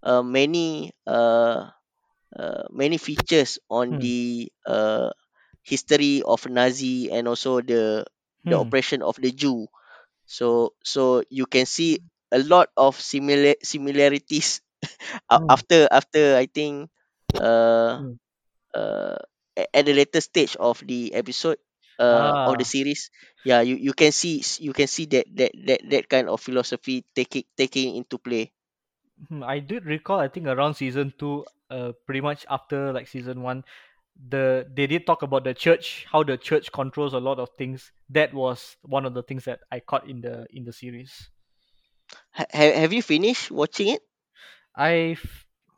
uh, 0.03 0.23
many 0.23 0.93
uh, 1.07 1.69
uh, 2.37 2.65
many 2.71 2.99
features 2.99 3.59
on 3.71 3.99
Hmm. 3.99 4.01
the 4.01 4.51
uh, 4.67 5.11
history 5.63 6.23
of 6.23 6.47
Nazi 6.49 7.11
and 7.11 7.29
also 7.29 7.61
the 7.61 8.05
the 8.49 8.59
Hmm. 8.59 8.59
oppression 8.59 9.03
of 9.03 9.17
the 9.17 9.33
Jew. 9.33 9.69
So 10.27 10.75
so 10.85 11.23
you 11.31 11.47
can 11.47 11.67
see 11.67 12.01
a 12.33 12.39
lot 12.41 12.71
of 12.77 12.99
similar 13.01 13.55
similarities 13.63 14.61
Hmm. 15.35 15.51
after 15.51 15.89
after 15.91 16.37
I 16.37 16.47
think 16.47 16.91
uh 17.39 17.99
Hmm. 17.99 18.15
uh 18.75 19.19
at 19.75 19.85
the 19.87 19.95
later 19.95 20.21
stage 20.21 20.57
of 20.57 20.83
the 20.87 21.15
episode 21.15 21.59
uh 21.99 22.33
of 22.47 22.59
the 22.59 22.65
Ah. 22.65 22.73
series 22.75 23.11
yeah 23.45 23.61
you, 23.61 23.77
you 23.77 23.93
can 23.95 24.13
see 24.13 24.43
you 24.61 24.73
can 24.73 24.87
see 24.89 25.07
that 25.07 25.27
that 25.35 25.53
that, 25.67 25.81
that 25.91 26.05
kind 26.09 26.29
of 26.29 26.41
philosophy 26.41 27.05
taking 27.15 27.45
taking 27.57 27.97
into 27.97 28.19
play 28.19 28.53
Hmm. 29.29 29.43
I 29.43 29.59
did 29.61 29.85
recall. 29.85 30.19
I 30.19 30.29
think 30.29 30.47
around 30.47 30.75
season 30.75 31.13
two, 31.19 31.45
uh, 31.71 31.93
pretty 32.07 32.21
much 32.21 32.47
after 32.49 32.93
like 32.93 33.07
season 33.09 33.43
one, 33.43 33.65
the 34.17 34.67
they 34.73 34.87
did 34.87 35.07
talk 35.07 35.23
about 35.23 35.45
the 35.45 35.55
church, 35.55 36.07
how 36.11 36.23
the 36.23 36.37
church 36.39 36.73
controls 36.73 37.15
a 37.15 37.21
lot 37.21 37.39
of 37.39 37.49
things. 37.59 37.93
That 38.09 38.35
was 38.35 38.77
one 38.83 39.07
of 39.07 39.15
the 39.15 39.23
things 39.23 39.45
that 39.45 39.61
I 39.71 39.81
caught 39.81 40.09
in 40.09 40.21
the 40.23 40.47
in 40.51 40.65
the 40.65 40.73
series. 40.73 41.31
ha- 42.33 42.47
ha- 42.53 42.73
have 42.81 42.93
you 42.93 43.03
finished 43.03 43.51
watching 43.53 43.89
it 43.89 44.03
I 44.77 45.17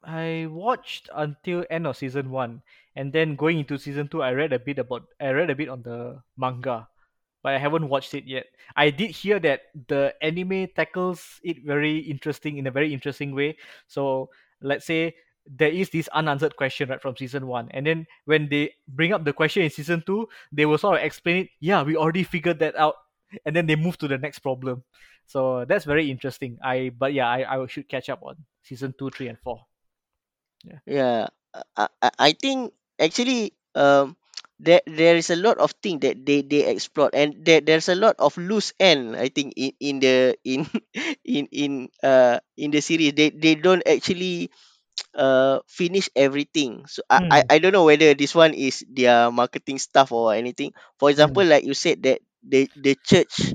I 0.04 0.46
watched 0.50 1.08
until 1.14 1.64
end 1.70 1.86
of 1.86 1.96
season 1.96 2.30
one, 2.30 2.62
and 2.96 3.12
then 3.12 3.36
going 3.36 3.60
into 3.60 3.78
season 3.78 4.08
two, 4.08 4.22
I 4.22 4.32
read 4.32 4.52
a 4.52 4.58
bit 4.58 4.78
about 4.78 5.06
I 5.20 5.30
read 5.30 5.50
a 5.50 5.54
bit 5.54 5.68
on 5.68 5.82
the 5.82 6.22
manga, 6.36 6.88
but 7.42 7.54
I 7.54 7.58
haven't 7.58 7.88
watched 7.88 8.14
it 8.14 8.24
yet. 8.26 8.46
I 8.76 8.90
did 8.90 9.10
hear 9.10 9.38
that 9.40 9.70
the 9.88 10.14
anime 10.20 10.68
tackles 10.74 11.40
it 11.44 11.64
very 11.64 11.98
interesting 11.98 12.58
in 12.58 12.66
a 12.66 12.70
very 12.70 12.92
interesting 12.92 13.34
way. 13.34 13.56
So 13.86 14.30
let's 14.60 14.86
say 14.86 15.14
there 15.46 15.70
is 15.70 15.90
this 15.90 16.08
unanswered 16.08 16.56
question 16.56 16.88
right 16.88 17.02
from 17.02 17.16
season 17.16 17.46
one, 17.46 17.68
and 17.70 17.86
then 17.86 18.06
when 18.24 18.48
they 18.48 18.74
bring 18.88 19.12
up 19.12 19.24
the 19.24 19.32
question 19.32 19.62
in 19.62 19.70
season 19.70 20.02
two, 20.06 20.28
they 20.50 20.66
will 20.66 20.78
sort 20.78 20.98
of 20.98 21.04
explain 21.04 21.46
it. 21.46 21.48
Yeah, 21.60 21.82
we 21.82 21.96
already 21.96 22.24
figured 22.24 22.58
that 22.58 22.76
out, 22.76 22.94
and 23.46 23.54
then 23.54 23.66
they 23.66 23.76
move 23.76 23.98
to 23.98 24.08
the 24.08 24.18
next 24.18 24.40
problem. 24.40 24.82
So 25.26 25.64
that's 25.64 25.84
very 25.84 26.10
interesting. 26.10 26.58
I 26.62 26.90
but 26.90 27.12
yeah, 27.14 27.28
I, 27.28 27.62
I 27.62 27.66
should 27.66 27.88
catch 27.88 28.08
up 28.10 28.20
on 28.22 28.36
season 28.62 28.94
two, 28.98 29.10
three, 29.10 29.28
and 29.28 29.38
four. 29.38 29.62
Yeah. 30.64 30.78
Yeah, 30.86 31.28
I, 31.76 31.88
I, 32.02 32.10
I 32.18 32.30
think 32.34 32.72
actually 33.00 33.54
um 33.74 34.16
there 34.58 34.82
there 34.86 35.16
is 35.16 35.30
a 35.30 35.38
lot 35.38 35.58
of 35.58 35.72
thing 35.82 36.00
that 36.02 36.24
they 36.24 36.42
they 36.42 36.66
explore 36.70 37.10
and 37.12 37.34
there 37.44 37.60
there's 37.60 37.88
a 37.88 37.98
lot 37.98 38.16
of 38.18 38.36
loose 38.38 38.72
end 38.80 39.16
I 39.16 39.28
think 39.28 39.54
in 39.56 39.72
in 39.80 39.94
the 40.00 40.36
in 40.44 40.66
in 41.24 41.44
in 41.52 41.72
uh 42.02 42.40
in 42.56 42.70
the 42.70 42.80
series. 42.80 43.14
They 43.14 43.30
they 43.30 43.54
don't 43.56 43.84
actually 43.86 44.50
uh 45.16 45.60
finish 45.68 46.08
everything. 46.16 46.86
So 46.88 47.02
I, 47.10 47.20
I 47.30 47.40
Mm, 47.40 47.50
i 47.50 47.56
don't 47.58 47.72
know 47.74 47.86
whether 47.88 48.14
this 48.14 48.34
one 48.34 48.54
is 48.54 48.84
their 48.88 49.30
marketing 49.30 49.78
stuff 49.78 50.12
or 50.12 50.34
anything. 50.34 50.72
For 50.98 51.10
example 51.10 51.42
mm, 51.42 51.48
like 51.48 51.64
you 51.64 51.74
said 51.74 52.02
that 52.04 52.20
the 52.42 52.68
the 52.76 52.96
church 53.02 53.54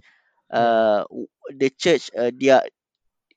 yeah. 0.53 0.65
uh 0.65 1.03
w- 1.09 1.31
the 1.53 1.69
church 1.71 2.09
uh 2.17 2.31
their 2.35 2.63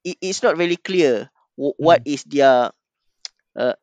it, 0.05 0.17
it's 0.21 0.43
not 0.43 0.57
very 0.57 0.77
clear 0.77 1.31
wh- 1.57 1.77
what 1.79 2.01
Mm, 2.01 2.05
is 2.05 2.25
their 2.25 2.71
uh 3.57 3.75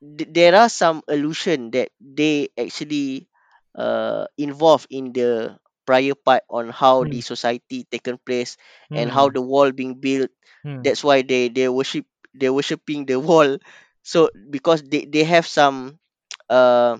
th- 0.00 0.30
there 0.32 0.54
are 0.56 0.68
some 0.68 1.02
allusion 1.08 1.70
that 1.72 1.90
they 2.00 2.48
actually 2.58 3.28
uh 3.74 4.26
involved 4.38 4.86
in 4.90 5.12
the 5.12 5.56
prior 5.86 6.14
part 6.14 6.42
on 6.50 6.70
how 6.70 7.04
the 7.04 7.20
mm, 7.20 7.22
society 7.22 7.84
taken 7.90 8.18
place 8.18 8.56
and 8.94 9.10
how 9.10 9.28
mm, 9.28 9.34
the 9.34 9.40
wall 9.40 9.72
being 9.72 9.94
built. 9.98 10.30
Mm, 10.64 10.84
that's 10.84 11.02
why 11.04 11.22
they 11.22 11.48
they 11.48 11.68
worship 11.68 12.06
they 12.34 12.50
worshiping 12.50 13.06
the 13.06 13.18
wall. 13.18 13.58
So 14.02 14.30
because 14.50 14.82
they 14.82 15.04
they 15.06 15.24
have 15.24 15.46
some 15.46 15.98
uh 16.50 16.98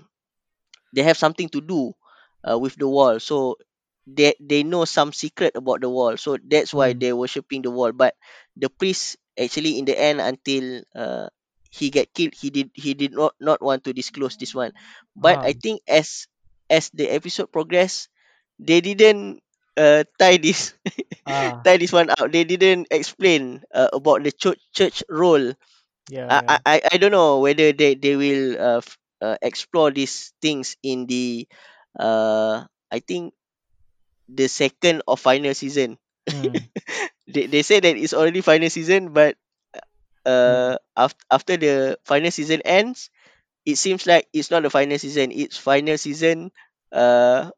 they 0.93 1.03
have 1.03 1.17
something 1.17 1.49
to 1.49 1.61
do 1.61 1.93
uh, 2.47 2.57
with 2.57 2.75
the 2.75 2.87
wall. 2.87 3.19
So 3.19 3.57
they 4.07 4.33
they 4.39 4.63
know 4.63 4.85
some 4.85 5.13
secret 5.13 5.55
about 5.55 5.81
the 5.81 5.89
wall. 5.89 6.17
So 6.17 6.37
that's 6.41 6.73
why 6.73 6.93
they're 6.93 7.15
worshiping 7.17 7.61
the 7.63 7.71
wall. 7.71 7.91
But 7.91 8.15
the 8.55 8.69
priest 8.69 9.17
actually 9.39 9.77
in 9.79 9.85
the 9.85 9.97
end 9.97 10.21
until 10.21 10.81
uh, 10.95 11.27
he 11.69 11.89
get 11.89 12.13
killed 12.13 12.33
he 12.35 12.49
did 12.49 12.69
he 12.73 12.93
did 12.93 13.13
not 13.13 13.33
not 13.39 13.61
want 13.61 13.83
to 13.83 13.93
disclose 13.93 14.37
this 14.37 14.53
one 14.55 14.73
but 15.15 15.39
Ah, 15.39 15.45
i 15.45 15.53
think 15.53 15.81
as 15.87 16.27
as 16.69 16.89
the 16.93 17.07
episode 17.09 17.51
progress 17.51 18.07
they 18.59 18.81
didn't 18.81 19.41
uh, 19.77 20.03
tie 20.19 20.37
this 20.37 20.73
ah, 21.25 21.63
tie 21.65 21.77
this 21.77 21.93
one 21.93 22.09
out 22.11 22.31
they 22.31 22.43
didn't 22.43 22.87
explain 22.91 23.61
uh, 23.73 23.89
about 23.93 24.23
the 24.23 24.31
church 24.31 24.59
church 24.73 25.03
role 25.09 25.53
yeah, 26.07 26.29
I, 26.29 26.41
yeah. 26.41 26.57
I 26.57 26.57
I 26.65 26.75
I 26.93 26.97
don't 26.97 27.11
know 27.15 27.39
whether 27.39 27.71
they 27.73 27.95
they 27.95 28.15
will 28.15 28.57
uh, 28.59 28.79
f- 28.83 28.97
uh, 29.21 29.37
explore 29.41 29.91
these 29.91 30.33
things 30.41 30.75
in 30.83 31.05
the 31.07 31.47
uh 31.99 32.65
I 32.91 32.99
think 32.99 33.33
the 34.29 34.47
second 34.47 35.03
or 35.07 35.17
final 35.17 35.53
season. 35.53 35.97
Mm, 36.31 36.69
they 37.27 37.47
they 37.47 37.61
say 37.63 37.79
that 37.79 37.95
it's 37.97 38.13
already 38.13 38.41
final 38.41 38.69
season, 38.69 39.13
but. 39.13 39.35
Uh 40.29 40.77
after 40.95 41.25
after 41.31 41.57
the 41.57 41.99
final 42.05 42.31
season 42.31 42.61
ends, 42.65 43.09
it 43.65 43.77
seems 43.77 44.05
like 44.07 44.27
it's 44.33 44.51
not 44.51 44.63
the 44.63 44.69
final 44.69 44.97
season. 44.99 45.31
It's 45.31 45.57
final 45.57 45.97
season. 45.97 46.51
Uh 46.91 47.51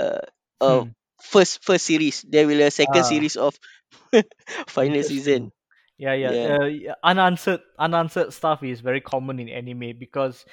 uh. 0.00 0.20
uh 0.60 0.82
Hmm. 0.82 0.88
first 1.20 1.64
first 1.64 1.86
series. 1.86 2.22
There 2.28 2.46
will 2.46 2.62
a 2.62 2.70
second 2.70 3.04
Ah, 3.04 3.12
series 3.12 3.36
of 3.36 3.58
final 4.68 5.02
season. 5.04 5.52
Yeah, 5.98 6.14
yeah. 6.14 6.32
Yeah. 6.32 6.58
Uh, 6.58 6.94
unanswered, 7.04 7.60
unanswered 7.78 8.32
stuff 8.32 8.62
is 8.62 8.80
very 8.80 9.00
common 9.00 9.38
in 9.40 9.48
anime 9.48 9.98
because 9.98 10.44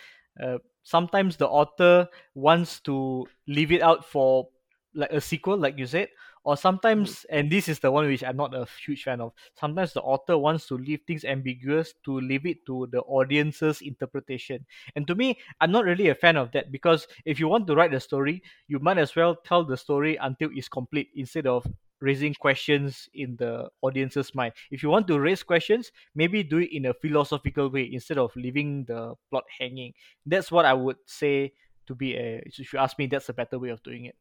uh, 0.42 0.58
sometimes 0.84 1.38
the 1.38 1.48
author 1.48 2.08
wants 2.36 2.80
to 2.82 3.30
leave 3.48 3.72
it 3.72 3.82
out 3.82 4.06
for 4.06 4.50
like 4.96 5.12
a 5.12 5.22
sequel, 5.22 5.58
like 5.58 5.78
you 5.78 5.86
said, 5.88 6.10
or 6.44 6.56
Mm, 6.96 7.16
sometimes, 7.16 7.26
and 7.30 7.52
this 7.52 7.68
is 7.70 7.80
the 7.80 7.92
one 7.92 8.06
which 8.08 8.24
I'm 8.24 8.38
not 8.38 8.54
a 8.54 8.68
huge 8.86 9.04
fan 9.04 9.22
of. 9.22 9.34
Sometimes 9.56 9.94
the 9.94 10.02
author 10.02 10.38
wants 10.38 10.68
to 10.68 10.76
leave 10.78 11.02
things 11.08 11.24
ambiguous 11.24 11.94
to 12.06 12.20
leave 12.20 12.46
it 12.46 12.66
to 12.68 12.88
the 12.92 13.02
audience's 13.02 13.82
interpretation. 13.82 14.66
And 14.96 15.08
to 15.08 15.16
me, 15.16 15.40
I'm 15.62 15.72
not 15.72 15.86
really 15.86 16.10
a 16.10 16.16
fan 16.16 16.38
of 16.38 16.52
that 16.52 16.72
because 16.72 17.08
if 17.26 17.40
you 17.40 17.48
want 17.48 17.68
to 17.68 17.76
write 17.76 17.94
a 17.94 18.00
story, 18.00 18.44
you 18.68 18.80
might 18.80 18.98
as 18.98 19.16
well 19.16 19.36
tell 19.36 19.64
the 19.64 19.78
story 19.78 20.18
until 20.18 20.50
it's 20.54 20.68
complete 20.70 21.10
instead 21.16 21.48
of 21.48 21.66
raising 22.02 22.34
questions 22.34 23.08
in 23.14 23.38
the 23.38 23.70
audience's 23.82 24.36
mind. 24.36 24.54
If 24.72 24.84
you 24.84 24.90
want 24.90 25.08
to 25.08 25.20
raise 25.20 25.44
questions, 25.44 25.92
maybe 26.16 26.44
do 26.44 26.58
it 26.58 26.76
in 26.76 26.86
a 26.86 26.94
philosophical 26.94 27.70
way 27.70 27.90
instead 27.92 28.18
of 28.18 28.36
leaving 28.36 28.84
the 28.86 29.16
plot 29.30 29.46
hanging. 29.60 29.94
That's 30.26 30.52
what 30.52 30.66
I 30.66 30.74
would 30.74 30.98
say 31.06 31.54
to 31.88 31.96
be 31.96 32.16
a. 32.16 32.44
If 32.46 32.74
you 32.74 32.80
ask 32.80 32.98
me, 33.00 33.08
that's 33.08 33.30
a 33.30 33.34
better 33.34 33.58
way 33.60 33.70
of 33.70 33.82
doing 33.84 34.06
it. 34.06 34.16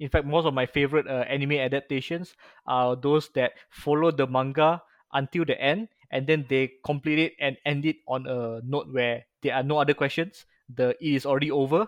In 0.00 0.08
fact, 0.08 0.26
most 0.26 0.46
of 0.46 0.54
my 0.54 0.66
favorite 0.66 1.06
uh, 1.06 1.24
anime 1.28 1.52
adaptations 1.60 2.34
are 2.66 2.96
those 2.96 3.28
that 3.34 3.52
follow 3.70 4.10
the 4.10 4.26
manga 4.26 4.82
until 5.12 5.44
the 5.44 5.58
end, 5.60 5.88
and 6.10 6.26
then 6.26 6.46
they 6.48 6.72
complete 6.84 7.18
it 7.18 7.32
and 7.40 7.56
end 7.64 7.84
it 7.86 7.96
on 8.08 8.26
a 8.26 8.60
note 8.64 8.88
where 8.92 9.24
there 9.42 9.54
are 9.54 9.62
no 9.62 9.78
other 9.78 9.94
questions. 9.94 10.44
The 10.68 10.90
it 11.00 11.14
is 11.22 11.26
already 11.26 11.50
over. 11.50 11.86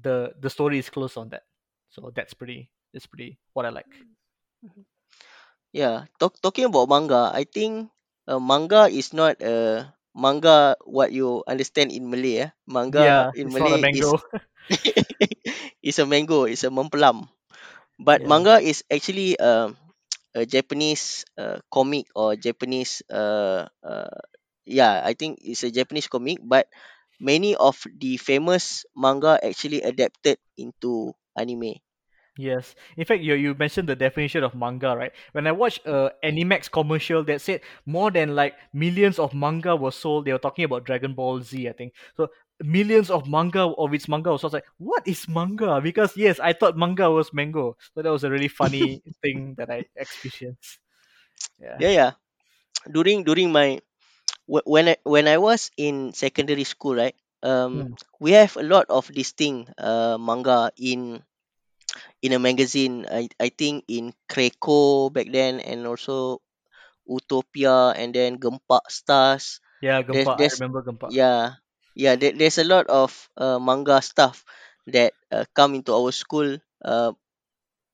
The 0.00 0.34
the 0.40 0.50
story 0.50 0.78
is 0.78 0.88
closed 0.90 1.16
on 1.18 1.30
that. 1.30 1.44
So 1.90 2.10
that's 2.14 2.34
pretty. 2.34 2.70
That's 2.92 3.06
pretty 3.06 3.38
what 3.54 3.66
I 3.66 3.70
like. 3.70 3.90
Yeah, 5.72 6.06
talk, 6.18 6.38
talking 6.42 6.66
about 6.66 6.88
manga, 6.88 7.30
I 7.34 7.44
think 7.44 7.90
uh, 8.26 8.38
manga 8.40 8.88
is 8.88 9.12
not 9.12 9.40
a 9.42 9.86
manga 10.14 10.76
what 10.86 11.12
you 11.12 11.42
understand 11.46 11.92
in 11.92 12.08
Malay. 12.10 12.48
Eh. 12.48 12.50
Manga 12.66 13.06
Yeah, 13.06 13.30
in 13.34 13.46
it's 13.46 13.58
not 13.58 13.72
a 13.72 13.78
Malay 13.78 13.86
is 13.92 14.14
mango. 14.16 14.18
is 15.82 15.98
a 16.02 16.06
mango, 16.06 16.44
it's 16.44 16.64
a 16.64 16.70
mempelam. 16.70 17.28
But 17.98 18.22
Yeah. 18.22 18.32
manga 18.32 18.58
is 18.60 18.84
actually 18.90 19.38
um 19.38 19.76
a 20.34 20.44
Japanese 20.46 21.24
uh, 21.38 21.58
comic 21.72 22.06
or 22.14 22.36
Japanese 22.36 23.02
uh, 23.10 23.66
uh 23.82 24.18
yeah, 24.66 25.02
I 25.04 25.14
think 25.14 25.38
it's 25.42 25.62
a 25.64 25.70
Japanese 25.72 26.08
comic, 26.08 26.38
but 26.42 26.68
many 27.20 27.54
of 27.56 27.78
the 27.98 28.16
famous 28.18 28.84
manga 28.96 29.38
actually 29.42 29.82
adapted 29.82 30.38
into 30.58 31.14
anime. 31.36 31.80
Yes. 32.38 32.74
In 32.96 33.04
fact, 33.04 33.22
you 33.22 33.34
you 33.34 33.54
mentioned 33.54 33.88
the 33.88 33.96
definition 33.96 34.44
of 34.44 34.54
manga, 34.54 34.96
right? 34.96 35.12
When 35.32 35.46
I 35.46 35.52
watched 35.52 35.86
a 35.86 36.12
Animax 36.24 36.70
commercial 36.70 37.24
that 37.24 37.40
said 37.40 37.60
more 37.86 38.10
than 38.10 38.34
like 38.34 38.54
millions 38.72 39.18
of 39.18 39.34
manga 39.34 39.76
were 39.76 39.90
sold, 39.90 40.24
they 40.26 40.32
were 40.32 40.38
talking 40.38 40.64
about 40.64 40.84
Dragon 40.84 41.14
Ball 41.14 41.40
Z, 41.42 41.68
I 41.68 41.72
think. 41.72 41.92
So 42.16 42.28
millions 42.62 43.10
of 43.10 43.28
manga 43.28 43.60
of 43.62 43.92
its 43.94 44.08
manga 44.08 44.30
so 44.38 44.44
I 44.44 44.48
was 44.48 44.52
like, 44.54 44.66
what 44.78 45.06
is 45.06 45.28
manga? 45.28 45.80
Because 45.80 46.16
yes, 46.16 46.40
I 46.40 46.52
thought 46.52 46.76
manga 46.76 47.10
was 47.10 47.32
mango. 47.32 47.76
So 47.94 48.02
that 48.02 48.10
was 48.10 48.24
a 48.24 48.30
really 48.30 48.48
funny 48.48 49.02
thing 49.22 49.54
that 49.58 49.70
I 49.70 49.86
experienced. 49.96 50.78
Yeah. 51.60 51.82
Yeah, 51.82 51.90
yeah. 51.92 52.12
During 52.90 53.24
during 53.24 53.52
my 53.52 53.80
when 54.46 54.88
I 54.88 54.96
when 55.04 55.28
I 55.28 55.38
was 55.38 55.70
in 55.76 56.12
secondary 56.14 56.64
school, 56.64 56.96
right? 56.96 57.16
Um, 57.42 57.86
Hmm. 57.86 57.94
we 58.20 58.32
have 58.32 58.56
a 58.56 58.64
lot 58.66 58.86
of 58.90 59.08
this 59.12 59.32
thing, 59.32 59.68
uh, 59.78 60.16
manga 60.18 60.70
in 60.78 61.22
in 62.22 62.32
a 62.32 62.40
magazine. 62.40 63.06
I 63.08 63.28
I 63.40 63.48
think 63.50 63.84
in 63.88 64.12
Kreco 64.28 65.12
back 65.12 65.28
then, 65.32 65.60
and 65.60 65.86
also 65.86 66.40
Utopia, 67.06 67.92
and 67.96 68.14
then 68.14 68.38
Gempak 68.38 68.88
Starz. 68.90 69.60
Yeah, 69.80 70.02
There's 70.10 70.30
Gempak. 70.30 70.40
I 70.40 70.48
remember 70.48 70.82
Gempak. 70.82 71.14
yeah 71.18 71.56
yeah 71.96 72.16
there, 72.16 72.32
there's 72.32 72.58
a 72.58 72.68
lot 72.68 72.86
of 72.88 73.10
uh, 73.38 73.58
manga 73.58 74.02
stuff 74.02 74.44
that 74.86 75.14
uh, 75.32 75.44
come 75.56 75.74
into 75.74 75.94
our 75.94 76.12
school 76.12 76.58
uh, 76.84 77.12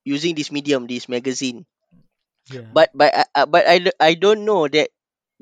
using 0.04 0.34
this 0.34 0.52
medium, 0.52 0.86
this 0.86 1.08
magazine. 1.08 1.66
Yeah. 2.48 2.74
But 2.74 2.90
but 2.94 3.12
I- 3.14 3.30
I- 3.36 3.46
but 3.50 3.64
I 3.68 3.76
I 4.00 4.12
don't 4.18 4.44
know 4.48 4.66
that 4.66 4.90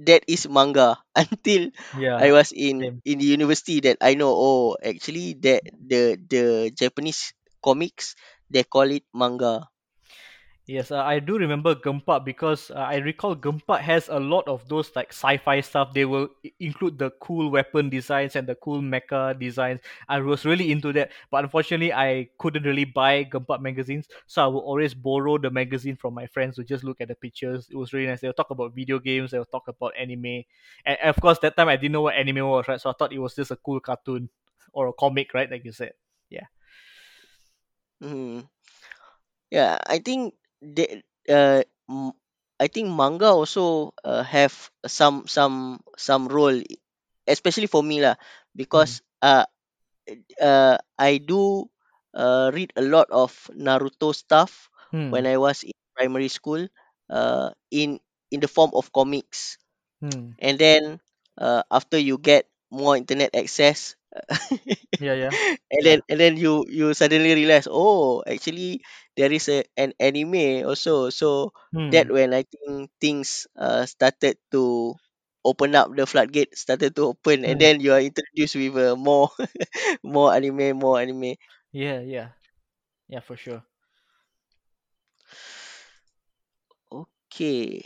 that 0.05 0.23
is 0.29 0.49
manga 0.51 0.99
until 1.17 1.71
I 2.19 2.33
Yeah. 2.33 2.37
was 2.37 2.53
in 2.53 2.91
Same. 2.91 3.03
in 3.07 3.19
the 3.23 3.29
university 3.31 3.81
that 3.89 3.99
I 4.03 4.15
know 4.19 4.33
oh 4.35 4.77
actually 4.83 5.35
that 5.47 5.65
the 5.73 6.19
the 6.21 6.71
Japanese 6.75 7.33
comics 7.65 8.17
they 8.51 8.65
call 8.67 8.91
it 8.91 9.07
manga. 9.15 9.70
Yes, 10.71 10.93
uh, 10.93 11.03
I 11.03 11.19
do 11.19 11.37
remember 11.37 11.75
Gempak 11.75 12.25
because 12.25 12.71
uh, 12.71 12.75
I 12.75 12.99
recall 12.99 13.35
Gempak 13.35 13.81
has 13.81 14.09
a 14.09 14.21
lot 14.21 14.47
of 14.47 14.69
those 14.69 14.95
like 14.95 15.09
sci-fi 15.13 15.63
stuff. 15.63 15.93
They 15.93 16.05
will 16.05 16.29
include 16.61 16.97
the 16.97 17.11
cool 17.19 17.51
weapon 17.51 17.91
designs 17.91 18.37
and 18.37 18.47
the 18.47 18.55
cool 18.55 18.81
mecha 18.81 19.37
designs. 19.37 19.81
I 20.09 20.21
was 20.21 20.45
really 20.45 20.71
into 20.71 20.93
that, 20.93 21.11
but 21.29 21.43
unfortunately, 21.43 21.93
I 21.93 22.29
couldn't 22.39 22.63
really 22.63 22.85
buy 22.85 23.25
Gempak 23.25 23.61
magazines, 23.61 24.07
so 24.29 24.45
I 24.45 24.47
would 24.47 24.61
always 24.61 24.95
borrow 24.95 25.39
the 25.39 25.51
magazine 25.51 25.97
from 25.97 26.15
my 26.15 26.29
friends 26.29 26.55
to 26.55 26.63
just 26.63 26.85
look 26.85 27.01
at 27.01 27.09
the 27.09 27.17
pictures. 27.17 27.67
It 27.69 27.75
was 27.75 27.93
really 27.93 28.07
nice. 28.07 28.21
They'll 28.21 28.33
talk 28.33 28.51
about 28.51 28.73
video 28.73 29.01
games. 29.01 29.33
They'll 29.33 29.51
talk 29.57 29.67
about 29.67 29.95
anime, 29.99 30.45
and 30.87 30.99
of 31.03 31.21
course, 31.21 31.41
that 31.41 31.57
time 31.57 31.67
I 31.67 31.75
didn't 31.75 31.99
know 31.99 32.03
what 32.03 32.15
anime 32.15 32.47
was, 32.47 32.69
right? 32.69 32.81
So 32.81 32.91
I 32.91 32.95
thought 32.97 33.13
it 33.13 33.19
was 33.19 33.35
just 33.35 33.51
a 33.51 33.57
cool 33.57 33.81
cartoon 33.81 34.29
or 34.73 34.87
a 34.87 34.93
comic, 34.93 35.35
right? 35.35 35.51
Like 35.51 35.65
you 35.65 35.73
said. 35.73 35.95
Yeah. 36.31 36.47
Mm. 38.03 38.47
Yeah, 39.51 39.79
I 39.87 39.99
think 39.99 40.35
they 40.63 41.03
uh 41.29 41.63
m- 41.91 42.17
I 42.61 42.69
think 42.69 42.89
manga 42.89 43.27
also 43.27 43.95
uh, 44.05 44.23
have 44.23 44.55
some 44.87 45.27
some 45.27 45.81
some 45.99 46.29
role, 46.29 46.61
especially 47.27 47.67
for 47.67 47.83
me 47.83 48.01
lah, 48.05 48.17
Mm. 48.75 48.95
because 48.95 49.03
uh 49.23 49.45
uh 50.41 50.77
I 50.99 51.19
do 51.19 51.69
uh 52.15 52.51
read 52.55 52.73
a 52.77 52.83
lot 52.85 53.09
of 53.11 53.33
Naruto 53.55 54.15
stuff 54.15 54.71
Hmm. 54.93 55.15
when 55.15 55.27
I 55.27 55.37
was 55.39 55.63
in 55.65 55.75
primary 55.97 56.29
school, 56.29 56.67
uh 57.11 57.51
in 57.71 58.01
in 58.31 58.41
the 58.41 58.49
form 58.51 58.71
of 58.75 58.93
comics, 58.93 59.59
Hmm. 60.01 60.31
and 60.39 60.59
then 60.59 61.01
uh 61.39 61.63
after 61.71 61.99
you 61.99 62.19
get 62.19 62.49
more 62.71 62.97
internet 62.97 63.35
access. 63.35 63.97
Yeah. 64.99 65.15
Yeah. 65.15 65.37
and 65.73 65.83
then 65.85 65.99
and 66.09 66.19
then 66.21 66.35
you 66.37 66.65
you 66.69 66.95
suddenly 66.95 67.35
realize 67.35 67.69
oh 67.71 68.23
actually 68.27 68.83
there 69.17 69.33
is 69.33 69.49
a 69.49 69.65
an 69.77 69.93
anime 70.01 70.67
also 70.67 71.11
so 71.11 71.53
that 71.89 72.07
Hmm. 72.07 72.11
when 72.11 72.35
i 72.35 72.43
think 72.45 72.91
things 73.01 73.47
uh, 73.59 73.87
started 73.87 74.37
to 74.51 74.95
open 75.45 75.75
up 75.75 75.89
the 75.97 76.07
floodgate 76.07 76.53
started 76.57 76.95
to 76.97 77.13
open 77.15 77.45
and 77.45 77.59
Hmm. 77.59 77.63
then 77.63 77.81
you 77.81 77.93
are 77.93 78.01
introduced 78.03 78.57
with 78.57 78.77
uh, 78.77 78.97
more 78.97 79.31
more 80.05 80.33
anime 80.35 80.77
more 80.79 81.01
anime 81.01 81.37
Yeah. 81.73 82.01
Yeah. 82.01 82.31
Yeah. 83.09 83.21
For 83.21 83.37
sure. 83.37 83.63
okay 86.91 87.83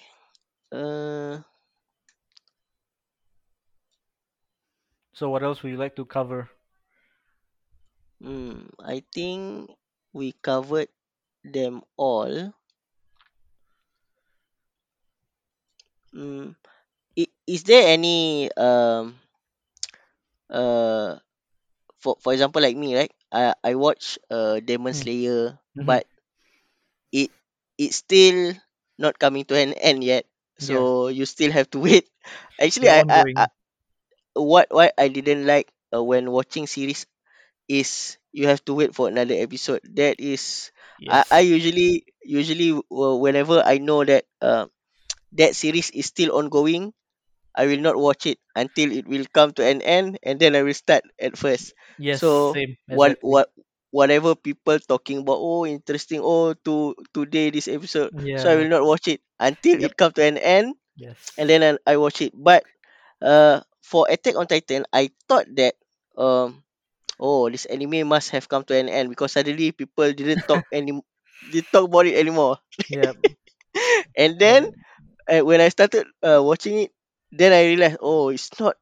uh 0.72 1.40
So 5.14 5.30
what 5.30 5.42
else 5.42 5.62
would 5.62 5.70
you 5.72 5.78
like 5.78 5.96
to 5.96 6.04
cover? 6.04 6.50
hmm, 8.22 8.66
i 8.94 8.98
think 9.14 9.70
we 10.12 10.32
covered 10.42 10.88
them 11.44 11.82
all 11.96 12.52
mm, 16.14 16.48
i- 17.22 17.34
is 17.46 17.62
there 17.64 17.86
any 17.96 18.50
um 18.56 19.14
uh 20.50 21.16
for 22.00 22.16
for 22.20 22.32
example 22.32 22.62
like 22.62 22.76
me 22.76 22.96
right 22.96 23.12
i 23.32 23.54
i 23.64 23.74
watch 23.74 24.18
uh 24.30 24.60
demon 24.60 24.92
Mm. 24.92 25.02
slayer 25.02 25.58
hmm 25.76 25.90
but 25.90 26.06
it 27.12 27.30
it's 27.78 27.96
still 28.04 28.54
not 28.98 29.18
coming 29.18 29.44
to 29.44 29.56
an 29.56 29.72
end 29.74 30.04
yet 30.04 30.26
Yeah. 30.60 30.84
so 30.84 31.08
you 31.08 31.26
still 31.26 31.52
have 31.52 31.68
to 31.70 31.78
wait 31.86 32.08
actually 32.60 32.88
Still 32.88 32.90
i 32.90 33.02
i, 33.08 33.24
I 33.36 33.44
ongoing. 33.44 33.50
What 34.34 34.68
what 34.70 34.94
i 34.98 35.08
didn't 35.08 35.46
like 35.46 35.70
uh, 35.94 36.02
when 36.02 36.30
watching 36.30 36.66
series 36.66 37.06
is 37.68 38.18
you 38.32 38.46
have 38.48 38.64
to 38.64 38.74
wait 38.74 38.94
for 38.94 39.08
another 39.08 39.34
episode 39.36 39.80
that 39.84 40.20
is 40.20 40.70
i 41.08 41.24
i 41.30 41.40
Yes. 41.40 41.40
usually 41.40 42.04
usually 42.24 42.72
uh, 42.74 43.16
whenever 43.16 43.62
i 43.64 43.78
know 43.78 44.04
that 44.04 44.24
uh, 44.42 44.66
that 45.32 45.54
series 45.56 45.90
is 45.90 46.06
still 46.06 46.32
ongoing 46.36 46.92
I 47.54 47.66
will 47.66 47.80
not 47.80 47.96
watch 47.96 48.26
it 48.26 48.38
until 48.54 48.92
it 48.92 49.06
will 49.08 49.26
come 49.32 49.52
to 49.58 49.64
an 49.66 49.82
end, 49.82 50.18
and 50.22 50.38
then 50.38 50.54
I 50.56 50.62
will 50.62 50.74
start 50.74 51.04
at 51.18 51.36
first. 51.36 51.74
Yes. 51.98 52.22
So 52.22 52.60
Same. 52.62 52.76
what 52.88 53.16
Exactly. 53.16 53.16
what 53.20 53.50
whatever 53.90 54.34
people 54.34 54.78
talking 54.80 55.20
about, 55.26 55.38
oh 55.40 55.66
interesting, 55.66 56.20
oh 56.22 56.54
to 56.66 56.94
today 57.14 57.50
this 57.50 57.68
episode, 57.68 58.12
so 58.34 58.50
I 58.50 58.56
Yeah. 58.56 58.62
will 58.62 58.68
not 58.70 58.84
watch 58.86 59.08
it 59.08 59.20
until 59.40 59.78
Yep. 59.78 59.90
it 59.90 59.96
come 59.96 60.12
to 60.18 60.24
an 60.24 60.38
end, 60.38 60.74
and 61.38 61.48
Yes. 61.48 61.50
then 61.50 61.62
I, 61.86 61.92
I 61.92 61.96
watch 61.96 62.20
it. 62.22 62.32
But 62.34 62.64
uh, 63.22 63.60
for 63.84 64.08
Attack 64.08 64.36
on 64.36 64.48
Titan, 64.48 64.86
I 64.92 65.12
thought 65.28 65.46
that 65.60 65.76
um 66.16 66.64
oh 67.20 67.50
this 67.50 67.66
anime 67.66 68.08
must 68.08 68.30
have 68.32 68.48
come 68.48 68.64
to 68.64 68.74
an 68.76 68.88
end 68.88 69.10
because 69.10 69.32
suddenly 69.32 69.72
people 69.72 70.12
didn't 70.12 70.46
talk 70.48 70.64
any 70.72 70.92
didn't 71.44 71.72
talk 71.72 71.86
about 71.88 72.06
it 72.06 72.16
anymore, 72.18 72.58
Yep. 72.88 73.16
and 74.16 74.38
then 74.38 74.66
uh, 75.30 75.40
when 75.40 75.60
I 75.60 75.68
started 75.68 76.06
uh, 76.22 76.40
watching 76.42 76.88
it, 76.88 76.92
then 77.32 77.52
I 77.52 77.66
realized 77.66 77.98
oh 78.00 78.28
it's 78.30 78.50
not 78.60 78.76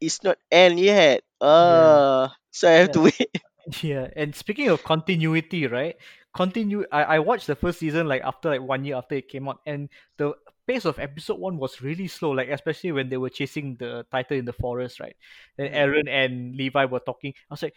it's 0.00 0.22
not 0.22 0.38
end 0.50 0.80
yet. 0.80 1.22
yeah. 1.60 1.98
Ah, 1.98 2.34
so 2.50 2.68
I 2.68 2.74
have 2.84 2.90
Yeah. 2.90 2.98
to 2.98 3.00
wait. 3.02 3.30
Yeah, 3.82 4.08
and 4.16 4.34
speaking 4.34 4.68
of 4.68 4.82
continuity, 4.84 5.66
right? 5.66 5.96
Continue. 6.34 6.84
I, 6.92 7.04
I 7.04 7.18
watched 7.20 7.46
the 7.46 7.54
first 7.56 7.78
season 7.78 8.08
like 8.08 8.22
after 8.22 8.50
like 8.50 8.62
one 8.62 8.84
year 8.84 8.96
after 8.96 9.14
it 9.16 9.28
came 9.28 9.48
out, 9.48 9.60
and 9.66 9.88
the 10.18 10.34
pace 10.66 10.84
of 10.84 10.98
episode 10.98 11.38
one 11.38 11.58
was 11.58 11.80
really 11.82 12.08
slow. 12.08 12.30
Like 12.32 12.48
especially 12.48 12.92
when 12.92 13.08
they 13.08 13.16
were 13.16 13.30
chasing 13.30 13.76
the 13.78 14.06
titan 14.10 14.38
in 14.38 14.44
the 14.44 14.52
forest, 14.52 15.00
right? 15.00 15.16
Then 15.56 15.72
Mhm. 15.72 15.76
Eren 15.76 16.08
and 16.08 16.56
Levi 16.56 16.84
were 16.86 17.00
talking. 17.00 17.34
I 17.50 17.54
was 17.54 17.62
like, 17.62 17.74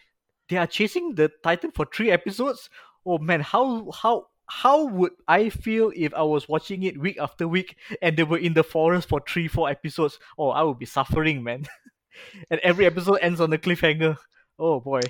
they 0.48 0.56
are 0.56 0.66
chasing 0.66 1.14
the 1.14 1.30
titan 1.42 1.72
for 1.72 1.86
three 1.86 2.10
episodes. 2.10 2.70
Oh 3.04 3.18
man, 3.18 3.40
how 3.40 3.90
how 3.90 4.28
how 4.48 4.86
would 4.86 5.12
I 5.26 5.48
feel 5.50 5.92
if 5.94 6.14
I 6.14 6.22
was 6.22 6.48
watching 6.48 6.82
it 6.84 6.98
week 6.98 7.18
after 7.20 7.48
week 7.48 7.76
and 8.02 8.16
they 8.16 8.22
were 8.22 8.38
in 8.38 8.54
the 8.54 8.62
forest 8.64 9.08
for 9.08 9.20
three 9.26 9.48
four 9.48 9.68
episodes? 9.70 10.18
Oh, 10.38 10.50
I 10.50 10.62
would 10.62 10.78
be 10.78 10.86
suffering, 10.86 11.42
man. 11.42 11.66
and 12.50 12.60
every 12.62 12.86
episode 12.86 13.18
ends 13.22 13.40
on 13.40 13.52
a 13.52 13.58
cliffhanger. 13.58 14.16
Oh 14.58 14.80
boy. 14.80 15.02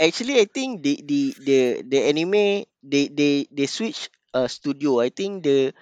Actually, 0.00 0.40
I 0.40 0.46
think 0.48 0.82
the 0.82 1.00
the 1.04 1.22
the 1.44 1.58
the 1.84 2.00
anime 2.08 2.64
they 2.82 3.08
they 3.12 3.44
they 3.52 3.66
switch 3.68 4.08
uh 4.32 4.48
studio. 4.48 5.00
I 5.00 5.10
think 5.12 5.44
the 5.44 5.74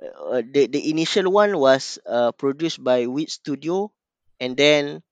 uh, 0.00 0.42
the 0.44 0.66
the 0.68 0.82
initial 0.90 1.30
one 1.30 1.56
was 1.58 1.98
uh 2.06 2.32
produced 2.32 2.82
by 2.82 3.06
Wit 3.06 3.30
Studio, 3.30 3.92
and 4.40 4.56
then 4.56 5.02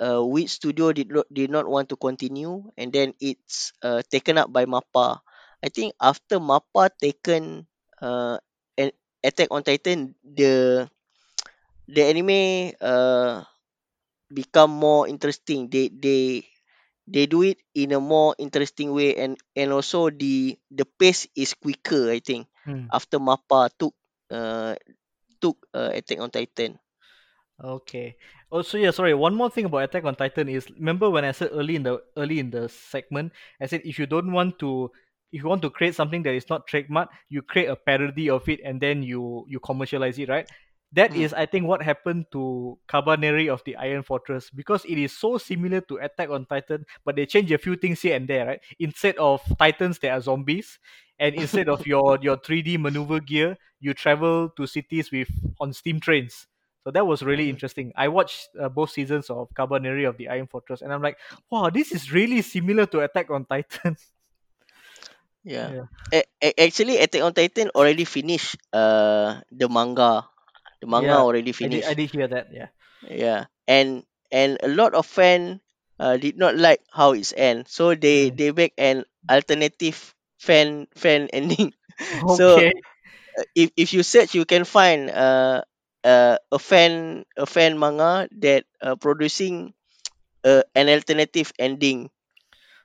uh 0.00 0.22
Wit 0.24 0.50
Studio 0.50 0.92
did 0.92 1.10
not 1.12 1.26
did 1.32 1.50
not 1.50 1.66
want 1.68 1.88
to 1.90 1.96
continue, 1.96 2.70
and 2.78 2.92
then 2.92 3.14
it's 3.20 3.72
uh 3.82 4.02
taken 4.10 4.38
up 4.38 4.52
by 4.52 4.66
Mappa. 4.66 5.20
I 5.64 5.68
think 5.70 5.94
after 6.00 6.38
Mappa 6.40 6.90
taken 7.00 7.66
uh 8.02 8.38
an 8.78 8.92
Attack 9.24 9.48
on 9.50 9.64
Titan, 9.64 10.14
the 10.24 10.86
the 11.88 12.02
anime 12.04 12.72
uh 12.80 13.44
become 14.32 14.70
more 14.72 15.08
interesting. 15.08 15.68
They 15.70 15.88
they 15.88 16.46
they 17.08 17.26
do 17.26 17.42
it 17.42 17.58
in 17.74 17.92
a 17.92 18.00
more 18.00 18.34
interesting 18.38 18.92
way 18.92 19.16
and 19.16 19.36
and 19.56 19.72
also 19.72 20.10
the 20.10 20.58
the 20.70 20.86
pace 20.86 21.28
is 21.36 21.54
quicker 21.54 22.10
I 22.10 22.20
think 22.20 22.48
Hmm. 22.64 22.88
after 22.92 23.18
Mappa 23.18 23.70
took 23.78 23.94
uh 24.30 24.74
took 25.40 25.58
uh, 25.74 25.90
Attack 25.92 26.20
on 26.20 26.30
Titan. 26.30 26.78
Okay. 27.62 28.16
Also, 28.50 28.78
yeah, 28.78 28.90
sorry. 28.90 29.14
One 29.14 29.34
more 29.34 29.50
thing 29.50 29.64
about 29.66 29.84
Attack 29.84 30.04
on 30.04 30.14
Titan 30.16 30.48
is 30.48 30.68
remember 30.70 31.10
when 31.10 31.24
I 31.24 31.32
said 31.32 31.50
early 31.52 31.76
in 31.76 31.82
the 31.82 32.02
early 32.16 32.38
in 32.38 32.50
the 32.50 32.68
segment, 32.68 33.32
I 33.60 33.66
said 33.66 33.82
if 33.84 33.98
you 33.98 34.06
don't 34.06 34.32
want 34.32 34.58
to 34.60 34.90
if 35.32 35.42
you 35.42 35.48
want 35.48 35.62
to 35.62 35.70
create 35.70 35.94
something 35.94 36.22
that 36.22 36.34
is 36.34 36.48
not 36.48 36.66
trademark, 36.66 37.10
you 37.28 37.42
create 37.42 37.68
a 37.68 37.76
parody 37.76 38.30
of 38.30 38.48
it 38.48 38.60
and 38.64 38.80
then 38.80 39.02
you 39.02 39.44
you 39.48 39.60
commercialize 39.60 40.18
it, 40.18 40.28
right? 40.28 40.46
That 40.92 41.12
Mm. 41.12 41.16
is, 41.16 41.32
I 41.34 41.46
think, 41.46 41.66
what 41.66 41.82
happened 41.82 42.26
to 42.32 42.78
Kabaneri 42.88 43.50
of 43.52 43.62
the 43.64 43.74
Iron 43.76 44.04
Fortress 44.04 44.48
because 44.50 44.84
it 44.84 44.96
is 44.96 45.10
so 45.12 45.38
similar 45.38 45.80
to 45.90 45.96
Attack 45.98 46.30
on 46.30 46.46
Titan, 46.46 46.86
but 47.04 47.16
they 47.16 47.26
change 47.26 47.50
a 47.50 47.58
few 47.58 47.74
things 47.74 48.00
here 48.02 48.14
and 48.14 48.28
there, 48.28 48.46
right? 48.46 48.60
Instead 48.78 49.16
of 49.16 49.42
Titans, 49.58 49.98
there 49.98 50.12
are 50.14 50.20
zombies, 50.20 50.78
and 51.18 51.34
instead 51.34 51.68
of 51.68 51.86
your 51.86 52.18
your 52.22 52.36
3D 52.38 52.76
maneuver 52.76 53.20
gear, 53.20 53.56
you 53.80 53.94
travel 53.94 54.50
to 54.56 54.66
cities 54.66 55.10
with 55.12 55.28
on 55.60 55.72
steam 55.72 56.00
trains 56.00 56.46
so 56.84 56.90
that 56.90 57.06
was 57.06 57.22
really 57.22 57.48
Mhm. 57.48 57.50
interesting. 57.50 57.92
I 57.96 58.08
watched 58.08 58.48
uh, 58.60 58.68
both 58.68 58.90
seasons 58.90 59.30
of 59.30 59.48
Kabaneri 59.54 60.06
of 60.06 60.18
the 60.18 60.28
Iron 60.28 60.46
Fortress, 60.46 60.82
and 60.82 60.92
I'm 60.92 61.00
like, 61.00 61.16
wow, 61.50 61.70
this 61.70 61.92
is 61.92 62.12
really 62.12 62.42
similar 62.42 62.84
to 62.86 63.00
Attack 63.00 63.30
on 63.30 63.46
Titan. 63.46 63.96
Yeah. 65.44 65.72
yeah, 65.72 65.86
A- 66.12 66.58
actually 66.60 66.98
Attack 66.98 67.22
on 67.22 67.34
Titan 67.34 67.70
already 67.74 68.04
finished 68.04 68.56
uh 68.72 69.40
the 69.50 69.68
manga. 69.68 70.28
The 70.80 70.86
manga 70.86 71.14
yeah, 71.14 71.20
already 71.20 71.52
I 71.62 71.68
did. 71.68 71.84
I 71.84 71.92
finished. 71.92 71.94
did 71.94 72.10
hear 72.10 72.28
that. 72.28 72.48
Yeah. 72.52 72.68
Yeah. 73.02 73.46
And 73.68 74.04
and 74.32 74.58
a 74.62 74.68
lot 74.68 74.94
of 74.94 75.06
fan 75.06 75.60
uh, 75.98 76.16
did 76.16 76.36
not 76.36 76.56
like 76.56 76.80
how 76.90 77.12
it's 77.12 77.32
end. 77.36 77.68
So 77.68 77.94
they 77.94 78.30
Mm. 78.30 78.30
they 78.30 78.50
make 78.52 78.74
an 78.78 79.04
alternative 79.30 80.14
fan 80.44 80.86
fan 80.94 81.28
ending. 81.36 81.72
so 82.26 82.62
Okay. 82.62 82.72
uh, 83.38 83.44
if 83.56 83.70
if 83.76 83.88
you 83.94 84.02
search 84.04 84.34
you 84.34 84.44
can 84.44 84.64
find 84.64 85.10
uh, 85.10 85.62
uh, 86.04 86.36
a 86.52 86.58
fan 86.60 87.24
a 87.36 87.46
fan 87.46 87.78
manga 87.78 88.28
that 88.40 88.64
uh, 88.82 88.96
producing 88.96 89.74
uh, 90.44 90.62
an 90.74 90.88
alternative 90.88 91.52
ending 91.58 92.10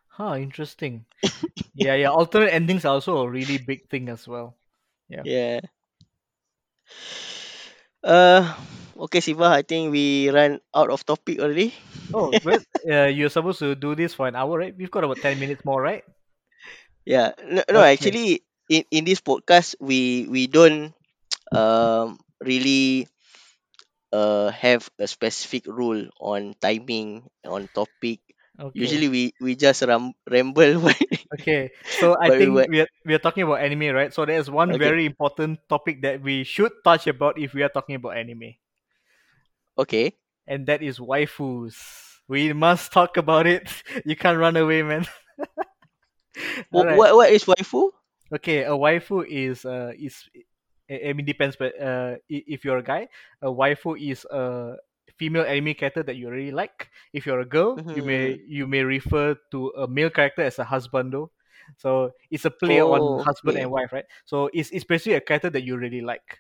Huh, 0.07 0.35
interesting. 0.37 1.05
Yeah, 1.73 1.95
yeah. 1.95 2.09
Alternate 2.09 2.53
endings 2.53 2.85
are 2.85 2.93
also 2.95 3.17
a 3.19 3.29
really 3.29 3.57
big 3.57 3.89
thing 3.89 4.09
as 4.09 4.27
well. 4.27 4.57
Yeah. 5.09 5.23
Yeah. 5.23 5.61
Uh, 8.03 8.43
okay, 9.07 9.19
Siva. 9.21 9.45
I 9.51 9.61
think 9.63 9.91
we 9.91 10.29
ran 10.29 10.59
out 10.75 10.89
of 10.91 11.05
topic 11.05 11.39
already. 11.39 11.73
Oh, 12.13 12.37
well, 12.43 12.59
uh, 12.89 13.05
you're 13.05 13.29
supposed 13.29 13.59
to 13.59 13.75
do 13.75 13.95
this 13.95 14.13
for 14.13 14.27
an 14.27 14.35
hour, 14.35 14.57
right? 14.57 14.75
We've 14.75 14.91
got 14.91 15.03
about 15.03 15.21
10 15.21 15.39
minutes 15.39 15.63
more, 15.65 15.81
right? 15.81 16.03
Yeah. 17.09 17.33
No, 17.41 17.63
no 17.71 17.81
Okay. 17.81 17.81
actually, 17.81 18.43
in 18.69 18.85
in 18.93 19.03
this 19.05 19.21
podcast, 19.21 19.75
we 19.81 20.27
we 20.29 20.45
don't 20.47 20.93
um 21.51 22.19
really 22.41 23.07
uh 24.13 24.49
have 24.51 24.89
a 24.99 25.07
specific 25.07 25.65
rule 25.67 26.07
on 26.19 26.55
timing 26.61 27.23
on 27.45 27.67
topic. 27.73 28.21
Okay. 28.59 28.69
Usually, 28.73 29.09
we 29.09 29.33
we 29.41 29.55
just 29.55 29.81
ram- 29.83 30.15
ramble. 30.29 30.89
Okay. 31.33 31.71
So 31.89 32.15
I 32.21 32.29
we 32.29 32.31
think 32.31 32.49
were 32.49 32.67
we 32.67 32.81
are, 32.81 32.89
we 33.05 33.13
are 33.13 33.21
talking 33.21 33.43
about 33.43 33.61
anime, 33.61 33.93
right? 33.93 34.13
So 34.13 34.25
there's 34.25 34.49
one 34.49 34.77
okay. 34.77 34.77
very 34.77 35.05
important 35.05 35.59
topic 35.69 36.01
that 36.03 36.21
we 36.21 36.43
should 36.43 36.71
touch 36.83 37.07
about 37.07 37.39
if 37.39 37.53
we 37.53 37.63
are 37.63 37.69
talking 37.73 37.95
about 37.95 38.17
anime, 38.17 38.55
Okay. 39.77 40.17
and 40.47 40.67
that 40.67 40.81
is 40.83 40.99
waifus. 40.99 41.75
We 42.27 42.53
must 42.53 42.91
talk 42.91 43.17
about 43.17 43.47
it. 43.47 43.69
You 44.05 44.15
can't 44.15 44.37
run 44.39 44.57
away, 44.57 44.83
man. 44.83 45.05
Right. 46.71 46.89
what, 46.91 47.15
what 47.15 47.31
is 47.31 47.45
waifu? 47.45 47.91
Okay, 48.33 48.63
a 48.63 48.71
waifu 48.75 49.25
is 49.27 49.65
uh 49.65 49.91
is 49.97 50.27
I 50.89 51.13
mean 51.13 51.25
depends, 51.25 51.55
but 51.57 51.73
uh 51.79 52.17
if 52.29 52.63
you're 52.65 52.77
a 52.77 52.83
guy, 52.83 53.07
a 53.41 53.47
waifu 53.49 53.97
is 53.99 54.25
a 54.29 54.77
female 55.17 55.43
anime 55.45 55.73
character 55.75 56.03
that 56.03 56.15
you 56.15 56.29
really 56.29 56.51
like. 56.51 56.89
If 57.13 57.25
you're 57.25 57.39
a 57.41 57.45
girl, 57.45 57.83
you 57.89 58.03
Mm-hmm. 58.03 58.03
may 58.03 58.39
you 58.47 58.67
may 58.67 58.83
refer 58.83 59.35
to 59.51 59.69
a 59.77 59.87
male 59.87 60.09
character 60.09 60.43
as 60.43 60.59
a 60.59 60.63
husband 60.65 61.13
husbando. 61.13 61.29
So 61.77 62.11
it's 62.31 62.45
a 62.45 62.51
play 62.51 62.81
on 62.81 63.11
Oh, 63.11 63.23
husband 63.23 63.57
okay. 63.57 63.59
and 63.59 63.71
wife, 63.71 63.91
right? 63.93 64.05
So 64.25 64.49
it's 64.53 64.69
it's 64.71 64.85
basically 64.85 65.15
a 65.15 65.21
character 65.21 65.49
that 65.49 65.63
you 65.63 65.77
really 65.77 66.01
like. 66.01 66.39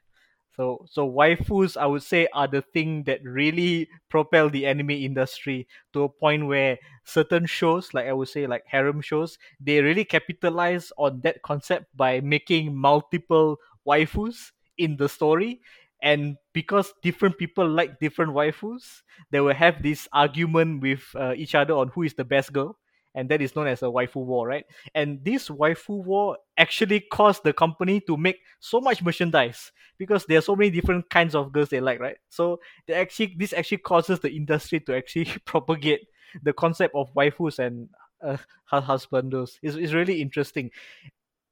So 0.55 0.85
so 0.89 1.07
waifus 1.09 1.77
I 1.77 1.85
would 1.85 2.03
say 2.03 2.27
are 2.33 2.47
the 2.47 2.61
thing 2.61 3.03
that 3.03 3.23
really 3.23 3.87
propel 4.09 4.49
the 4.49 4.65
anime 4.67 4.91
industry 4.91 5.67
to 5.93 6.03
a 6.03 6.09
point 6.09 6.47
where 6.47 6.77
certain 7.05 7.45
shows, 7.45 7.93
like 7.93 8.07
I 8.07 8.13
would 8.13 8.27
say 8.27 8.45
like 8.45 8.63
harem 8.67 9.01
shows, 9.01 9.37
they 9.59 9.81
really 9.81 10.03
capitalize 10.05 10.91
on 10.97 11.21
that 11.21 11.41
concept 11.43 11.85
by 11.95 12.19
making 12.21 12.75
multiple 12.75 13.57
waifus 13.87 14.51
in 14.77 14.97
the 14.97 15.07
story. 15.07 15.61
And 16.01 16.37
because 16.53 16.93
different 17.03 17.37
people 17.37 17.67
like 17.67 17.99
different 17.99 18.31
waifus, 18.33 19.01
they 19.31 19.39
will 19.39 19.53
have 19.55 19.81
this 19.83 20.07
argument 20.11 20.81
with 20.81 21.03
uh, 21.15 21.33
each 21.35 21.55
other 21.55 21.73
on 21.73 21.89
who 21.89 22.03
is 22.03 22.13
the 22.15 22.25
best 22.25 22.51
girl. 22.53 22.77
And 23.15 23.27
that 23.29 23.41
is 23.41 23.55
known 23.55 23.67
as 23.67 23.81
a 23.81 23.85
waifu 23.85 24.17
war, 24.17 24.47
right? 24.47 24.65
And 24.93 25.23
this 25.23 25.49
waifu 25.49 26.03
war 26.03 26.37
actually 26.57 27.01
caused 27.01 27.43
the 27.43 27.53
company 27.53 27.99
to 28.01 28.15
make 28.17 28.37
so 28.59 28.79
much 28.79 29.01
merchandise 29.01 29.71
because 29.97 30.25
there 30.25 30.37
are 30.37 30.41
so 30.41 30.55
many 30.55 30.69
different 30.69 31.09
kinds 31.09 31.35
of 31.35 31.51
girls 31.51 31.69
they 31.69 31.81
like, 31.81 31.99
right? 31.99 32.17
So 32.29 32.59
they 32.87 32.93
actually 32.93 33.35
this 33.37 33.53
actually 33.53 33.79
causes 33.79 34.19
the 34.19 34.31
industry 34.31 34.79
to 34.81 34.95
actually 34.95 35.25
propagate 35.45 36.01
the 36.43 36.53
concept 36.53 36.93
of 36.95 37.13
waifus 37.15 37.59
and 37.59 37.89
uh, 38.23 38.37
hu- 38.69 38.81
husbandos. 38.81 39.57
It's, 39.61 39.75
it's 39.75 39.93
really 39.93 40.21
interesting, 40.21 40.69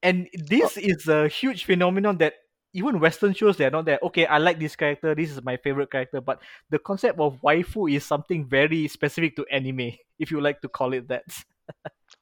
and 0.03 0.27
this 0.33 0.77
is 0.77 1.07
a 1.07 1.27
huge 1.27 1.65
phenomenon 1.65 2.17
that 2.19 2.33
even 2.77 2.99
Western 3.01 3.33
shows 3.33 3.57
they're 3.57 3.73
not 3.73 3.85
there. 3.85 3.99
Okay, 4.03 4.25
I 4.27 4.37
like 4.37 4.59
this 4.59 4.75
character. 4.77 5.15
This 5.15 5.31
is 5.31 5.41
my 5.41 5.57
favorite 5.57 5.89
character, 5.89 6.21
but 6.21 6.41
the 6.69 6.77
concept 6.77 7.19
of 7.19 7.41
waifu 7.41 7.89
is 7.89 8.05
something 8.05 8.45
very 8.45 8.87
specific 8.87 9.35
to 9.37 9.45
anime, 9.49 9.97
if 10.19 10.29
you 10.29 10.39
like 10.41 10.61
to 10.61 10.69
call 10.69 10.93
it 10.93 11.07
that. 11.09 11.25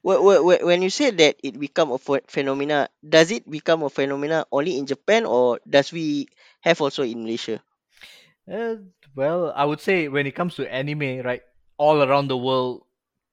wh- 0.08 0.22
wh- 0.26 0.64
when 0.70 0.82
you 0.82 0.89
say 0.89 1.12
that 1.12 1.36
it 1.43 1.60
become 1.60 1.91
a 1.91 1.97
phe- 1.97 2.24
phenomena, 2.28 2.88
does 3.16 3.30
it 3.32 3.43
become 3.49 3.84
a 3.84 3.89
phenomena 3.89 4.45
only 4.51 4.78
in 4.78 4.86
Japan 4.86 5.26
or 5.26 5.60
does 5.68 5.91
we 5.91 6.28
have 6.62 6.80
also 6.82 7.03
in 7.03 7.24
Malaysia? 7.24 7.62
Uh, 8.51 8.76
well, 9.16 9.51
I 9.56 9.66
would 9.66 9.80
say 9.82 10.08
when 10.08 10.28
it 10.28 10.36
comes 10.36 10.56
to 10.56 10.72
anime, 10.72 11.22
right, 11.26 11.41
all 11.78 12.03
around 12.03 12.28
the 12.28 12.38
world, 12.38 12.86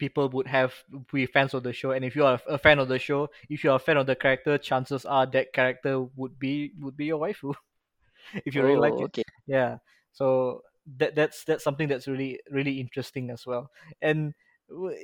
people 0.03 0.29
would 0.31 0.49
have 0.49 0.75
be 1.13 1.27
fans 1.27 1.55
of 1.55 1.63
the 1.63 1.73
show, 1.73 1.93
and 1.93 2.05
if 2.05 2.17
you 2.17 2.25
are 2.27 2.41
a 2.49 2.59
fan 2.59 2.81
of 2.81 2.89
the 2.89 2.99
show, 2.99 3.31
if 3.49 3.63
you 3.63 3.71
are 3.71 3.77
a 3.77 3.87
fan 3.87 3.97
of 3.97 4.07
the 4.11 4.17
character, 4.17 4.59
chances 4.59 5.05
are 5.07 5.27
that 5.27 5.53
character 5.53 5.95
would 6.17 6.37
be 6.41 6.73
would 6.81 6.97
be 6.97 7.07
your 7.07 7.21
waifu. 7.21 7.55
If 8.47 8.55
you 8.57 8.63
really 8.65 8.83
like 8.87 8.99
Oh, 8.99 9.05
it. 9.07 9.11
okay. 9.11 9.23
Yeah, 9.47 9.79
so 10.13 10.63
that 10.99 11.15
that's 11.15 11.45
that's 11.45 11.63
something 11.63 11.87
that's 11.87 12.09
really 12.09 12.41
really 12.51 12.81
interesting 12.81 13.31
as 13.31 13.47
well, 13.47 13.71
and 14.01 14.35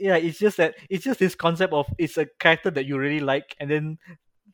yeah, 0.00 0.16
it's 0.16 0.38
just 0.38 0.56
that 0.56 0.74
it's 0.90 1.04
just 1.04 1.20
this 1.20 1.36
concept 1.36 1.72
of 1.72 1.86
it's 1.98 2.18
a 2.18 2.26
character 2.40 2.70
that 2.72 2.86
you 2.86 2.98
really 2.98 3.20
like, 3.20 3.54
and 3.60 3.70
then 3.70 3.98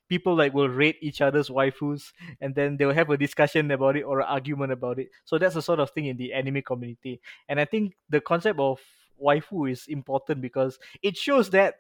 people 0.09 0.35
like 0.37 0.53
will 0.53 0.69
rate 0.69 0.99
each 1.01 1.21
other's 1.23 1.49
waifus 1.49 2.13
and 2.41 2.55
then 2.55 2.77
they'll 2.77 2.93
have 2.93 3.09
a 3.09 3.17
discussion 3.17 3.71
about 3.71 3.97
it 3.97 4.03
or 4.03 4.21
an 4.21 4.27
argument 4.29 4.71
about 4.71 4.99
it. 4.99 5.09
So 5.25 5.39
that's 5.39 5.55
the 5.55 5.63
sort 5.63 5.81
of 5.81 5.91
thing 5.91 6.07
in 6.07 6.19
the 6.19 6.35
anime 6.35 6.61
community. 6.63 7.21
And 7.49 7.59
i 7.59 7.65
think 7.65 7.95
the 8.11 8.21
concept 8.21 8.59
of 8.61 8.81
waifu 9.21 9.71
is 9.71 9.87
important 9.89 10.41
because 10.41 10.79
it 11.03 11.17
shows 11.17 11.51
that 11.51 11.77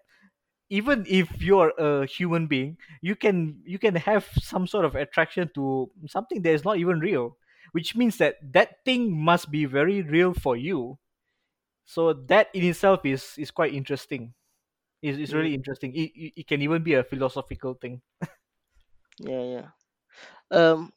even 0.70 1.04
if 1.08 1.42
you're 1.42 1.72
a 1.78 2.06
human 2.06 2.46
being 2.46 2.76
you 3.02 3.14
can 3.16 3.60
you 3.64 3.78
can 3.78 3.94
have 3.94 4.26
some 4.40 4.66
sort 4.66 4.84
of 4.84 4.94
attraction 4.94 5.50
to 5.54 5.90
something 6.06 6.42
that 6.42 6.50
is 6.52 6.64
not 6.64 6.78
even 6.78 7.00
real 7.00 7.36
which 7.72 7.96
means 7.96 8.18
that 8.18 8.36
that 8.52 8.84
thing 8.84 9.12
must 9.12 9.50
be 9.50 9.64
very 9.64 10.02
real 10.02 10.32
for 10.34 10.56
you. 10.56 10.98
So 11.86 12.12
that 12.14 12.48
in 12.54 12.64
itself 12.64 13.04
is 13.04 13.36
is 13.38 13.50
quite 13.50 13.74
interesting. 13.74 14.34
It's, 15.02 15.18
it's 15.18 15.32
Mm, 15.32 15.34
really 15.34 15.54
interesting. 15.54 15.94
It, 15.94 16.12
it, 16.16 16.32
it 16.42 16.46
can 16.48 16.62
even 16.62 16.82
be 16.84 16.94
a 16.94 17.04
philosophical 17.04 17.74
thing. 17.74 18.02
Yeah, 19.18 19.42
yeah. 19.42 19.68
Um, 20.50 20.92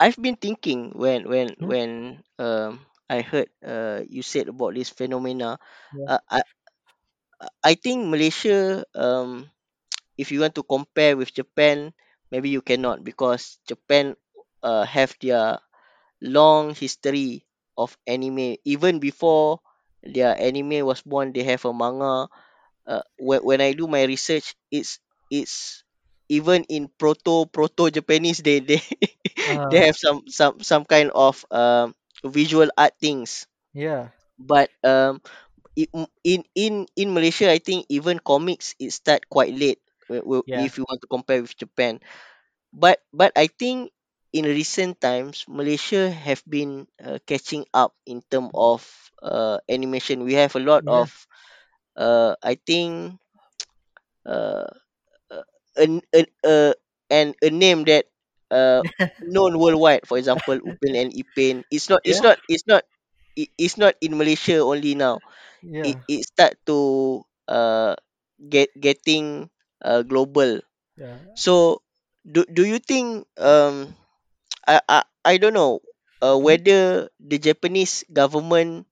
I've 0.00 0.16
been 0.20 0.36
thinking 0.36 0.92
when 0.96 1.28
when 1.28 1.56
Hmm? 1.58 1.72
when 1.72 2.24
um 2.38 2.86
I 3.10 3.20
heard 3.22 3.50
uh 3.64 4.02
you 4.08 4.22
said 4.22 4.48
about 4.48 4.74
this 4.74 4.90
phenomena. 4.90 5.58
yeah 5.92 6.08
Uh, 6.08 6.18
I 6.30 6.42
I 7.62 7.74
think 7.74 8.06
Malaysia 8.08 8.84
um 8.94 9.50
if 10.22 10.30
you 10.32 10.40
want 10.42 10.54
to 10.58 10.64
compare 10.66 11.16
with 11.16 11.34
Japan, 11.34 11.92
maybe 12.30 12.50
you 12.50 12.62
cannot 12.62 13.04
because 13.04 13.58
Japan 13.68 14.16
uh 14.62 14.84
have 14.86 15.14
their 15.20 15.58
long 16.22 16.74
history 16.74 17.46
of 17.76 17.96
anime. 18.06 18.56
Even 18.64 18.98
before 19.00 19.60
their 20.04 20.34
anime 20.38 20.84
was 20.86 21.02
born, 21.02 21.32
they 21.32 21.44
have 21.44 21.64
a 21.66 21.72
manga. 21.74 22.28
Uh, 22.86 23.02
when, 23.18 23.40
when 23.44 23.60
I 23.60 23.72
do 23.74 23.86
my 23.88 24.04
research, 24.04 24.54
it's 24.70 24.98
it's 25.30 25.84
even 26.28 26.64
in 26.70 26.88
proto 26.98 27.46
proto 27.46 27.90
Japanese 27.90 28.40
they 28.42 28.60
they 28.60 28.80
they 29.70 29.78
uh 29.78 29.86
have 29.86 29.96
some 29.96 30.26
some 30.28 30.60
some 30.62 30.84
kind 30.84 31.10
of 31.14 31.44
um 31.50 31.94
visual 32.24 32.70
art 32.76 32.94
things. 33.00 33.46
yeah 33.74 34.08
But 34.38 34.70
um 34.84 35.22
in 36.24 36.44
in 36.54 36.86
in 36.96 37.08
Malaysia, 37.14 37.50
I 37.50 37.58
think 37.58 37.86
even 37.88 38.18
comics 38.20 38.74
it 38.80 38.92
start 38.92 39.28
quite 39.30 39.54
late. 39.54 39.80
yeah 40.46 40.68
If 40.68 40.78
you 40.78 40.84
want 40.88 41.00
to 41.02 41.08
compare 41.10 41.40
with 41.42 41.56
Japan, 41.56 42.00
but 42.72 43.00
but 43.12 43.32
I 43.36 43.48
think 43.48 43.92
in 44.32 44.44
recent 44.46 45.00
times 45.00 45.44
Malaysia 45.48 46.10
have 46.10 46.42
been 46.48 46.86
uh, 47.02 47.18
catching 47.26 47.64
up 47.74 47.94
in 48.06 48.22
term 48.30 48.50
of 48.54 48.84
uh, 49.22 49.58
animation. 49.68 50.24
We 50.24 50.34
have 50.40 50.54
a 50.56 50.62
lot 50.64 50.82
yeah 50.82 50.88
of 50.88 51.10
uh, 51.96 52.36
I 52.42 52.56
think 52.56 53.18
uh, 54.26 54.68
uh, 55.30 55.46
an 55.76 56.02
an 56.12 56.26
uh, 56.44 56.74
and 57.10 57.34
a 57.42 57.50
name 57.50 57.84
that 57.86 58.06
uh, 58.54 58.84
known 59.20 59.58
worldwide. 59.58 60.06
For 60.06 60.18
example, 60.18 60.58
Upin 60.62 60.94
and 60.94 61.10
Ipin. 61.12 61.64
It's 61.70 61.90
not 61.90 62.02
it's 62.06 62.22
yeah 62.22 62.24
not 62.24 62.38
it's 62.48 62.66
not 62.70 62.84
it, 63.36 63.50
it's 63.58 63.78
not 63.78 63.94
in 64.00 64.18
Malaysia 64.18 64.62
only 64.62 64.94
now. 64.94 65.22
It 65.82 65.98
yeah 66.02 66.02
it 66.08 66.24
start 66.26 66.56
to 66.66 67.22
uh 67.48 67.94
get 68.38 68.70
getting 68.78 69.50
uh 69.82 70.02
global. 70.02 70.60
yeah 70.96 71.18
So 71.34 71.82
do 72.26 72.44
do 72.48 72.64
you 72.66 72.78
think 72.80 73.26
um 73.38 73.94
I 74.66 74.80
I, 74.88 75.00
I 75.24 75.34
don't 75.38 75.54
know 75.56 75.80
uh, 76.22 76.36
whether 76.38 77.08
the 77.20 77.38
Japanese 77.38 78.04
government 78.12 78.86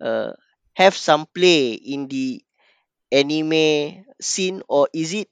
uh, 0.00 0.32
have 0.74 0.96
some 0.96 1.26
play 1.30 1.74
in 1.74 2.08
the 2.08 2.42
anime 3.12 4.04
scene 4.20 4.62
or 4.68 4.88
is 4.94 5.14
it 5.14 5.28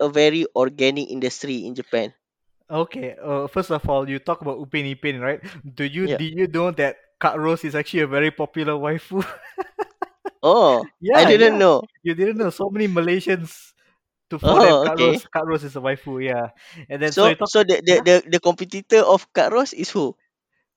a 0.00 0.08
very 0.08 0.46
organic 0.56 1.10
industry 1.10 1.64
in 1.66 1.74
Japan? 1.74 2.14
Okay 2.72 3.16
uh 3.22 3.46
first 3.48 3.70
of 3.70 3.84
all 3.88 4.08
you 4.08 4.18
talk 4.18 4.40
about 4.42 4.58
upin 4.58 4.88
ipin 4.96 5.20
right 5.20 5.40
do 5.76 5.84
you 5.84 6.06
Yeah. 6.06 6.20
did 6.20 6.32
you 6.34 6.48
know 6.48 6.70
that 6.72 6.96
Kak 7.20 7.36
Ros 7.36 7.64
is 7.64 7.74
actually 7.76 8.00
a 8.02 8.08
very 8.08 8.30
popular 8.32 8.74
waifu 8.74 9.20
Oh, 10.42 10.90
yeah, 11.00 11.20
I 11.20 11.24
didn't 11.24 11.58
yeah 11.58 11.60
know. 11.60 11.82
you 12.02 12.14
didn't 12.14 12.38
know 12.38 12.50
so 12.50 12.70
many 12.70 12.88
Malaysians 12.88 13.72
to 14.30 14.38
for 14.38 14.60
them 14.60 14.76
Oh, 14.76 14.84
Kak 14.84 14.96
okay. 14.96 15.22
Rose 15.22 15.26
Rose 15.44 15.64
is 15.64 15.76
a 15.76 15.80
waifu 15.80 16.22
yeah 16.24 16.50
and 16.88 17.02
then 17.02 17.14
so 17.14 17.28
So 17.28 17.32
talk 17.32 17.50
so 17.52 17.62
the 17.64 17.80
the 17.86 18.00
the, 18.06 18.14
the 18.30 18.40
competitor 18.40 19.00
of 19.04 19.32
Kak 19.32 19.52
Ros 19.52 19.72
is 19.72 19.90
who? 19.90 20.16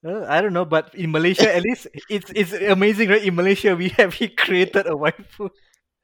uh, 0.06 0.26
I 0.28 0.42
don't 0.42 0.54
know 0.54 0.66
but 0.66 0.94
in 0.96 1.12
Malaysia 1.12 1.54
at 1.54 1.64
least 1.64 1.88
it's 2.10 2.32
it's 2.36 2.54
amazing 2.54 3.10
right 3.10 3.24
in 3.24 3.36
Malaysia 3.36 3.76
we 3.76 3.90
have 3.98 4.14
he 4.14 4.28
created 4.44 4.88
a 4.88 4.96
waifu 4.96 5.50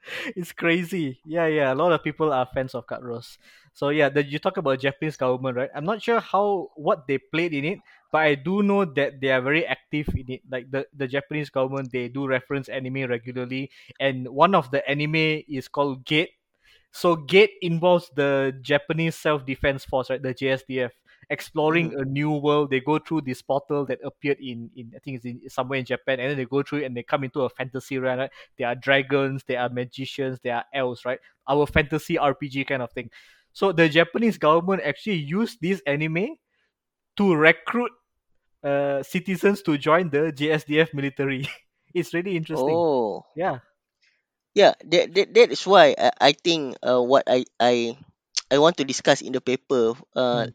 it's 0.36 0.52
crazy. 0.52 1.20
Yeah, 1.26 1.48
yeah. 1.48 1.74
A 1.74 1.76
lot 1.76 1.92
of 1.92 2.04
people 2.04 2.34
are 2.34 2.48
fans 2.54 2.76
of 2.76 2.88
Kak 2.88 3.00
Ros. 3.02 3.38
So 3.74 3.90
yeah, 3.90 4.10
the, 4.10 4.24
you 4.26 4.40
talk 4.40 4.58
about 4.58 4.80
Japanese 4.80 5.16
government, 5.16 5.56
right? 5.58 5.70
I'm 5.76 5.86
not 5.86 6.02
sure 6.02 6.20
how 6.20 6.70
what 6.76 7.08
they 7.08 7.18
played 7.18 7.54
in 7.54 7.66
it, 7.66 7.80
but 8.12 8.20
I 8.22 8.36
do 8.36 8.64
know 8.64 8.84
that 8.86 9.22
they 9.22 9.32
are 9.32 9.42
very 9.42 9.66
active 9.66 10.10
in 10.16 10.30
it. 10.30 10.42
Like 10.50 10.70
the, 10.72 10.86
the 10.96 11.08
Japanese 11.08 11.50
government, 11.50 11.92
they 11.92 12.10
do 12.10 12.28
reference 12.28 12.68
anime 12.68 13.08
regularly, 13.08 13.72
and 14.00 14.28
one 14.28 14.56
of 14.56 14.72
the 14.72 14.88
anime 14.90 15.44
is 15.48 15.68
called 15.70 16.06
Gate, 16.06 16.32
so 16.92 17.16
Gate 17.16 17.52
involves 17.62 18.10
the 18.16 18.54
Japanese 18.62 19.16
Self 19.16 19.46
Defense 19.46 19.86
Force, 19.86 20.10
right? 20.10 20.22
The 20.22 20.34
JSDF, 20.34 20.92
exploring 21.30 21.92
Mhm. 21.92 22.02
a 22.02 22.06
new 22.06 22.32
world. 22.32 22.70
They 22.72 22.80
go 22.82 23.00
through 23.00 23.22
this 23.22 23.42
portal 23.42 23.86
that 23.86 24.00
appeared 24.04 24.40
in, 24.40 24.70
in 24.76 24.92
I 24.96 25.00
think 25.00 25.18
it's 25.18 25.26
in 25.26 25.50
somewhere 25.50 25.80
in 25.80 25.86
Japan, 25.86 26.20
and 26.20 26.30
then 26.32 26.38
they 26.38 26.46
go 26.46 26.64
through 26.64 26.80
it 26.80 26.86
and 26.86 26.96
they 26.98 27.04
come 27.04 27.24
into 27.24 27.42
a 27.42 27.50
fantasy 27.50 27.98
realm. 27.98 28.20
Right? 28.20 28.32
There 28.58 28.68
are 28.68 28.76
dragons, 28.76 29.44
there 29.48 29.60
are 29.62 29.70
magicians, 29.70 30.40
there 30.44 30.56
are 30.58 30.66
elves, 30.74 31.06
right? 31.06 31.20
Our 31.48 31.66
fantasy 31.68 32.18
RPG 32.18 32.66
kind 32.68 32.82
of 32.82 32.92
thing. 32.92 33.10
So 33.54 33.72
the 33.72 33.90
Japanese 33.90 34.38
government 34.38 34.82
actually 34.84 35.18
used 35.18 35.60
this 35.62 35.82
anime 35.86 36.38
to 37.18 37.36
recruit 37.36 37.92
uh, 38.64 39.04
citizens 39.04 39.62
to 39.64 39.78
join 39.78 40.10
the 40.10 40.32
JSDF 40.32 40.94
military. 40.94 41.48
it's 41.94 42.14
really 42.14 42.38
interesting. 42.38 42.76
Oh, 42.78 43.26
Yeah. 43.36 43.60
yeah. 44.54 44.74
That, 44.86 45.14
that 45.16 45.34
that 45.34 45.50
is 45.52 45.66
why 45.68 45.96
I, 45.98 46.12
I 46.22 46.32
think 46.34 46.78
uh, 46.84 47.02
what 47.02 47.24
I 47.28 47.46
I 47.60 47.98
I 48.52 48.58
want 48.60 48.78
to 48.78 48.84
discuss 48.86 49.22
in 49.22 49.34
the 49.34 49.42
paper 49.42 49.94
uh 50.16 50.48
Hmm. 50.48 50.52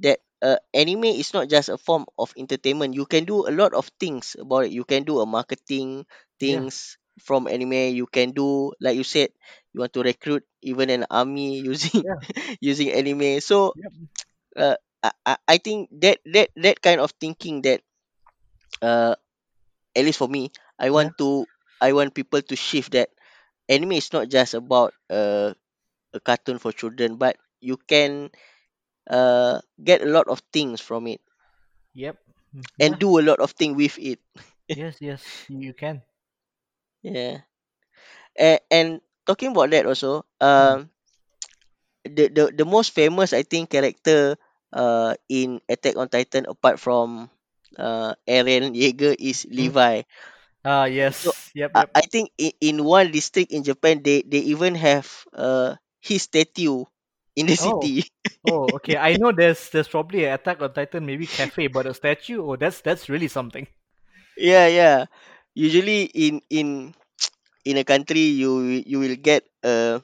That 0.00 0.20
uh, 0.42 0.58
anime 0.74 1.04
is 1.16 1.32
not 1.34 1.48
just 1.48 1.68
a 1.68 1.78
form 1.78 2.06
of 2.18 2.32
entertainment. 2.36 2.94
You 2.94 3.06
can 3.06 3.24
do 3.24 3.46
a 3.48 3.52
lot 3.54 3.74
of 3.74 3.90
things 4.00 4.36
about 4.38 4.66
it. 4.66 4.72
You 4.72 4.84
can 4.84 5.04
do 5.04 5.20
a 5.20 5.26
marketing 5.26 6.06
Yeah. 6.46 6.62
things 6.62 6.98
from 7.20 7.48
anime. 7.48 7.94
You 7.94 8.06
can 8.06 8.32
do 8.32 8.72
like 8.80 8.96
you 8.96 9.04
said, 9.04 9.30
you 9.72 9.80
want 9.80 9.92
to 9.94 10.02
recruit 10.02 10.44
even 10.62 10.90
an 10.90 11.06
army 11.10 11.60
using 11.70 12.02
Yeah. 12.02 12.14
using 12.60 12.90
anime. 12.92 13.40
So 13.40 13.76
Yep. 13.76 13.92
uh, 14.56 14.76
I, 15.02 15.12
I 15.26 15.36
I 15.48 15.56
think 15.58 15.90
that 16.02 16.20
that 16.32 16.50
that 16.56 16.80
kind 16.82 17.00
of 17.00 17.12
thinking 17.20 17.62
that 17.62 17.82
uh 18.82 19.14
at 19.96 20.04
least 20.04 20.18
for 20.18 20.28
me, 20.28 20.52
I 20.78 20.90
Yeah. 20.90 20.90
want 20.90 21.18
to 21.18 21.46
I 21.80 21.92
want 21.92 22.14
people 22.14 22.42
to 22.42 22.56
shift 22.56 22.92
that 22.92 23.10
anime 23.68 23.92
is 24.00 24.12
not 24.12 24.28
just 24.28 24.54
about 24.54 24.94
uh, 25.10 25.54
a 26.14 26.20
cartoon 26.20 26.58
for 26.58 26.72
children, 26.72 27.16
but 27.16 27.36
you 27.60 27.76
can 27.76 28.30
uh 29.10 29.60
get 29.82 30.02
a 30.02 30.06
lot 30.10 30.28
of 30.28 30.40
things 30.52 30.80
from 30.80 31.06
it 31.08 31.20
Yep. 31.94 32.18
Mm, 32.54 32.66
and 32.80 32.98
Yeah. 32.98 32.98
do 32.98 33.18
a 33.18 33.22
lot 33.22 33.40
of 33.40 33.52
things 33.52 33.76
with 33.76 33.98
it. 33.98 34.20
Yes. 34.72 35.00
Yes. 35.00 35.46
You 35.48 35.74
can. 35.74 36.02
Yeah. 37.02 37.42
And, 38.36 38.60
and 38.70 39.00
talking 39.26 39.50
about 39.52 39.70
that 39.70 39.86
also, 39.86 40.24
um, 40.40 40.90
the, 42.04 42.28
the 42.28 42.44
the 42.64 42.66
most 42.66 42.92
famous 42.94 43.32
I 43.32 43.42
think 43.42 43.70
character 43.70 44.36
uh 44.72 45.14
in 45.28 45.60
Attack 45.68 45.96
on 45.96 46.08
Titan 46.08 46.46
apart 46.48 46.78
from 46.80 47.30
uh 47.78 48.14
Eren 48.28 48.74
Yeager 48.76 49.14
is 49.18 49.46
Hmm. 49.58 49.70
Levi. 49.70 50.02
Ah, 50.64 50.86
So 51.22 51.30
yes. 51.30 51.50
Yep, 51.54 51.72
I, 51.74 51.82
yep. 51.82 51.90
I 51.94 52.02
think 52.02 52.30
in, 52.38 52.52
in 52.60 52.76
one 52.84 53.10
district 53.12 53.52
in 53.52 53.62
Japan 53.64 54.02
they 54.02 54.22
they 54.22 54.40
even 54.54 54.74
have 54.76 55.06
uh 55.34 55.76
his 56.00 56.22
statue 56.22 56.84
in 57.36 57.46
the 57.46 57.56
Oh, 57.58 57.94
city. 57.96 58.04
oh, 58.44 58.74
okay. 58.76 58.96
I 58.96 59.14
know 59.14 59.32
there's 59.32 59.70
there's 59.70 59.88
probably 59.88 60.24
an 60.24 60.34
Attack 60.34 60.62
on 60.62 60.72
Titan 60.74 61.06
maybe 61.06 61.26
cafe, 61.28 61.68
but 61.68 61.86
a 61.86 61.94
statue. 61.94 62.42
Oh, 62.44 62.56
that's 62.56 62.80
that's 62.80 63.08
really 63.08 63.28
something. 63.28 63.66
yeah, 64.36 64.66
yeah. 64.68 64.98
Usually 65.54 66.04
in 66.04 66.40
in 66.50 66.94
in 67.64 67.76
a 67.78 67.84
country 67.84 68.32
you 68.34 68.82
you 68.86 68.98
will 69.00 69.16
get 69.16 69.44
a 69.64 70.02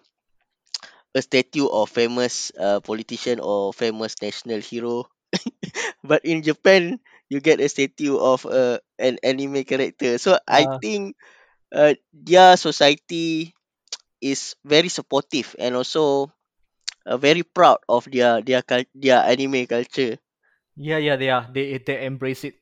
a 1.15 1.21
statue 1.23 1.67
of 1.69 1.91
famous 1.91 2.53
uh, 2.59 2.81
politician 2.81 3.41
or 3.41 3.73
famous 3.73 4.17
national 4.23 4.61
hero 4.61 5.07
but 6.05 6.25
in 6.25 6.43
Japan 6.43 6.99
you 7.29 7.41
get 7.41 7.61
a 7.61 7.69
statue 7.69 8.17
of 8.19 8.45
uh, 8.47 8.79
an 8.99 9.19
anime 9.23 9.65
character 9.65 10.19
so 10.19 10.39
I 10.47 10.69
Uh, 10.69 10.81
think 10.81 11.17
uh, 11.75 11.95
their 12.13 12.57
society 12.57 13.55
is 14.23 14.57
very 14.65 14.89
supportive 14.89 15.55
and 15.59 15.77
also 15.77 16.33
uh, 17.07 17.17
very 17.17 17.43
proud 17.43 17.79
of 17.89 18.05
their 18.11 18.43
their 18.43 18.63
their 18.95 19.21
anime 19.25 19.67
culture 19.67 20.19
yeah, 20.77 20.99
yeah, 20.99 21.17
they 21.17 21.31
are. 21.31 21.49
They 21.53 21.79
they 21.79 22.05
embrace 22.05 22.45
it. 22.45 22.55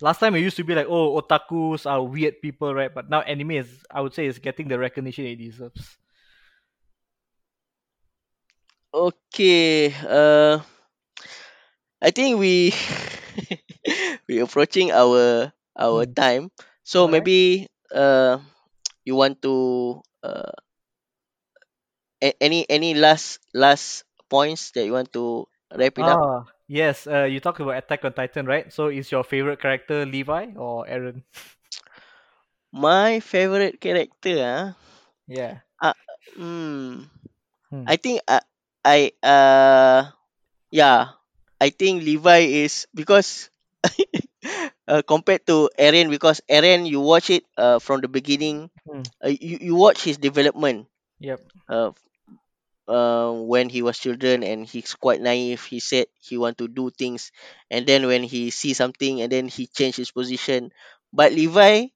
Last 0.00 0.18
time 0.20 0.34
it 0.34 0.40
used 0.40 0.56
to 0.56 0.64
be 0.64 0.74
like, 0.74 0.86
oh, 0.88 1.20
otakus 1.20 1.88
are 1.90 2.02
weird 2.02 2.40
people, 2.42 2.74
right? 2.74 2.92
But 2.92 3.08
now 3.10 3.20
anime 3.22 3.52
is, 3.52 3.84
I 3.90 4.00
would 4.00 4.14
say, 4.14 4.26
is 4.26 4.38
getting 4.38 4.68
the 4.68 4.78
recognition 4.78 5.26
it 5.26 5.36
deserves. 5.36 5.98
okay 8.92 9.92
uh 10.08 10.60
I 12.02 12.10
think 12.10 12.38
we 12.38 12.72
we 14.28 14.40
approaching 14.40 14.90
our 14.92 15.52
our 15.78 16.04
Hmm. 16.04 16.12
time 16.16 16.50
so 16.84 17.06
All 17.06 17.14
right. 17.14 17.30
maybe 17.30 17.68
uh 17.94 18.38
you 19.04 19.16
want 19.16 19.42
to 19.42 20.02
uh, 20.22 20.52
a- 22.22 22.36
any 22.42 22.66
any 22.70 22.94
last 22.94 23.40
last 23.54 24.04
points 24.30 24.70
that 24.72 24.84
you 24.86 24.92
want 24.94 25.12
to 25.12 25.46
wrap 25.76 25.98
it 25.98 26.08
up 26.08 26.22
Ah, 26.22 26.46
yes. 26.68 27.06
Uh, 27.06 27.24
you 27.24 27.40
talk 27.40 27.60
about 27.60 27.76
Attack 27.76 28.04
on 28.04 28.12
Titan, 28.14 28.46
right? 28.46 28.72
So 28.72 28.88
is 28.88 29.10
your 29.12 29.24
favorite 29.24 29.60
character 29.60 30.04
Levi 30.06 30.52
or 30.56 30.86
Eren? 30.86 31.22
my 32.72 33.20
favorite 33.20 33.80
character 33.80 34.36
ah 34.42 34.64
Yeah. 35.26 35.60
uh, 35.80 35.94
hmm 36.36 37.04
Hmm. 37.70 37.86
i 37.86 37.96
think 37.96 38.20
uh, 38.28 38.42
i 38.84 39.12
uh 39.22 40.10
yeah 40.70 41.16
i 41.60 41.70
think 41.70 42.02
levi 42.02 42.64
is 42.66 42.86
because 42.94 43.50
uh, 44.88 45.02
compared 45.06 45.44
to 45.46 45.70
Eren 45.78 46.10
because 46.10 46.40
Eren 46.48 46.86
you 46.88 47.00
watch 47.00 47.30
it 47.30 47.44
uh, 47.58 47.78
from 47.78 48.00
the 48.00 48.08
beginning 48.08 48.70
Hmm. 48.86 49.08
uh, 49.24 49.28
you, 49.32 49.58
you 49.60 49.74
watch 49.76 50.04
his 50.04 50.18
development 50.18 50.86
Yep. 51.20 51.42
uh, 51.68 51.90
uh, 52.92 53.32
when 53.32 53.68
he 53.68 53.82
was 53.82 53.98
children 53.98 54.44
and 54.44 54.66
he's 54.68 54.94
quite 54.94 55.20
naive 55.20 55.64
he 55.64 55.80
said 55.80 56.06
he 56.20 56.36
want 56.38 56.58
to 56.58 56.68
do 56.68 56.90
things 56.90 57.32
and 57.70 57.86
then 57.86 58.06
when 58.06 58.22
he 58.22 58.50
see 58.50 58.74
something 58.74 59.22
and 59.22 59.32
then 59.32 59.48
he 59.48 59.66
changed 59.66 59.98
his 59.98 60.12
position 60.12 60.70
but 61.12 61.32
levi 61.32 61.86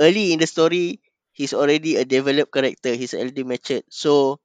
early 0.00 0.32
in 0.32 0.40
the 0.40 0.46
story 0.48 1.00
he's 1.32 1.54
already 1.54 1.96
a 1.96 2.04
developed 2.04 2.52
character 2.52 2.94
he's 2.94 3.14
already 3.14 3.44
matured 3.44 3.84
so 3.90 4.40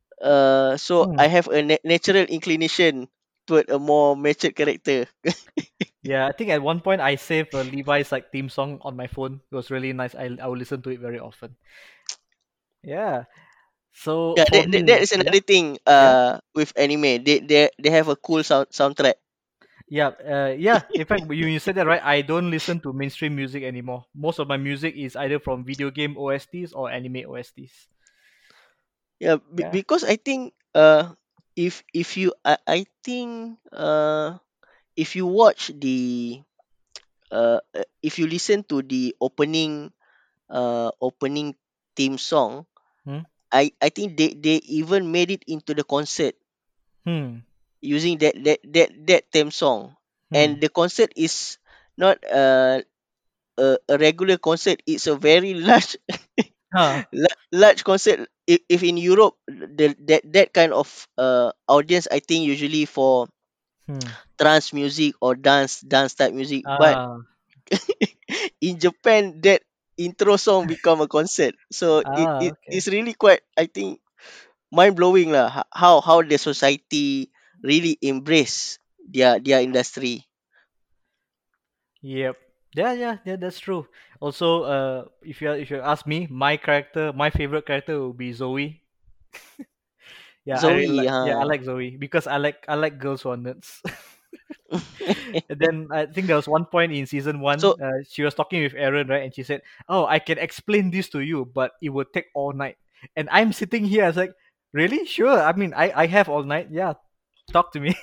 uh 0.22 0.76
so 0.76 0.94
Hmm. 1.00 1.18
i 1.18 1.26
have 1.26 1.48
a 1.48 1.62
na- 1.62 1.84
natural 1.84 2.24
inclination 2.28 3.08
toward 3.46 3.68
a 3.70 3.78
more 3.78 4.16
matured 4.16 4.54
character 4.56 5.06
Yeah, 6.02 6.26
I 6.26 6.32
think 6.32 6.50
at 6.50 6.62
one 6.62 6.80
point 6.80 7.00
I 7.00 7.16
saved 7.16 7.54
a 7.54 7.62
Levi's 7.64 8.12
like 8.12 8.30
theme 8.32 8.48
song 8.48 8.78
on 8.82 8.96
my 8.96 9.06
phone. 9.08 9.40
It 9.50 9.54
was 9.54 9.70
really 9.70 9.92
nice. 9.92 10.14
I 10.14 10.30
I 10.40 10.46
would 10.48 10.58
listen 10.58 10.82
to 10.82 10.90
it 10.90 11.00
very 11.00 11.18
often. 11.18 11.56
Yeah. 12.82 13.24
So 13.92 14.40
yeah 14.40 14.46
that, 14.50 14.70
that, 14.72 14.86
that 14.86 15.00
is 15.02 15.12
yeah, 15.18 15.32
another 15.32 15.40
thing 15.40 15.78
yeah, 15.98 16.16
uh 16.16 16.38
with 16.54 16.72
anime 16.76 17.22
they 17.24 17.40
they, 17.40 17.70
they 17.78 17.90
have 17.90 18.08
a 18.08 18.16
cool 18.16 18.42
sound 18.42 18.68
soundtrack 18.70 19.14
yeah, 19.88 20.10
uh, 20.24 20.54
yeah. 20.56 20.82
In 20.94 21.06
fact, 21.06 21.30
you 21.30 21.46
you 21.46 21.58
said 21.60 21.76
that 21.76 21.86
right. 21.86 22.02
I 22.02 22.22
don't 22.22 22.50
listen 22.50 22.80
to 22.82 22.92
mainstream 22.92 23.36
music 23.36 23.62
anymore. 23.64 24.04
Most 24.14 24.38
of 24.38 24.48
my 24.48 24.56
music 24.56 24.94
is 24.96 25.16
either 25.16 25.38
from 25.38 25.64
video 25.64 25.90
game 25.90 26.16
OSTs 26.18 26.72
or 26.72 26.90
anime 26.90 27.24
OSTs. 27.28 27.88
yeah 29.20 29.36
be- 29.40 29.68
Yeah. 29.68 29.78
because 29.80 30.04
i 30.04 30.16
think 30.16 30.52
uh 30.74 31.12
if 31.56 31.82
if 31.92 32.16
you 32.16 32.32
i, 32.44 32.56
I 32.66 32.80
think 33.04 33.58
uh 33.72 34.38
if 34.96 35.16
you 35.16 35.26
watch 35.26 35.70
the 35.74 36.40
uh 37.32 37.60
uh, 37.74 37.86
if 38.02 38.18
you 38.18 38.26
listen 38.26 38.64
to 38.70 38.82
the 38.82 39.14
opening 39.20 39.92
uh 40.50 40.90
opening 41.00 41.54
theme 41.96 42.18
song 42.18 42.66
Hmm. 43.04 43.22
I 43.52 43.72
i 43.80 43.88
think 43.90 44.16
they 44.18 44.30
they 44.34 44.56
even 44.80 45.10
made 45.12 45.30
it 45.30 45.44
into 45.46 45.74
the 45.74 45.84
concert 45.84 46.34
Hmm. 47.04 47.44
using 47.80 48.18
that 48.18 48.34
that 48.44 48.60
that 48.64 48.90
that 49.06 49.22
theme 49.32 49.50
song 49.50 49.94
Hmm. 50.30 50.52
and 50.52 50.60
the 50.60 50.68
concert 50.68 51.12
is 51.16 51.58
not 51.96 52.18
uh, 52.30 52.80
a 53.58 53.68
a 53.88 53.96
regular 53.98 54.38
concert 54.38 54.82
it's 54.86 55.06
a 55.06 55.16
very 55.16 55.54
large 55.68 55.96
Huh. 56.72 57.02
la- 57.12 57.40
large 57.52 57.84
concert 57.84 58.28
if, 58.46 58.60
if 58.68 58.82
in 58.82 58.96
europe 58.96 59.36
the 59.48 59.94
that 60.06 60.22
that 60.32 60.48
kind 60.52 60.72
of 60.72 60.88
uh 61.18 61.50
audience 61.68 62.08
i 62.10 62.18
think 62.20 62.44
usually 62.46 62.84
for 62.86 63.28
Hmm. 63.86 64.12
trance 64.38 64.72
music 64.72 65.14
or 65.20 65.34
dance 65.34 65.80
dance 65.80 66.14
type 66.14 66.32
music 66.32 66.66
but 66.68 66.98
Ah. 66.98 67.22
in 68.60 68.78
Japan 68.78 69.40
that 69.42 69.62
intro 70.04 70.36
song 70.36 70.66
become 70.66 71.00
a 71.00 71.08
concert. 71.08 71.54
So 71.72 72.04
it, 72.12 72.30
Ah. 72.30 72.46
it 72.46 72.54
Okay. 72.54 72.76
it's 72.76 72.88
really 72.88 73.14
quite 73.14 73.42
I 73.56 73.66
think 73.66 74.00
mind 74.72 74.96
blowing 74.96 75.30
lah 75.32 75.48
ho- 75.50 75.70
how 75.72 75.94
how 76.00 76.18
the 76.22 76.38
society 76.38 77.30
really 77.62 77.98
embrace 78.02 78.78
their 79.06 79.38
their 79.40 79.60
industry. 79.62 80.26
Yep. 82.02 82.36
Yeah, 82.74 82.92
yeah, 82.92 83.16
yeah, 83.24 83.36
that's 83.36 83.58
true. 83.60 83.86
Also, 84.20 84.62
uh, 84.64 85.04
if 85.22 85.40
you 85.42 85.52
if 85.52 85.70
you 85.70 85.80
ask 85.80 86.06
me, 86.06 86.26
my 86.30 86.56
character, 86.56 87.12
my 87.12 87.30
favorite 87.30 87.66
character 87.66 87.98
will 88.00 88.14
be 88.14 88.32
Zoe. 88.32 88.82
Yeah, 90.44 90.60
I 90.62 90.72
really 90.72 90.88
Zoe, 90.88 91.04
like. 91.04 91.12
Yeah, 91.20 91.36
I 91.38 91.44
like 91.44 91.62
Zoe 91.64 91.96
because 91.96 92.26
I 92.26 92.36
like 92.38 92.64
I 92.68 92.74
like 92.74 92.98
girls 92.98 93.22
who 93.22 93.30
are 93.30 93.36
nerds. 93.36 93.80
and 95.48 95.58
then 95.60 95.88
I 95.90 96.06
think 96.06 96.26
there 96.26 96.36
was 96.36 96.48
one 96.48 96.64
point 96.66 96.92
in 96.92 97.06
season 97.06 97.40
one, 97.40 97.60
so 97.60 97.76
uh, 97.82 98.02
she 98.08 98.22
was 98.22 98.34
talking 98.34 98.62
with 98.62 98.74
Eren, 98.74 99.08
right? 99.08 99.24
And 99.24 99.34
she 99.34 99.42
said, 99.42 99.62
"Oh, 99.88 100.06
I 100.06 100.18
can 100.18 100.38
explain 100.38 100.90
this 100.90 101.08
to 101.10 101.20
you, 101.20 101.44
but 101.44 101.72
it 101.82 101.90
would 101.90 102.12
take 102.12 102.26
all 102.34 102.52
night." 102.52 102.76
And 103.16 103.28
I'm 103.30 103.52
sitting 103.52 103.84
here, 103.84 104.04
I 104.04 104.08
was 104.08 104.16
like, 104.16 104.32
"Really? 104.72 105.06
Sure. 105.06 105.38
I 105.40 105.52
mean, 105.52 105.74
I 105.74 105.92
I 105.94 106.06
have 106.06 106.28
all 106.28 106.42
night. 106.44 106.68
Yeah, 106.70 106.94
talk 107.52 107.72
to 107.72 107.80
me, 107.80 107.96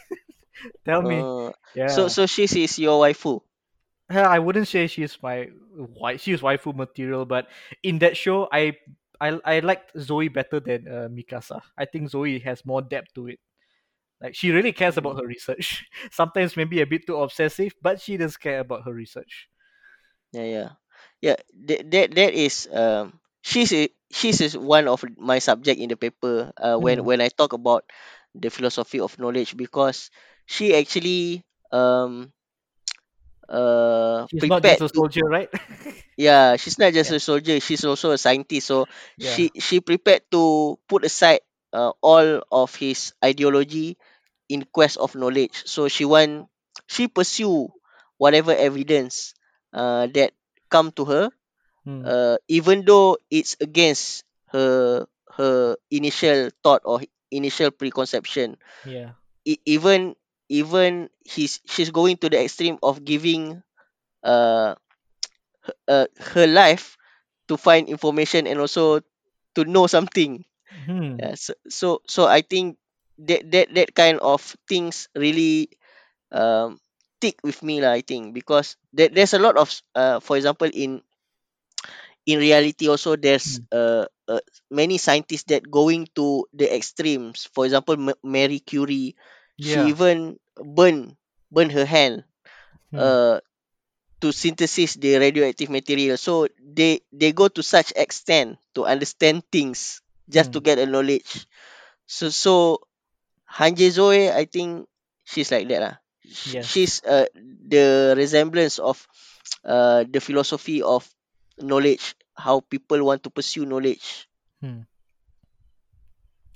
tell 0.86 1.02
me." 1.02 1.28
uh, 1.48 1.52
so 1.86 2.08
Yeah, 2.08 2.10
so 2.10 2.26
she 2.26 2.44
is 2.44 2.80
your 2.80 3.02
waifu. 3.02 3.42
I 4.10 4.40
wouldn't 4.40 4.68
say 4.68 4.88
she's 4.88 5.18
my 5.22 5.50
wife. 5.76 6.22
She's 6.22 6.42
waifu 6.42 6.76
material, 6.76 7.26
but 7.26 7.48
in 7.84 8.00
that 8.00 8.18
show, 8.18 8.48
I 8.52 8.78
I 9.20 9.40
I 9.46 9.60
liked 9.60 9.92
Zoe 10.00 10.28
better 10.30 10.60
than 10.60 10.88
uh, 10.88 11.08
Mikasa. 11.10 11.62
I 11.78 11.86
think 11.86 12.10
Zoe 12.10 12.40
has 12.40 12.66
more 12.66 12.82
depth 12.82 13.14
to 13.16 13.28
it. 13.28 13.40
Like 14.22 14.36
she 14.36 14.52
really 14.52 14.74
cares 14.74 14.98
about 14.98 15.18
Mm, 15.18 15.22
her 15.22 15.26
research. 15.28 15.86
Sometimes 16.12 16.58
maybe 16.58 16.82
a 16.82 16.88
bit 16.88 17.06
too 17.08 17.18
obsessive, 17.18 17.74
but 17.82 18.02
she 18.02 18.18
does 18.18 18.38
care 18.38 18.60
about 18.60 18.86
her 18.86 18.94
research. 18.94 19.50
Yeah, 20.34 20.46
yeah, 20.48 20.70
yeah. 21.22 21.38
That 21.68 21.82
that 21.92 22.08
that 22.16 22.32
is 22.34 22.68
um. 22.72 23.20
She's 23.42 23.72
a, 23.74 23.88
she's 24.12 24.42
is 24.42 24.58
one 24.58 24.88
of 24.88 25.02
my 25.18 25.40
subject 25.40 25.80
in 25.80 25.90
the 25.90 25.96
paper. 25.98 26.52
Uh, 26.58 26.78
when 26.78 27.00
Hmm. 27.00 27.08
when 27.08 27.22
I 27.22 27.30
talk 27.30 27.54
about 27.54 27.88
the 28.36 28.50
philosophy 28.52 29.00
of 29.00 29.18
knowledge 29.18 29.56
because 29.56 30.12
she 30.46 30.76
actually 30.76 31.44
um 31.72 32.34
uh 33.50 34.28
She's 34.28 34.48
not 34.48 34.64
just 34.64 34.82
a 34.82 34.88
to 34.88 34.90
soldier, 34.90 35.24
right? 35.26 35.50
yeah 36.18 36.56
she's 36.58 36.78
not 36.80 36.94
just 36.94 37.10
yeah, 37.10 37.14
a 37.14 37.20
soldier 37.20 37.60
she's 37.60 37.86
also 37.86 38.12
a 38.12 38.18
scientist 38.18 38.68
so 38.68 38.88
yeah. 39.18 39.40
she 39.40 39.52
she 39.60 39.80
prepared 39.82 40.22
to 40.32 40.78
put 40.88 41.06
aside 41.06 41.40
uh, 41.74 41.92
all 42.02 42.42
of 42.52 42.76
his 42.76 43.14
ideology 43.24 43.98
in 44.50 44.66
quest 44.74 44.98
of 44.98 45.16
knowledge 45.16 45.64
so 45.66 45.88
she 45.88 46.06
want 46.06 46.48
she 46.88 47.08
pursue 47.08 47.70
whatever 48.18 48.54
evidence 48.54 49.34
uh, 49.74 50.08
that 50.14 50.34
come 50.70 50.92
to 50.92 51.06
her 51.06 51.30
Hmm. 51.86 52.06
uh, 52.06 52.38
even 52.48 52.86
though 52.86 53.18
it's 53.32 53.56
against 53.62 54.24
her 54.52 55.06
her 55.36 55.76
initial 55.92 56.50
thought 56.64 56.82
or 56.86 57.02
initial 57.32 57.72
preconception 57.72 58.58
Yeah. 58.84 59.14
even 59.66 60.16
even 60.50 61.10
he's 61.26 61.60
she's 61.66 61.92
going 61.92 62.18
to 62.18 62.30
the 62.30 62.40
extreme 62.42 62.78
of 62.84 63.04
giving 63.06 63.62
uh, 64.24 64.76
uh 65.88 66.08
her 66.34 66.48
life 66.48 66.98
to 67.48 67.58
find 67.58 67.90
information 67.90 68.48
and 68.48 68.60
also 68.60 69.02
to 69.56 69.66
know 69.66 69.88
something 69.88 70.44
Hmm. 70.86 71.20
yeah, 71.20 71.36
so, 71.36 71.54
so 71.70 71.88
so 72.08 72.26
i 72.28 72.42
think 72.42 72.78
that 73.28 73.42
that 73.52 73.68
that 73.76 73.90
kind 73.96 74.20
of 74.20 74.42
things 74.68 75.10
really 75.16 75.70
um 76.32 76.80
tick 77.22 77.38
with 77.44 77.62
me 77.64 77.82
lah, 77.82 77.94
i 77.98 78.02
think 78.02 78.34
because 78.34 78.78
there, 78.94 79.10
there's 79.10 79.34
a 79.34 79.42
lot 79.42 79.58
of 79.58 79.70
uh 79.96 80.20
for 80.20 80.38
example 80.38 80.70
in 80.72 81.02
in 82.26 82.40
reality 82.40 82.88
also 82.90 83.16
there's 83.16 83.60
Hmm. 83.60 83.64
uh, 83.72 84.06
uh 84.28 84.42
many 84.72 84.98
scientists 84.98 85.50
that 85.50 85.70
going 85.70 86.08
to 86.16 86.46
the 86.54 86.68
extremes 86.70 87.48
for 87.54 87.66
example 87.66 87.96
M- 87.98 88.20
Marie 88.24 88.60
Curie 88.62 89.16
she 89.60 89.82
Yeah. 89.82 89.94
even 89.94 90.38
burn 90.56 91.16
burn 91.52 91.70
her 91.70 91.86
hand 91.86 92.24
Hmm. 92.92 93.14
uh 93.14 93.40
to 94.22 94.32
synthesis 94.32 94.96
the 94.96 95.18
radioactive 95.18 95.70
material 95.70 96.18
so 96.18 96.48
they 96.62 97.02
they 97.12 97.32
go 97.32 97.48
to 97.48 97.64
such 97.64 97.94
extent 97.96 98.58
to 98.76 98.86
understand 98.86 99.44
things 99.52 100.02
just 100.30 100.54
to 100.54 100.60
Hmm. 100.60 100.64
get 100.64 100.80
a 100.80 100.86
knowledge 100.88 101.46
so 102.08 102.30
so 102.30 102.80
Hanje 103.58 103.90
Zoe 103.92 104.32
I 104.32 104.46
think 104.46 104.88
she's 105.26 105.52
like 105.52 105.68
that 105.70 105.82
lah. 105.82 105.96
Yes. 106.46 106.70
she's 106.70 107.04
uh, 107.04 107.28
the 107.36 108.14
resemblance 108.18 108.80
of 108.80 108.98
uh, 109.66 110.04
the 110.10 110.22
philosophy 110.22 110.82
of 110.82 111.08
knowledge 111.60 112.16
how 112.38 112.62
people 112.62 113.04
want 113.04 113.24
to 113.24 113.30
pursue 113.32 113.66
knowledge 113.66 114.28
Hmm. 114.62 114.82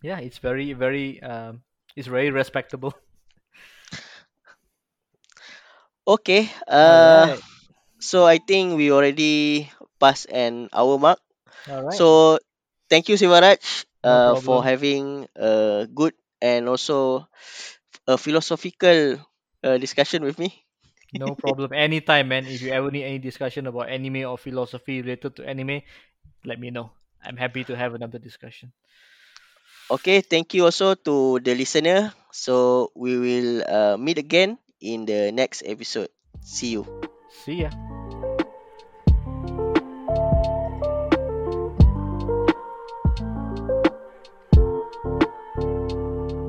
Yeah, 0.01 0.19
it's 0.19 0.37
very 0.37 0.73
very 0.73 1.21
um 1.23 1.63
it's 1.95 2.07
very 2.07 2.29
respectable. 2.31 2.93
okay 6.07 6.49
uh 6.67 7.27
right. 7.27 7.43
so 7.99 8.25
I 8.25 8.39
think 8.39 8.77
we 8.77 8.91
already 8.91 9.69
passed 9.99 10.27
an 10.31 10.69
hour 10.73 10.97
mark 10.99 11.19
All 11.67 11.81
right. 11.83 12.03
so 12.03 12.39
thank 12.89 13.09
you 13.09 13.15
Sivaraj 13.15 13.59
No 14.05 14.19
uh, 14.21 14.35
for 14.35 14.63
problem. 14.63 14.65
having 14.65 15.27
a 15.35 15.87
good 15.89 16.13
and 16.43 16.67
also 16.67 17.23
a 18.07 18.19
philosophical 18.19 19.15
uh, 19.63 19.77
discussion 19.79 20.27
with 20.27 20.35
me 20.37 20.51
No 21.13 21.35
problem. 21.37 21.73
Anytime, 21.73 22.27
man. 22.27 22.47
If 22.47 22.61
you 22.61 22.71
ever 22.73 22.89
need 22.89 23.05
any 23.05 23.19
discussion 23.19 23.67
about 23.67 23.89
anime 23.89 24.25
or 24.25 24.37
philosophy 24.37 25.01
related 25.01 25.35
to 25.37 25.45
anime, 25.45 25.81
let 26.43 26.59
me 26.59 26.71
know. 26.71 26.91
I'm 27.23 27.37
happy 27.37 27.63
to 27.65 27.75
have 27.77 27.93
another 27.93 28.19
discussion. 28.19 28.73
Okay, 29.91 30.21
thank 30.21 30.53
you 30.57 30.65
also 30.65 30.95
to 30.95 31.39
the 31.39 31.53
listener. 31.55 32.11
So 32.31 32.89
we 32.95 33.17
will 33.19 33.63
uh, 33.63 33.95
meet 33.97 34.17
again 34.17 34.57
in 34.81 35.05
the 35.05 35.31
next 35.31 35.61
episode. 35.65 36.09
See 36.41 36.73
you. 36.73 36.87
See 37.45 37.61
ya. 37.61 38.02